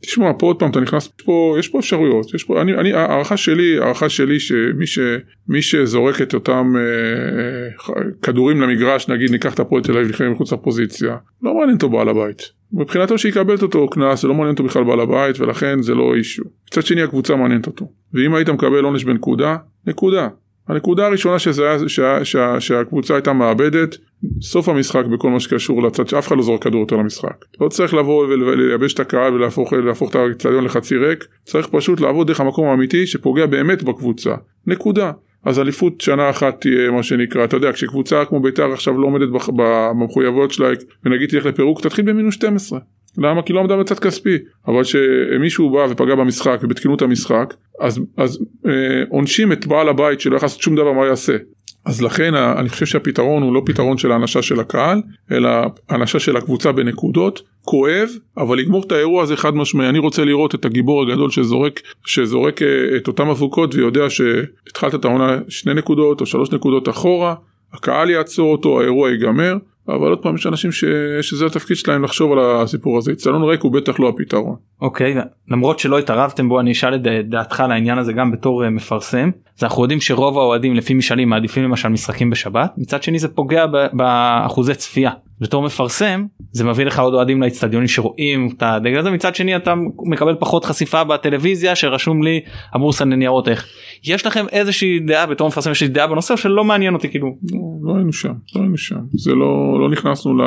תשמע 0.00 0.32
פה 0.38 0.46
עוד 0.46 0.58
פעם 0.58 0.70
אתה 0.70 0.80
נכנס 0.80 1.08
פה 1.24 1.56
יש 1.58 1.68
פה 1.68 1.78
אפשרויות 1.78 2.34
יש 2.34 2.44
פה 2.44 2.62
אני 2.62 2.74
אני 2.74 2.92
הערכה 2.92 3.36
שלי 3.36 3.78
הערכה 3.78 4.08
שלי 4.08 4.40
שמי 4.40 4.86
שמי 4.86 5.62
שזורק 5.62 6.22
את 6.22 6.34
אותם 6.34 6.74
אה, 6.76 7.94
אה, 7.96 8.02
כדורים 8.22 8.60
למגרש 8.60 9.08
נגיד 9.08 9.30
ניקח 9.30 9.54
את 9.54 9.60
הפועל 9.60 9.82
תל 9.82 9.92
אביב 9.92 10.08
לפני 10.08 10.28
מחוץ 10.28 10.52
לפוזיציה 10.52 11.16
לא 11.42 11.54
מעניין 11.54 11.74
אותו 11.74 11.88
בעל 11.88 12.08
הבית. 12.08 12.42
מבחינתו 12.72 13.18
שיקבל 13.18 13.54
את 13.54 13.62
אותו 13.62 13.88
קנס 13.88 14.22
זה 14.22 14.28
לא 14.28 14.34
מעניין 14.34 14.52
אותו 14.52 14.64
בכלל 14.64 14.84
בעל 14.84 15.00
הבית 15.00 15.40
ולכן 15.40 15.82
זה 15.82 15.94
לא 15.94 16.14
אישו. 16.14 16.42
מצד 16.70 16.82
שני 16.82 17.02
הקבוצה 17.02 17.36
מעניינת 17.36 17.66
אותו 17.66 17.92
ואם 18.14 18.34
היית 18.34 18.48
מקבל 18.48 18.84
עונש 18.84 19.04
בנקודה 19.04 19.56
נקודה 19.86 20.28
הנקודה 20.68 21.06
הראשונה 21.06 21.38
שזה 21.38 21.62
היה, 21.62 21.88
שה, 21.88 22.24
שה, 22.24 22.60
שהקבוצה 22.60 23.14
הייתה 23.14 23.32
מאבדת, 23.32 23.96
סוף 24.40 24.68
המשחק 24.68 25.04
בכל 25.04 25.30
מה 25.30 25.40
שקשור 25.40 25.82
לצד 25.82 26.08
שאף 26.08 26.28
אחד 26.28 26.36
לא 26.36 26.42
זורק 26.42 26.62
כדור 26.62 26.80
יותר 26.80 26.96
למשחק. 26.96 27.44
לא 27.60 27.68
צריך 27.68 27.94
לבוא 27.94 28.26
ולייבש 28.26 28.94
את 28.94 29.00
הקהל 29.00 29.34
ולהפוך 29.34 30.10
את 30.10 30.14
האצטדיון 30.14 30.64
לחצי 30.64 30.96
ריק, 30.96 31.24
צריך 31.44 31.66
פשוט 31.66 32.00
לעבוד 32.00 32.26
דרך 32.26 32.40
המקום 32.40 32.68
האמיתי 32.68 33.06
שפוגע 33.06 33.46
באמת 33.46 33.82
בקבוצה. 33.82 34.34
נקודה. 34.66 35.12
אז 35.44 35.58
אליפות 35.58 36.00
שנה 36.00 36.30
אחת 36.30 36.60
תהיה 36.60 36.90
מה 36.90 37.02
שנקרא, 37.02 37.44
אתה 37.44 37.56
יודע, 37.56 37.72
כשקבוצה 37.72 38.24
כמו 38.24 38.40
בית"ר 38.40 38.72
עכשיו 38.72 38.98
לא 38.98 39.06
עומדת 39.06 39.28
במחויבויות 39.56 40.52
שלה 40.52 40.68
ונגיד 41.04 41.28
תלך 41.28 41.46
לפירוק, 41.46 41.80
תתחיל 41.80 42.04
במינוס 42.04 42.34
12. 42.34 42.78
למה? 43.18 43.42
כי 43.42 43.52
לא 43.52 43.60
עמדה 43.60 43.76
בצד 43.76 43.98
כספי. 43.98 44.36
אבל 44.68 44.84
שמישהו 44.84 45.70
בא 45.70 45.86
ופגע 45.90 46.14
במשחק 46.14 46.58
ובתקינות 46.62 47.02
המשחק, 47.02 47.54
אז, 47.80 48.00
אז 48.16 48.38
אה, 48.66 48.72
עונשים 49.08 49.52
את 49.52 49.66
בעל 49.66 49.88
הבית 49.88 50.20
שלא 50.20 50.36
יכול 50.36 50.46
לעשות 50.46 50.62
שום 50.62 50.76
דבר 50.76 50.92
מה 50.92 51.06
יעשה. 51.06 51.36
אז 51.84 52.02
לכן 52.02 52.34
אני 52.34 52.68
חושב 52.68 52.86
שהפתרון 52.86 53.42
הוא 53.42 53.54
לא 53.54 53.62
פתרון 53.66 53.98
של 53.98 54.12
האנשה 54.12 54.42
של 54.42 54.60
הקהל, 54.60 55.02
אלא 55.32 55.50
האנשה 55.88 56.18
של 56.18 56.36
הקבוצה 56.36 56.72
בנקודות. 56.72 57.42
כואב, 57.64 58.08
אבל 58.36 58.58
לגמור 58.58 58.82
את 58.86 58.92
האירוע 58.92 59.22
הזה 59.22 59.36
חד 59.36 59.54
משמעי. 59.54 59.88
אני 59.88 59.98
רוצה 59.98 60.24
לראות 60.24 60.54
את 60.54 60.64
הגיבור 60.64 61.02
הגדול 61.02 61.30
שזורק, 61.30 61.80
שזורק 62.06 62.62
אה, 62.62 62.96
את 62.96 63.08
אותם 63.08 63.28
אבוקות 63.28 63.74
ויודע 63.74 64.10
שהתחלת 64.10 64.94
את 64.94 65.04
העונה 65.04 65.38
שני 65.48 65.74
נקודות 65.74 66.20
או 66.20 66.26
שלוש 66.26 66.52
נקודות 66.52 66.88
אחורה, 66.88 67.34
הקהל 67.72 68.10
יעצור 68.10 68.52
אותו, 68.52 68.80
האירוע 68.80 69.10
ייגמר. 69.10 69.56
אבל 69.88 70.10
עוד 70.10 70.18
פעם 70.18 70.34
יש 70.34 70.46
אנשים 70.46 70.72
ש... 70.72 70.84
שזה 71.20 71.46
התפקיד 71.46 71.76
שלהם 71.76 72.04
לחשוב 72.04 72.32
על 72.32 72.38
הסיפור 72.38 72.98
הזה. 72.98 73.12
אצטדיון 73.12 73.42
ריק 73.42 73.62
הוא 73.62 73.72
בטח 73.72 74.00
לא 74.00 74.08
הפתרון. 74.08 74.56
אוקיי, 74.80 75.20
okay, 75.20 75.24
למרות 75.48 75.78
שלא 75.78 75.98
התערבתם 75.98 76.48
בו 76.48 76.60
אני 76.60 76.72
אשאל 76.72 76.94
את 76.94 77.02
דעתך 77.28 77.60
על 77.60 77.72
העניין 77.72 77.98
הזה 77.98 78.12
גם 78.12 78.32
בתור 78.32 78.64
uh, 78.64 78.68
מפרסם. 78.68 79.30
אז 79.58 79.64
אנחנו 79.64 79.82
יודעים 79.82 80.00
שרוב 80.00 80.38
האוהדים 80.38 80.74
לפי 80.74 80.94
משאלים 80.94 81.28
מעדיפים 81.28 81.64
למשל 81.64 81.88
משחקים 81.88 82.30
בשבת, 82.30 82.72
מצד 82.76 83.02
שני 83.02 83.18
זה 83.18 83.28
פוגע 83.28 83.66
באחוזי 83.92 84.74
צפייה. 84.74 85.10
בתור 85.40 85.62
מפרסם 85.62 86.24
זה 86.52 86.64
מביא 86.64 86.84
לך 86.84 86.98
עוד 86.98 87.14
אוהדים 87.14 87.42
לאצטדיונים 87.42 87.88
שרואים 87.88 88.48
את 88.56 88.62
הדגל 88.62 88.98
הזה. 88.98 89.10
מצד 89.10 89.34
שני 89.34 89.56
אתה 89.56 89.74
מקבל 90.04 90.34
פחות 90.38 90.64
חשיפה 90.64 91.04
בטלוויזיה 91.04 91.76
שרשום 91.76 92.22
לי 92.22 92.40
הבורסה 92.72 93.04
לניירות 93.04 93.48
איך. 93.48 93.66
יש 94.04 94.26
לכם 94.26 94.44
איזושהי 94.52 94.98
דעה 94.98 95.26
בתור 95.26 95.48
מפרסם 95.48 95.70
יש 95.70 95.82
לי 95.82 95.88
דעה 95.88 96.06
בנושא 96.06 96.36
שלא 96.36 96.64
מעניין 96.64 96.94
אותי 96.94 97.08
כאילו? 97.08 97.36
לא, 97.52 97.60
לא 97.82 97.96
היינו 97.96 98.12
שם 98.12 98.32
לא 98.56 98.60
היינו 98.60 98.76
שם. 98.76 99.00
זה 99.12 99.34
לא 99.34 99.80
לא 99.80 99.90
נכנסנו 99.90 100.36
ל, 100.36 100.42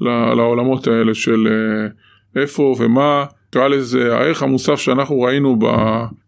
ל, 0.00 0.34
לעולמות 0.34 0.86
האלה 0.86 1.14
של 1.14 1.48
אה, 1.50 2.42
איפה 2.42 2.74
ומה. 2.78 3.24
קרא 3.50 3.68
לזה 3.68 4.16
הערך 4.16 4.42
המוסף 4.42 4.74
שאנחנו 4.74 5.20
ראינו 5.20 5.58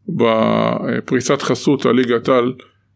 בפריסת 0.08 1.42
חסות 1.42 1.86
הליגת 1.86 2.28
על 2.28 2.52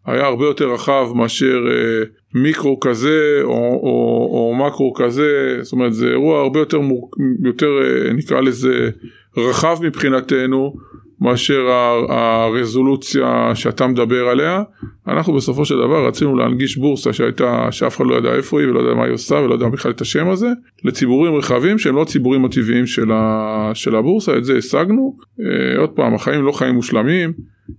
היה 0.07 0.27
הרבה 0.27 0.45
יותר 0.45 0.73
רחב 0.73 1.09
מאשר 1.15 1.65
אה, 1.71 2.05
מיקרו 2.35 2.81
כזה 2.81 3.41
או, 3.43 3.51
או, 3.83 4.29
או 4.33 4.67
מקרו 4.67 4.93
כזה, 4.95 5.59
זאת 5.63 5.73
אומרת 5.73 5.95
זה 5.95 6.09
אירוע 6.09 6.41
הרבה 6.41 6.59
יותר, 6.59 6.81
מור... 6.81 7.11
יותר 7.45 7.71
אה, 7.83 8.13
נקרא 8.13 8.41
לזה 8.41 8.91
רחב 9.37 9.77
מבחינתנו 9.83 10.75
מאשר 11.21 11.67
הרזולוציה 12.09 13.51
שאתה 13.55 13.87
מדבר 13.87 14.29
עליה. 14.29 14.63
אנחנו 15.09 15.33
בסופו 15.33 15.65
של 15.65 15.75
דבר 15.75 16.07
רצינו 16.07 16.37
להנגיש 16.37 16.77
בורסה 16.77 17.13
שהייתה, 17.13 17.69
שאף 17.71 17.97
אחד 17.97 18.05
לא 18.07 18.15
ידע 18.15 18.35
איפה 18.35 18.61
היא 18.61 18.69
ולא 18.69 18.81
יודע 18.81 18.95
מה 18.95 19.05
היא 19.05 19.13
עושה 19.13 19.35
ולא 19.35 19.53
יודע 19.53 19.69
בכלל 19.69 19.93
את 19.93 20.01
השם 20.01 20.29
הזה, 20.29 20.49
לציבורים 20.85 21.35
רחבים 21.35 21.79
שהם 21.79 21.97
לא 21.97 22.03
הציבורים 22.03 22.45
הטבעיים 22.45 22.87
של, 22.87 23.13
ה, 23.13 23.71
של 23.75 23.97
הבורסה, 23.97 24.37
את 24.37 24.45
זה 24.45 24.57
השגנו. 24.57 25.17
אה, 25.41 25.81
עוד 25.81 25.91
פעם, 25.91 26.15
החיים 26.15 26.45
לא 26.45 26.53
חיים 26.53 26.75
מושלמים, 26.75 27.33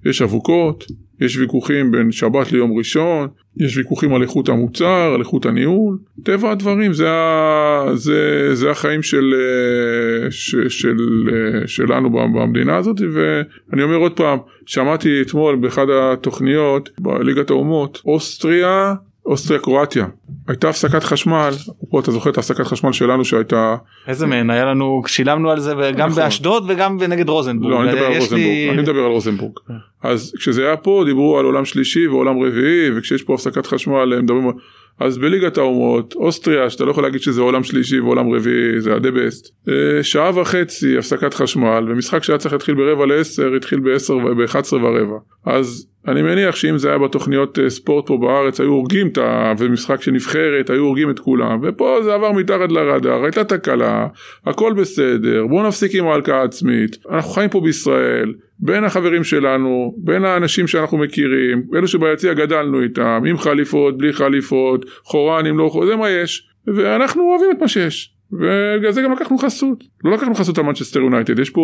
יש 0.06 0.22
אבוקות, 0.22 0.86
יש 1.22 1.38
ויכוחים 1.38 1.92
בין 1.92 2.12
שבת 2.12 2.52
ליום 2.52 2.78
ראשון, 2.78 3.28
יש 3.58 3.78
ויכוחים 3.78 4.14
על 4.14 4.22
איכות 4.22 4.50
המוצר, 4.50 5.12
על 5.14 5.20
איכות 5.20 5.46
הניהול, 5.46 5.98
טבע 6.24 6.52
הדברים 6.52 6.94
זה, 6.94 7.08
זה, 7.94 8.50
זה 8.56 8.72
החיים 8.72 9.04
של, 9.04 9.34
ש, 10.30 10.56
של, 10.70 10.98
שלנו 11.66 12.10
במדינה 12.10 12.78
הזאת 12.78 12.98
ואני 13.14 13.84
אומר 13.84 13.96
עוד 13.96 14.12
פעם, 14.12 14.40
שמעתי 14.66 15.22
אתמול 15.22 15.56
באחד 15.56 15.86
התוכניות 15.90 16.90
בליגת 17.00 17.50
האומות, 17.50 18.02
אוסטריה 18.06 18.94
אוסטריה 19.26 19.60
קרואטיה 19.60 20.08
הייתה 20.48 20.70
הפסקת 20.70 21.04
חשמל. 21.04 21.50
אפרופו 21.78 22.00
אתה 22.00 22.12
זוכר 22.12 22.30
את 22.30 22.38
הפסקת 22.38 22.68
חשמל 22.68 22.92
שלנו 22.92 23.26
שהייתה 23.26 23.76
איזה 24.08 24.28
מהן 24.28 24.50
היה 24.50 24.66
לנו 24.66 25.02
שילמנו 25.08 25.52
על 25.52 25.60
זה 25.60 25.74
גם 25.98 26.10
נכון. 26.10 26.24
באשדוד 26.24 26.66
וגם 26.68 26.98
נגד 27.10 27.30
רוזנבורג. 27.30 27.72
לא, 27.72 27.82
אני 27.82 27.92
מדבר 27.92 28.06
על 28.06 28.14
רוזנבורג. 28.14 28.46
לי... 28.46 28.70
אני 28.70 28.82
מדבר 28.82 29.00
על 29.00 29.12
רוזנבורג. 29.12 29.54
אז 30.04 30.34
כשזה 30.38 30.66
היה 30.66 30.78
פה 30.78 31.04
דיברו 31.06 31.40
על 31.40 31.46
עולם 31.46 31.66
שלישי 31.66 32.08
ועולם 32.08 32.44
רביעי 32.44 32.98
וכשיש 32.98 33.24
פה 33.24 33.34
הפסקת 33.34 33.66
חשמל 33.66 34.14
הם 34.14 34.24
מדברים 34.24 34.52
אז 35.00 35.18
בליגת 35.18 35.58
האומות 35.58 36.14
אוסטריה 36.16 36.70
שאתה 36.70 36.86
לא 36.86 36.92
יכול 36.92 37.04
להגיד 37.04 37.22
שזה 37.22 37.42
עולם 37.42 37.64
שלישי 37.64 38.00
ועולם 38.00 38.34
רביעי 38.34 38.82
זה 38.82 38.96
הדה 38.96 39.12
בסט 39.12 39.56
אה, 39.70 40.04
שעה 40.04 40.40
וחצי 40.40 40.98
הפסקת 40.98 41.34
חשמל 41.34 41.86
ומשחק 41.90 42.24
שהיה 42.24 42.38
צריך 42.38 42.54
להתחיל 42.54 42.76
ברבע 42.76 43.06
לעשר 43.06 43.54
התחיל 43.54 43.80
בעשר 43.80 44.16
ובאחת 44.18 44.64
עשרה 44.64 44.84
ורבע. 44.84 45.18
אז 45.46 45.88
אני 46.08 46.22
מניח 46.22 46.56
שאם 46.56 46.78
זה 46.78 46.90
היה 46.90 46.98
בתוכניות 46.98 47.60
אה, 47.60 47.70
ספורט 47.70 48.08
פה 48.08 48.18
בארץ 48.18 48.60
היו 48.60 48.70
הורגים 48.70 49.08
את 49.08 49.18
ה... 49.18 49.54
ומשחק 49.58 50.02
של 50.02 50.12
נבחרת 50.12 50.70
היו 50.70 50.84
הורגים 50.84 51.10
את 51.10 51.20
כולם 51.20 51.60
ופה 51.64 51.98
זה 52.04 52.14
עבר 52.14 52.32
מתחת 52.32 52.72
לרדאר 52.72 53.24
הייתה 53.24 53.44
תקלה 53.44 54.08
הכל 54.46 54.74
בסדר 54.74 55.48
בואו 55.48 55.68
נפסיק 55.68 55.96
עם 55.96 56.08
ההלקאה 56.08 56.42
העצמית. 56.42 56.98
אנחנו 57.10 57.32
חיים 57.32 57.50
פה 57.50 57.62
בישראל 57.62 58.34
בין 58.60 58.84
החברים 58.84 59.24
שלנו 59.24 59.96
בין 59.98 60.26
האנשים 60.26 60.68
שאנחנו 60.68 60.98
מכירים 60.98 61.64
אלו 61.76 61.88
שביציע 61.88 62.34
גדלנו 62.34 62.82
איתם 62.82 63.24
עם 63.28 63.38
חליפות 63.38 63.98
בלי 63.98 64.14
חליפות 64.14 64.86
חורנים 65.04 65.58
לא 65.58 65.70
חורנים 65.70 65.92
זה 65.92 65.96
מה 65.96 66.10
יש 66.10 66.50
ואנחנו 66.68 67.24
אוהבים 67.24 67.48
את 67.52 67.62
מה 67.62 67.68
שיש 67.68 68.16
ובגלל 68.32 68.92
זה 68.92 69.02
גם 69.02 69.12
לקחנו 69.12 69.38
חסות 69.38 69.84
לא 70.04 70.12
לקחנו 70.12 70.36
חסות 70.36 70.58
על 70.58 70.64
מנצ'סטר 70.64 71.00
יונייטד 71.00 71.40
יש 71.40 71.50
פה 71.50 71.62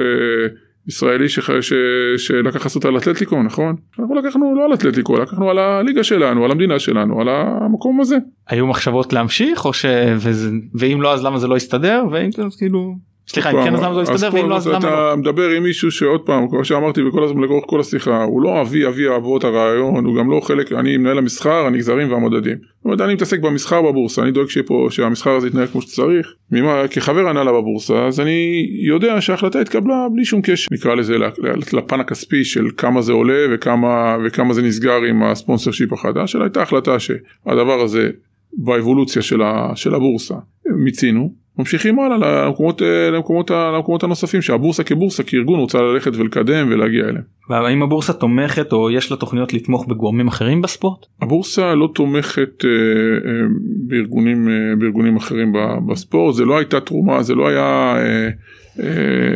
אה, 0.00 0.48
ישראלי 0.86 1.28
ש... 1.28 1.38
ש... 1.60 1.72
שלקח 2.16 2.62
חסות 2.62 2.84
על 2.84 2.96
אתלטיקו 2.96 3.42
נכון? 3.42 3.76
אנחנו 3.98 4.14
לקחנו 4.14 4.54
לא 4.56 4.64
על 4.64 4.74
אתלטיקו 4.74 5.16
לקחנו 5.16 5.50
על 5.50 5.58
הליגה 5.58 6.04
שלנו 6.04 6.44
על 6.44 6.50
המדינה 6.50 6.78
שלנו 6.78 7.20
על 7.20 7.28
המקום 7.28 8.00
הזה. 8.00 8.16
היו 8.48 8.66
מחשבות 8.66 9.12
להמשיך 9.12 9.64
או 9.64 9.72
ש... 9.72 9.84
וזה... 10.16 10.50
ואם 10.74 11.02
לא 11.02 11.12
אז 11.12 11.24
למה 11.24 11.38
זה 11.38 11.48
לא 11.48 11.56
יסתדר 11.56 12.04
ואם 12.10 12.30
כאילו 12.58 12.94
סליחה 13.32 13.50
אם 13.50 13.64
כן 13.64 13.74
אז 13.74 13.82
למה 13.82 13.94
זה 13.94 14.10
לא 14.10 14.14
יסתדר 14.14 14.34
ואם 14.34 14.48
לא 14.48 14.56
אז 14.56 14.68
למה 14.68 14.78
לא. 14.78 14.78
אתה 14.78 15.16
מדבר 15.16 15.48
עם 15.50 15.62
מישהו 15.62 15.90
שעוד 15.90 16.20
פעם 16.20 16.48
כמו 16.48 16.64
שאמרתי 16.64 17.02
בכל 17.02 17.24
הזמן 17.24 17.40
לאורך 17.40 17.64
כל 17.66 17.80
השיחה 17.80 18.22
הוא 18.22 18.42
לא 18.42 18.60
אבי 18.60 18.86
אבי 18.86 19.16
אבות 19.16 19.44
הרעיון 19.44 20.04
הוא 20.04 20.16
גם 20.16 20.30
לא 20.30 20.40
חלק 20.40 20.72
אני 20.72 20.96
מנהל 20.96 21.18
המסחר 21.18 21.66
הנגזרים 21.66 22.12
והמדדים. 22.12 22.56
זאת 22.56 22.84
אומרת 22.84 23.00
אני 23.00 23.14
מתעסק 23.14 23.40
במסחר 23.40 23.82
בבורסה 23.82 24.22
אני 24.22 24.30
דואג 24.30 24.48
שפה 24.48 24.86
שהמסחר 24.90 25.30
הזה 25.30 25.46
יתנהל 25.46 25.66
כמו 25.66 25.82
שצריך. 25.82 26.34
ממה, 26.52 26.88
כחבר 26.90 27.28
הנהלה 27.28 27.52
בבורסה 27.52 28.06
אז 28.06 28.20
אני 28.20 28.66
יודע 28.86 29.20
שההחלטה 29.20 29.60
התקבלה 29.60 30.06
בלי 30.14 30.24
שום 30.24 30.40
קשר 30.42 30.68
נקרא 30.72 30.94
לזה 30.94 31.16
לפן 31.72 32.00
הכספי 32.00 32.44
של 32.44 32.68
כמה 32.76 33.02
זה 33.02 33.12
עולה 33.12 33.46
וכמה 33.50 34.16
וכמה 34.24 34.54
זה 34.54 34.62
נסגר 34.62 35.02
עם 35.08 35.22
הספונסר 35.22 35.70
שיפ 35.70 35.92
החדש 35.92 36.36
אלא 36.36 36.44
הייתה 36.44 36.62
החלטה 36.62 36.98
שהדבר 36.98 37.80
הזה 37.80 38.10
באבולוציה 38.52 39.22
של, 39.22 39.42
ה, 39.42 39.72
של 39.74 39.94
הבורסה 39.94 40.34
מיצינו 40.66 41.41
ממשיכים 41.58 41.98
הלאה 41.98 42.16
למקומות, 42.46 42.82
אה, 42.82 43.10
למקומות, 43.10 43.50
למקומות 43.50 44.02
הנוספים 44.02 44.42
שהבורסה 44.42 44.84
כבורסה 44.84 45.22
כארגון 45.22 45.60
רוצה 45.60 45.78
ללכת 45.78 46.16
ולקדם 46.16 46.68
ולהגיע 46.70 47.04
אליהם. 47.04 47.24
והאם 47.50 47.82
הבורסה 47.82 48.12
תומכת 48.12 48.72
או 48.72 48.90
יש 48.90 49.10
לה 49.10 49.16
תוכניות 49.16 49.52
לתמוך 49.52 49.86
בגורמים 49.86 50.28
אחרים 50.28 50.62
בספורט? 50.62 51.06
הבורסה 51.22 51.74
לא 51.74 51.88
תומכת 51.94 52.64
אה, 52.64 52.70
אה, 52.70 53.46
בארגונים, 53.86 54.48
אה, 54.48 54.76
בארגונים 54.78 55.16
אחרים 55.16 55.52
בספורט, 55.88 56.34
זה 56.34 56.44
לא 56.44 56.58
הייתה 56.58 56.80
תרומה, 56.80 57.22
זה 57.22 57.34
לא 57.34 57.48
היה... 57.48 57.94
אה, 57.96 58.02
אה, 58.02 58.28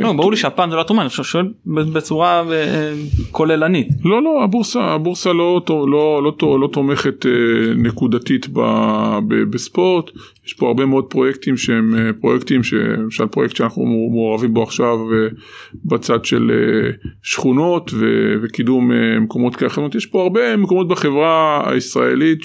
לא 0.01 0.13
ברור 0.13 0.31
לי 0.31 0.37
שהפעם 0.37 0.71
זה 0.71 0.77
לא 0.77 0.81
התרומה 0.81 1.03
אני 1.03 1.11
שואל 1.11 1.49
בצורה 1.67 2.43
אה, 2.53 2.93
כוללנית. 3.31 3.89
לא 4.05 4.23
לא 4.23 4.45
הבורסה 4.45 4.81
הבורסה 4.81 5.33
לא 5.33 5.61
לא 5.69 6.23
לא 6.23 6.61
לא, 6.61 6.69
תומכת 6.73 7.27
אה, 7.27 7.31
נקודתית 7.77 8.47
בספורט. 9.51 10.11
יש 10.47 10.53
פה 10.53 10.67
הרבה 10.67 10.87
מאוד 10.87 11.05
פרויקטים 11.05 11.57
שהם 11.57 11.95
פרויקטים 12.21 12.61
למשל 12.73 13.27
פרויקט 13.27 13.57
שאנחנו 13.57 13.85
מעורבים 14.13 14.55
בו 14.55 14.63
עכשיו 14.63 14.99
בצד 15.85 16.25
של 16.25 16.51
שכונות 17.23 17.91
וקידום 18.43 18.91
מקומות 19.21 19.57
כאלה. 19.57 19.71
יש 19.95 20.07
פה 20.07 20.23
הרבה 20.23 20.57
מקומות 20.57 20.89
בחברה 20.89 21.63
הישראלית 21.71 22.39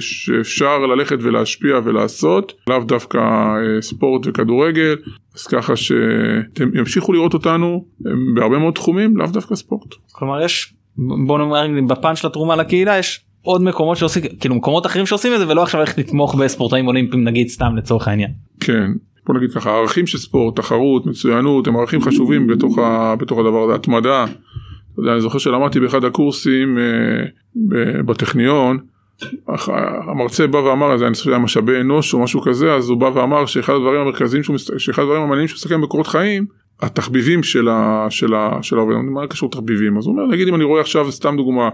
שאפשר 0.00 0.78
ללכת 0.78 1.16
ולהשפיע 1.20 1.80
ולעשות 1.84 2.52
לאו 2.68 2.80
דווקא 2.84 3.20
ספורט 3.80 4.26
וכדורגל 4.26 4.96
אז 5.34 5.46
ככה 5.46 5.76
שאתם 5.76 6.70
ימשיכו 6.74 7.12
לראות 7.12 7.34
אותנו 7.34 7.84
בהרבה 8.34 8.58
מאוד 8.58 8.74
תחומים 8.74 9.16
לאו 9.16 9.26
דווקא 9.26 9.54
ספורט. 9.54 9.94
כלומר 10.12 10.42
יש 10.44 10.74
בוא 11.26 11.38
נאמר 11.38 11.66
בפן 11.88 12.16
של 12.16 12.26
התרומה 12.26 12.56
לקהילה 12.56 12.98
יש 12.98 13.24
עוד 13.42 13.62
מקומות 13.62 13.96
שעושים 13.96 14.22
כאילו 14.40 14.54
מקומות 14.54 14.86
אחרים 14.86 15.06
שעושים 15.06 15.34
את 15.34 15.38
זה 15.38 15.48
ולא 15.48 15.62
עכשיו 15.62 15.80
איך 15.80 15.98
לתמוך 15.98 16.34
בספורטאים 16.34 16.86
אולימפיים 16.86 17.24
נגיד 17.24 17.48
סתם 17.48 17.76
לצורך 17.76 18.08
העניין. 18.08 18.30
כן 18.60 18.90
בוא 19.26 19.34
נגיד 19.34 19.52
ככה 19.52 19.70
ערכים 19.70 20.06
של 20.06 20.18
ספורט 20.18 20.56
תחרות 20.56 21.06
מצוינות 21.06 21.66
הם 21.66 21.76
ערכים 21.76 22.02
חשובים 22.02 22.46
בתוך, 22.46 22.78
ה, 22.78 23.16
בתוך 23.16 23.38
הדבר 23.38 23.64
הזה 23.64 23.74
התמדה. 23.74 24.24
יודע, 24.98 25.12
אני 25.12 25.20
זוכר 25.20 25.38
שלמדתי 25.38 25.80
באחד 25.80 26.04
הקורסים 26.04 26.78
אה, 26.78 28.02
בטכניון 28.02 28.78
המרצה 30.06 30.46
בא 30.46 30.58
ואמר, 30.58 30.94
אני 30.94 31.14
חושב 31.14 31.24
שהיה 31.24 31.38
משאבי 31.38 31.80
אנוש 31.80 32.14
או 32.14 32.18
משהו 32.18 32.42
כזה, 32.42 32.74
אז 32.74 32.88
הוא 32.88 32.98
בא 32.98 33.10
ואמר 33.14 33.46
שאחד 33.46 33.72
הדברים 33.72 34.00
המרכזיים, 34.00 34.42
שאחד 34.78 35.02
הדברים 35.02 35.22
המעניינים 35.22 35.48
שהוא 35.48 35.56
מסתכל 35.56 35.80
בקורות 35.80 36.06
חיים, 36.06 36.46
התחביבים 36.82 37.42
של 37.42 37.68
העובד, 37.68 38.94
מה 38.94 39.26
קשור 39.26 39.50
תחביבים? 39.50 39.98
אז 39.98 40.06
הוא 40.06 40.12
אומר, 40.12 40.26
נגיד 40.26 40.48
אם 40.48 40.54
אני 40.54 40.64
רואה 40.64 40.80
עכשיו, 40.80 41.12
סתם 41.12 41.36
דוגמה, 41.36 41.68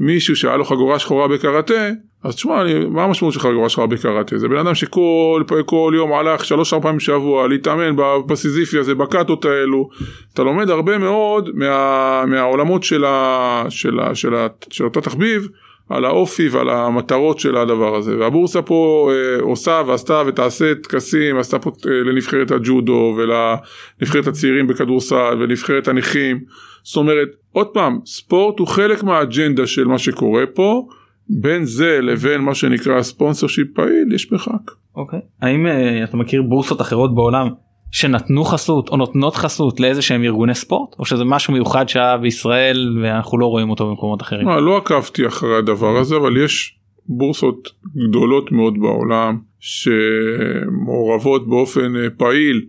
מישהו 0.00 0.36
שהיה 0.36 0.56
לו 0.56 0.64
חגורה 0.64 0.98
שחורה 0.98 1.28
בקראטה, 1.28 1.90
אז 2.24 2.34
תשמע, 2.34 2.62
מה 2.88 3.04
המשמעות 3.04 3.34
של 3.34 3.40
חגורה 3.40 3.68
שחורה 3.68 3.86
בקראטה? 3.86 4.38
זה 4.38 4.48
בן 4.48 4.56
אדם 4.56 4.74
שכל 4.74 5.42
כל 5.66 5.92
יום 5.96 6.12
הלך 6.12 6.44
שלוש 6.44 6.72
ארבע 6.72 6.82
פעמים 6.82 6.98
בשבוע 6.98 7.48
להתאמן 7.48 7.96
בסיזיפי 8.26 8.78
הזה, 8.78 8.94
בקאטות 8.94 9.44
האלו, 9.44 9.88
אתה 10.34 10.42
לומד 10.42 10.70
הרבה 10.70 10.98
מאוד 10.98 11.50
מה, 11.54 12.24
מהעולמות 12.26 12.82
של, 12.82 13.04
ה, 13.04 13.64
של, 13.68 14.00
ה, 14.00 14.14
של, 14.14 14.34
ה, 14.34 14.46
של 14.70 14.84
אותו 14.84 15.00
תחביב. 15.00 15.48
על 15.88 16.04
האופי 16.04 16.48
ועל 16.48 16.70
המטרות 16.70 17.38
של 17.38 17.56
הדבר 17.56 17.96
הזה 17.96 18.18
והבורסה 18.18 18.62
פה 18.62 19.10
אה, 19.12 19.42
עושה 19.42 19.82
ועשתה 19.86 20.22
ותעשה 20.26 20.74
טקסים 20.74 21.38
עשתה 21.38 21.58
פה 21.58 21.70
אה, 21.86 21.92
לנבחרת 21.92 22.50
הג'ודו 22.50 23.16
ולנבחרת 23.16 24.26
הצעירים 24.26 24.66
בכדורסל 24.66 25.36
ולנבחרת 25.38 25.88
הנכים 25.88 26.40
זאת 26.82 26.96
אומרת 26.96 27.28
עוד 27.52 27.66
פעם 27.66 27.98
ספורט 28.06 28.58
הוא 28.58 28.68
חלק 28.68 29.02
מהאג'נדה 29.02 29.66
של 29.66 29.84
מה 29.84 29.98
שקורה 29.98 30.46
פה 30.46 30.86
בין 31.28 31.64
זה 31.64 31.98
לבין 32.02 32.40
מה 32.40 32.54
שנקרא 32.54 33.02
ספונסר 33.02 33.46
שיפ 33.46 33.68
פעיל 33.74 34.12
יש 34.14 34.32
מרחק. 34.32 34.70
אוקיי 34.96 35.18
okay. 35.18 35.22
האם 35.46 35.66
uh, 35.66 36.04
אתה 36.04 36.16
מכיר 36.16 36.42
בורסות 36.42 36.80
אחרות 36.80 37.14
בעולם 37.14 37.48
שנתנו 37.92 38.44
חסות 38.44 38.88
או 38.88 38.96
נותנות 38.96 39.36
חסות 39.36 39.80
לאיזה 39.80 40.02
שהם 40.02 40.22
ארגוני 40.22 40.54
ספורט 40.54 40.94
או 40.98 41.04
שזה 41.04 41.24
משהו 41.24 41.52
מיוחד 41.52 41.88
שהיה 41.88 42.16
בישראל 42.16 42.98
ואנחנו 43.02 43.38
לא 43.38 43.46
רואים 43.46 43.70
אותו 43.70 43.90
במקומות 43.90 44.22
אחרים. 44.22 44.48
לא, 44.48 44.66
לא 44.66 44.76
עקבתי 44.76 45.26
אחרי 45.26 45.56
הדבר 45.56 45.96
הזה 45.96 46.16
אבל 46.16 46.44
יש 46.44 46.78
בורסות 47.06 47.68
גדולות 48.08 48.52
מאוד 48.52 48.80
בעולם 48.80 49.38
שמעורבות 49.60 51.48
באופן 51.48 51.96
אה, 51.96 52.10
פעיל 52.10 52.62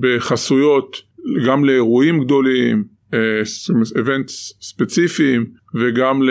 בחסויות 0.00 0.96
גם 1.46 1.64
לאירועים 1.64 2.24
גדולים, 2.24 2.84
איבנטס 3.96 4.52
אה, 4.52 4.56
ספציפיים 4.60 5.46
וגם 5.74 6.22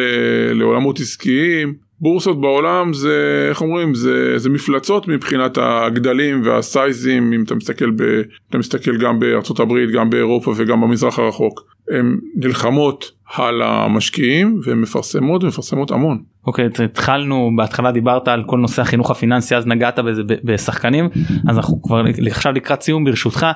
לעולמות 0.53 0.99
עסקיים 0.99 1.86
בורסות 1.99 2.41
בעולם 2.41 2.93
זה 2.93 3.45
איך 3.49 3.61
אומרים 3.61 3.95
זה, 3.95 4.37
זה 4.37 4.49
מפלצות 4.49 5.07
מבחינת 5.07 5.57
הגדלים 5.61 6.41
והסייזים 6.45 7.33
אם 7.33 7.43
אתה 7.43 7.55
מסתכל, 7.55 7.91
ב, 7.91 8.21
אתה 8.49 8.57
מסתכל 8.57 8.97
גם 8.97 9.19
בארצות 9.19 9.59
הברית 9.59 9.91
גם 9.91 10.09
באירופה 10.09 10.53
וגם 10.55 10.81
במזרח 10.81 11.19
הרחוק. 11.19 11.77
הן 11.91 12.17
נלחמות 12.35 13.11
על 13.35 13.61
המשקיעים 13.61 14.59
והן 14.63 14.81
מפרסמות 14.81 15.43
ומפרסמות 15.43 15.91
המון. 15.91 16.23
אוקיי 16.47 16.67
okay, 16.67 16.83
התחלנו 16.83 17.51
בהתחלה 17.57 17.91
דיברת 17.91 18.27
על 18.27 18.43
כל 18.43 18.57
נושא 18.57 18.81
החינוך 18.81 19.11
הפיננסי 19.11 19.55
אז 19.55 19.67
נגעת 19.67 19.99
בזה 19.99 20.21
בשחקנים 20.43 21.09
אז 21.49 21.57
אנחנו 21.57 21.81
כבר 21.81 22.03
עכשיו 22.27 22.53
לקראת 22.53 22.81
סיום 22.81 23.05
ברשותך 23.05 23.47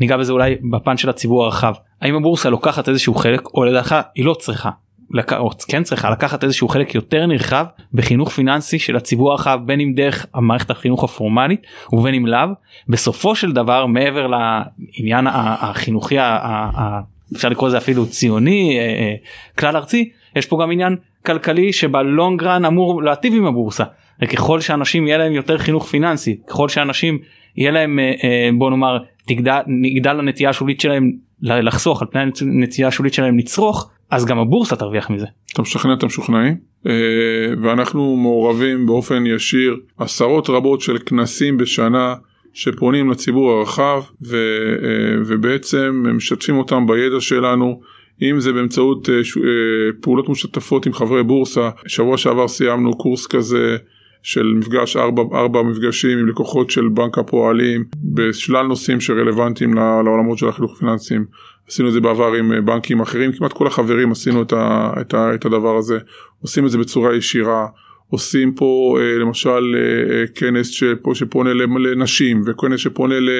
ניגע 0.00 0.16
בזה 0.16 0.32
אולי 0.32 0.56
בפן 0.70 0.96
של 0.96 1.08
הציבור 1.08 1.44
הרחב. 1.44 1.72
האם 2.02 2.14
הבורסה 2.14 2.50
לוקחת 2.50 2.88
איזשהו 2.88 3.14
חלק 3.14 3.46
או 3.54 3.64
לדעתך 3.64 3.96
היא 4.14 4.24
לא 4.24 4.34
צריכה 4.34 4.70
לק... 5.10 5.32
או 5.32 5.50
כן 5.68 5.82
צריכה 5.82 6.10
לקחת 6.10 6.44
איזשהו 6.44 6.68
חלק 6.68 6.94
יותר 6.94 7.26
נרחב 7.26 7.64
בחינוך 7.94 8.30
פיננסי 8.30 8.78
של 8.78 8.96
הציבור 8.96 9.30
הרחב 9.30 9.60
בין 9.64 9.80
אם 9.80 9.92
דרך 9.96 10.26
המערכת 10.34 10.70
החינוך 10.70 11.04
הפורמלית 11.04 11.62
ובין 11.92 12.14
אם 12.14 12.26
לאו. 12.26 12.48
בסופו 12.88 13.34
של 13.34 13.52
דבר 13.52 13.86
מעבר 13.86 14.26
לעניין 14.26 15.26
החינוכי 15.60 16.16
אפשר 17.36 17.48
לקרוא 17.48 17.68
לזה 17.68 17.78
אפילו 17.78 18.06
ציוני 18.06 18.78
אה, 18.78 18.84
אה, 18.84 19.14
כלל 19.58 19.76
ארצי 19.76 20.10
יש 20.36 20.46
פה 20.46 20.58
גם 20.62 20.70
עניין 20.70 20.96
כלכלי 21.26 21.72
שבלונגרן 21.72 22.64
אמור 22.64 23.02
להטיב 23.02 23.34
עם 23.34 23.46
הבורסה. 23.46 23.84
וככל 24.22 24.60
שאנשים 24.60 25.06
יהיה 25.06 25.18
להם 25.18 25.32
יותר 25.32 25.58
חינוך 25.58 25.86
פיננסי 25.86 26.36
ככל 26.46 26.68
שאנשים 26.68 27.18
יהיה 27.56 27.70
להם 27.70 27.98
אה, 27.98 28.50
בוא 28.58 28.70
נאמר 28.70 28.98
תגדל 29.26 30.18
הנטייה 30.18 30.50
השולית 30.50 30.80
שלהם 30.80 31.12
לחסוך 31.42 32.02
על 32.02 32.08
פני 32.10 32.20
הנטייה 32.40 32.88
השולית 32.88 33.14
שלהם 33.14 33.38
לצרוך 33.38 33.90
אז 34.10 34.24
גם 34.24 34.38
הבורסה 34.38 34.76
תרוויח 34.76 35.10
מזה. 35.10 35.26
אתה 35.52 35.62
משכנע 35.62 35.92
את 35.94 36.02
המשוכנעים 36.02 36.56
אה, 36.86 36.92
ואנחנו 37.62 38.16
מעורבים 38.16 38.86
באופן 38.86 39.26
ישיר 39.26 39.76
עשרות 39.98 40.50
רבות 40.50 40.80
של 40.80 40.98
כנסים 40.98 41.56
בשנה 41.56 42.14
שפונים 42.52 43.10
לציבור 43.10 43.52
הרחב 43.52 44.02
ו, 44.22 44.36
אה, 44.82 45.22
ובעצם 45.26 46.04
משתפים 46.16 46.58
אותם 46.58 46.86
בידע 46.86 47.20
שלנו. 47.20 47.80
אם 48.22 48.40
זה 48.40 48.52
באמצעות 48.52 49.08
אה, 49.08 49.20
פעולות 50.00 50.28
משותפות 50.28 50.86
עם 50.86 50.92
חברי 50.92 51.22
בורסה, 51.22 51.70
שבוע 51.86 52.16
שעבר 52.16 52.48
סיימנו 52.48 52.98
קורס 52.98 53.26
כזה 53.26 53.76
של 54.22 54.54
מפגש, 54.56 54.96
ארבע, 54.96 55.22
ארבע 55.32 55.62
מפגשים 55.62 56.18
עם 56.18 56.28
לקוחות 56.28 56.70
של 56.70 56.88
בנק 56.88 57.18
הפועלים 57.18 57.84
בשלל 58.14 58.66
נושאים 58.66 59.00
שרלוונטיים 59.00 59.74
לעולמות 59.74 60.38
של 60.38 60.48
החינוך 60.48 60.76
הפיננסיים. 60.76 61.24
עשינו 61.68 61.88
את 61.88 61.92
זה 61.92 62.00
בעבר 62.00 62.32
עם 62.32 62.52
אה, 62.52 62.60
בנקים 62.60 63.00
אחרים, 63.00 63.32
כמעט 63.32 63.52
כל 63.52 63.66
החברים 63.66 64.12
עשינו 64.12 64.42
את, 64.42 64.52
ה, 64.52 64.92
את, 65.00 65.14
ה, 65.14 65.34
את 65.34 65.44
הדבר 65.44 65.76
הזה, 65.76 65.98
עושים 66.42 66.66
את 66.66 66.70
זה 66.70 66.78
בצורה 66.78 67.16
ישירה. 67.16 67.66
עושים 68.10 68.52
פה 68.52 68.98
אה, 69.00 69.18
למשל 69.18 69.76
אה, 69.76 70.26
כנס 70.34 70.68
שפה, 70.68 71.14
שפונה 71.14 71.54
לנשים 71.54 72.42
וכנס 72.46 72.80
שפונה 72.80 73.20
ל, 73.20 73.30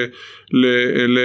ל, 0.51 0.65
ל, 1.07 1.19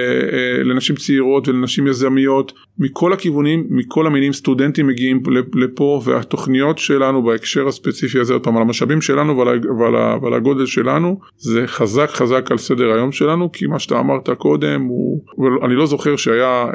לנשים 0.65 0.97
צעירות 0.97 1.49
ולנשים 1.49 1.87
יזמיות. 1.87 2.53
מכל 2.79 3.13
הכיוונים 3.13 3.67
מכל 3.71 4.07
המינים 4.07 4.33
סטודנטים 4.33 4.87
מגיעים 4.87 5.23
לפה 5.55 6.03
והתוכניות 6.05 6.79
שלנו 6.79 7.23
בהקשר 7.23 7.69
הספציפי 7.69 8.19
הזה 8.21 8.33
עוד 8.33 8.45
פעם 8.45 8.57
על 8.57 8.63
המשאבים 8.63 9.01
שלנו 9.01 9.39
ועל, 9.39 9.61
ועל, 9.79 9.95
ועל 10.23 10.35
הגודל 10.35 10.67
שלנו 10.67 11.21
זה 11.37 11.67
חזק 11.67 12.11
חזק 12.11 12.51
על 12.51 12.59
סדר 12.59 12.93
היום 12.93 13.13
שלנו 13.13 13.53
כי 13.53 13.67
מה 13.67 13.79
שאתה 13.79 14.01
אמרת 14.01 14.31
קודם 14.31 14.83
הוא 14.83 15.25
אני 15.65 15.75
לא 15.75 15.87
זוכר 15.87 16.17
שהיה 16.17 16.67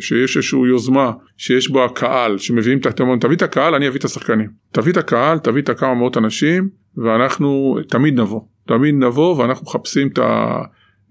שיש 0.00 0.36
איזושהי 0.36 0.60
יוזמה 0.68 1.12
שיש 1.36 1.70
בה 1.70 1.88
קהל 1.94 2.38
שמביאים 2.38 2.78
את 2.78 2.86
תביא 3.20 3.36
את 3.36 3.42
הקהל 3.42 3.74
אני 3.74 3.88
אביא 3.88 3.98
את 3.98 4.04
השחקנים. 4.04 4.48
תביא 4.72 4.92
את 4.92 4.96
הקהל 4.96 5.38
תביא 5.38 5.62
את 5.62 5.68
הכמה 5.68 5.94
מאות 5.94 6.11
אנשים 6.16 6.68
ואנחנו 6.96 7.76
תמיד 7.88 8.20
נבוא. 8.20 8.40
תמיד 8.66 8.94
נבוא 8.94 9.36
ואנחנו 9.36 9.66
מחפשים 9.66 10.08
את 10.08 10.18
ה... 10.18 10.62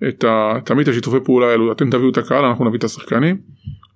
את 0.08 0.24
ה... 0.24 0.54
תמיד 0.66 0.88
את 0.88 0.94
השיתופי 0.94 1.18
פעולה 1.24 1.48
האלו. 1.48 1.72
אתם 1.72 1.90
תביאו 1.90 2.10
את 2.10 2.18
הקהל 2.18 2.46
אנחנו 2.46 2.66
נביא 2.66 2.80
את 2.80 2.84
השחקנים. 2.84 3.38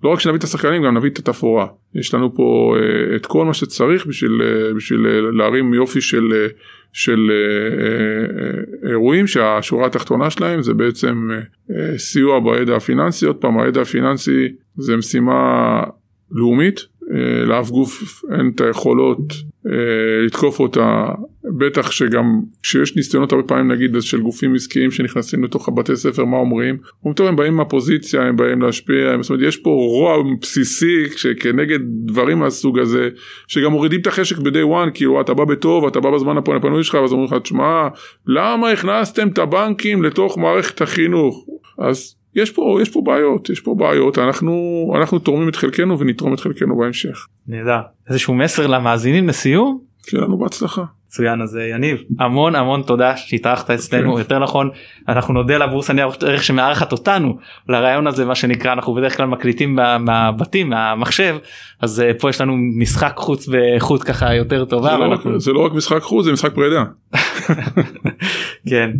לא 0.03 0.09
רק 0.09 0.19
שנביא 0.19 0.39
את 0.39 0.43
השחקנים 0.43 0.83
גם 0.83 0.97
נביא 0.97 1.09
את 1.09 1.19
התפאורה. 1.19 1.67
יש 1.95 2.13
לנו 2.13 2.35
פה 2.35 2.75
uh, 2.77 3.15
את 3.15 3.25
כל 3.25 3.45
מה 3.45 3.53
שצריך 3.53 4.05
בשביל, 4.05 4.41
uh, 4.41 4.75
בשביל 4.75 5.05
uh, 5.05 5.35
להרים 5.35 5.73
יופי 5.73 6.01
של, 6.01 6.29
uh, 6.31 6.53
של 6.93 7.31
uh, 7.31 8.85
uh, 8.85 8.89
אירועים 8.89 9.27
שהשורה 9.27 9.85
התחתונה 9.85 10.29
שלהם 10.29 10.61
זה 10.61 10.73
בעצם 10.73 11.29
uh, 11.69 11.73
סיוע 11.97 12.39
בידע 12.39 12.75
הפיננסי. 12.75 13.25
עוד 13.25 13.35
פעם 13.35 13.59
הידע 13.59 13.81
הפיננסי 13.81 14.47
זה 14.77 14.97
משימה 14.97 15.83
לאומית 16.31 16.79
לאף 17.45 17.69
גוף 17.69 18.23
אין 18.31 18.51
את 18.55 18.61
היכולות 18.61 19.33
לתקוף 20.25 20.59
אותה 20.59 21.05
בטח 21.57 21.91
שגם 21.91 22.39
כשיש 22.63 22.95
ניסיונות 22.95 23.31
הרבה 23.31 23.43
פעמים 23.43 23.71
נגיד 23.71 23.95
של 23.99 24.21
גופים 24.21 24.55
עסקיים 24.55 24.91
שנכנסים 24.91 25.43
לתוך 25.43 25.67
הבתי 25.67 25.95
ספר 25.95 26.25
מה 26.25 26.37
אומרים, 26.37 26.77
אומרים 26.99 27.15
טוב 27.15 27.27
הם 27.27 27.35
באים 27.35 27.55
מהפוזיציה 27.55 28.21
הם 28.21 28.35
באים 28.35 28.61
להשפיע, 28.61 29.17
זאת 29.21 29.29
אומרת 29.29 29.43
יש 29.47 29.57
פה 29.57 29.69
רוע 29.69 30.23
בסיסי 30.41 31.03
כנגד 31.39 31.79
דברים 32.05 32.39
מהסוג 32.39 32.79
הזה 32.79 33.09
שגם 33.47 33.71
מורידים 33.71 34.01
את 34.01 34.07
החשק 34.07 34.37
ב-day 34.37 34.87
one 34.87 34.91
כאילו 34.93 35.21
אתה 35.21 35.33
בא 35.33 35.45
בטוב 35.45 35.85
אתה 35.85 35.99
בא 35.99 36.11
בזמן 36.11 36.37
הפנוי 36.37 36.83
שלך 36.83 36.95
ואז 36.95 37.11
אומרים 37.11 37.27
לך 37.33 37.41
תשמע 37.41 37.87
למה 38.27 38.69
הכנסתם 38.69 39.27
את 39.27 39.39
הבנקים 39.39 40.03
לתוך 40.03 40.37
מערכת 40.37 40.81
החינוך? 40.81 41.45
אז 41.79 42.15
יש 42.35 42.51
פה 42.51 42.77
יש 42.81 42.89
פה 42.89 43.01
בעיות 43.01 43.49
יש 43.49 43.59
פה 43.59 43.75
בעיות 43.75 44.17
אנחנו 44.17 44.93
אנחנו 44.97 45.19
תורמים 45.19 45.49
את 45.49 45.55
חלקנו 45.55 45.99
ונתרום 45.99 46.33
את 46.33 46.39
חלקנו 46.39 46.77
בהמשך. 46.77 47.27
נהדר 47.47 47.81
איזשהו 48.09 48.33
מסר 48.33 48.67
למאזינים 48.67 49.27
לסיום. 49.27 49.79
שיהיה 50.09 50.23
לנו 50.23 50.37
בהצלחה. 50.37 50.83
מצוין 51.15 51.41
אז 51.41 51.57
אה, 51.57 51.63
יניב 51.63 52.03
המון 52.19 52.55
המון 52.55 52.81
תודה 52.81 53.17
שהתארחת 53.17 53.69
אצלנו 53.69 54.15
okay. 54.15 54.19
יותר 54.19 54.39
נכון 54.39 54.69
אנחנו 55.09 55.33
נודה 55.33 55.57
לבורסה 55.57 55.93
ניירות 55.93 56.23
ערך 56.23 56.43
שמארחת 56.43 56.91
אותנו 56.91 57.37
לרעיון 57.69 58.07
הזה 58.07 58.25
מה 58.25 58.35
שנקרא 58.35 58.73
אנחנו 58.73 58.93
בדרך 58.93 59.17
כלל 59.17 59.25
מקליטים 59.25 59.79
מהבתים 59.99 60.69
מהמחשב 60.69 61.37
אז 61.81 62.03
uh, 62.09 62.19
פה 62.19 62.29
יש 62.29 62.41
לנו 62.41 62.53
משחק 62.57 63.13
חוץ 63.17 63.47
באיכות 63.47 64.03
ככה 64.03 64.33
יותר 64.33 64.65
טובה. 64.65 64.89
זה, 64.89 64.97
לא, 64.97 65.05
אנחנו... 65.05 65.33
רק, 65.33 65.39
זה 65.39 65.53
לא 65.53 65.65
רק 65.65 65.73
משחק 65.73 66.01
חוץ 66.01 66.25
זה 66.25 66.31
משחק 66.31 66.55
פרידה. 66.55 66.83
כן 68.69 68.91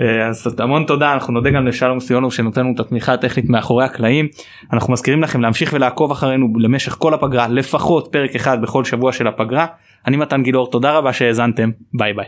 אה, 0.00 0.26
אז 0.28 0.54
המון 0.58 0.84
תודה 0.84 1.12
אנחנו 1.12 1.32
נודה 1.32 1.50
גם 1.50 1.66
לשלום 1.66 2.00
סיונוב 2.00 2.32
שנותן 2.32 2.60
לנו 2.60 2.74
את 2.74 2.80
התמיכה 2.80 3.12
הטכנית 3.12 3.50
מאחורי 3.50 3.84
הקלעים 3.84 4.28
אנחנו 4.72 4.92
מזכירים 4.92 5.22
לכם 5.22 5.40
להמשיך 5.40 5.72
ולעקוב 5.72 6.10
אחרינו 6.10 6.52
למשך 6.58 6.96
כל 6.98 7.14
הפגרה 7.14 7.48
לפחות 7.48 8.08
פרק 8.12 8.34
אחד 8.34 8.62
בכל 8.62 8.84
שבוע 8.84 9.12
של 9.12 9.26
הפגרה. 9.26 9.66
אני 10.08 10.16
מתן 10.16 10.42
גילאור 10.42 10.70
תודה 10.70 10.92
רבה 10.92 11.12
שהאזנתם 11.12 11.70
ביי 11.94 12.12
ביי. 12.14 12.26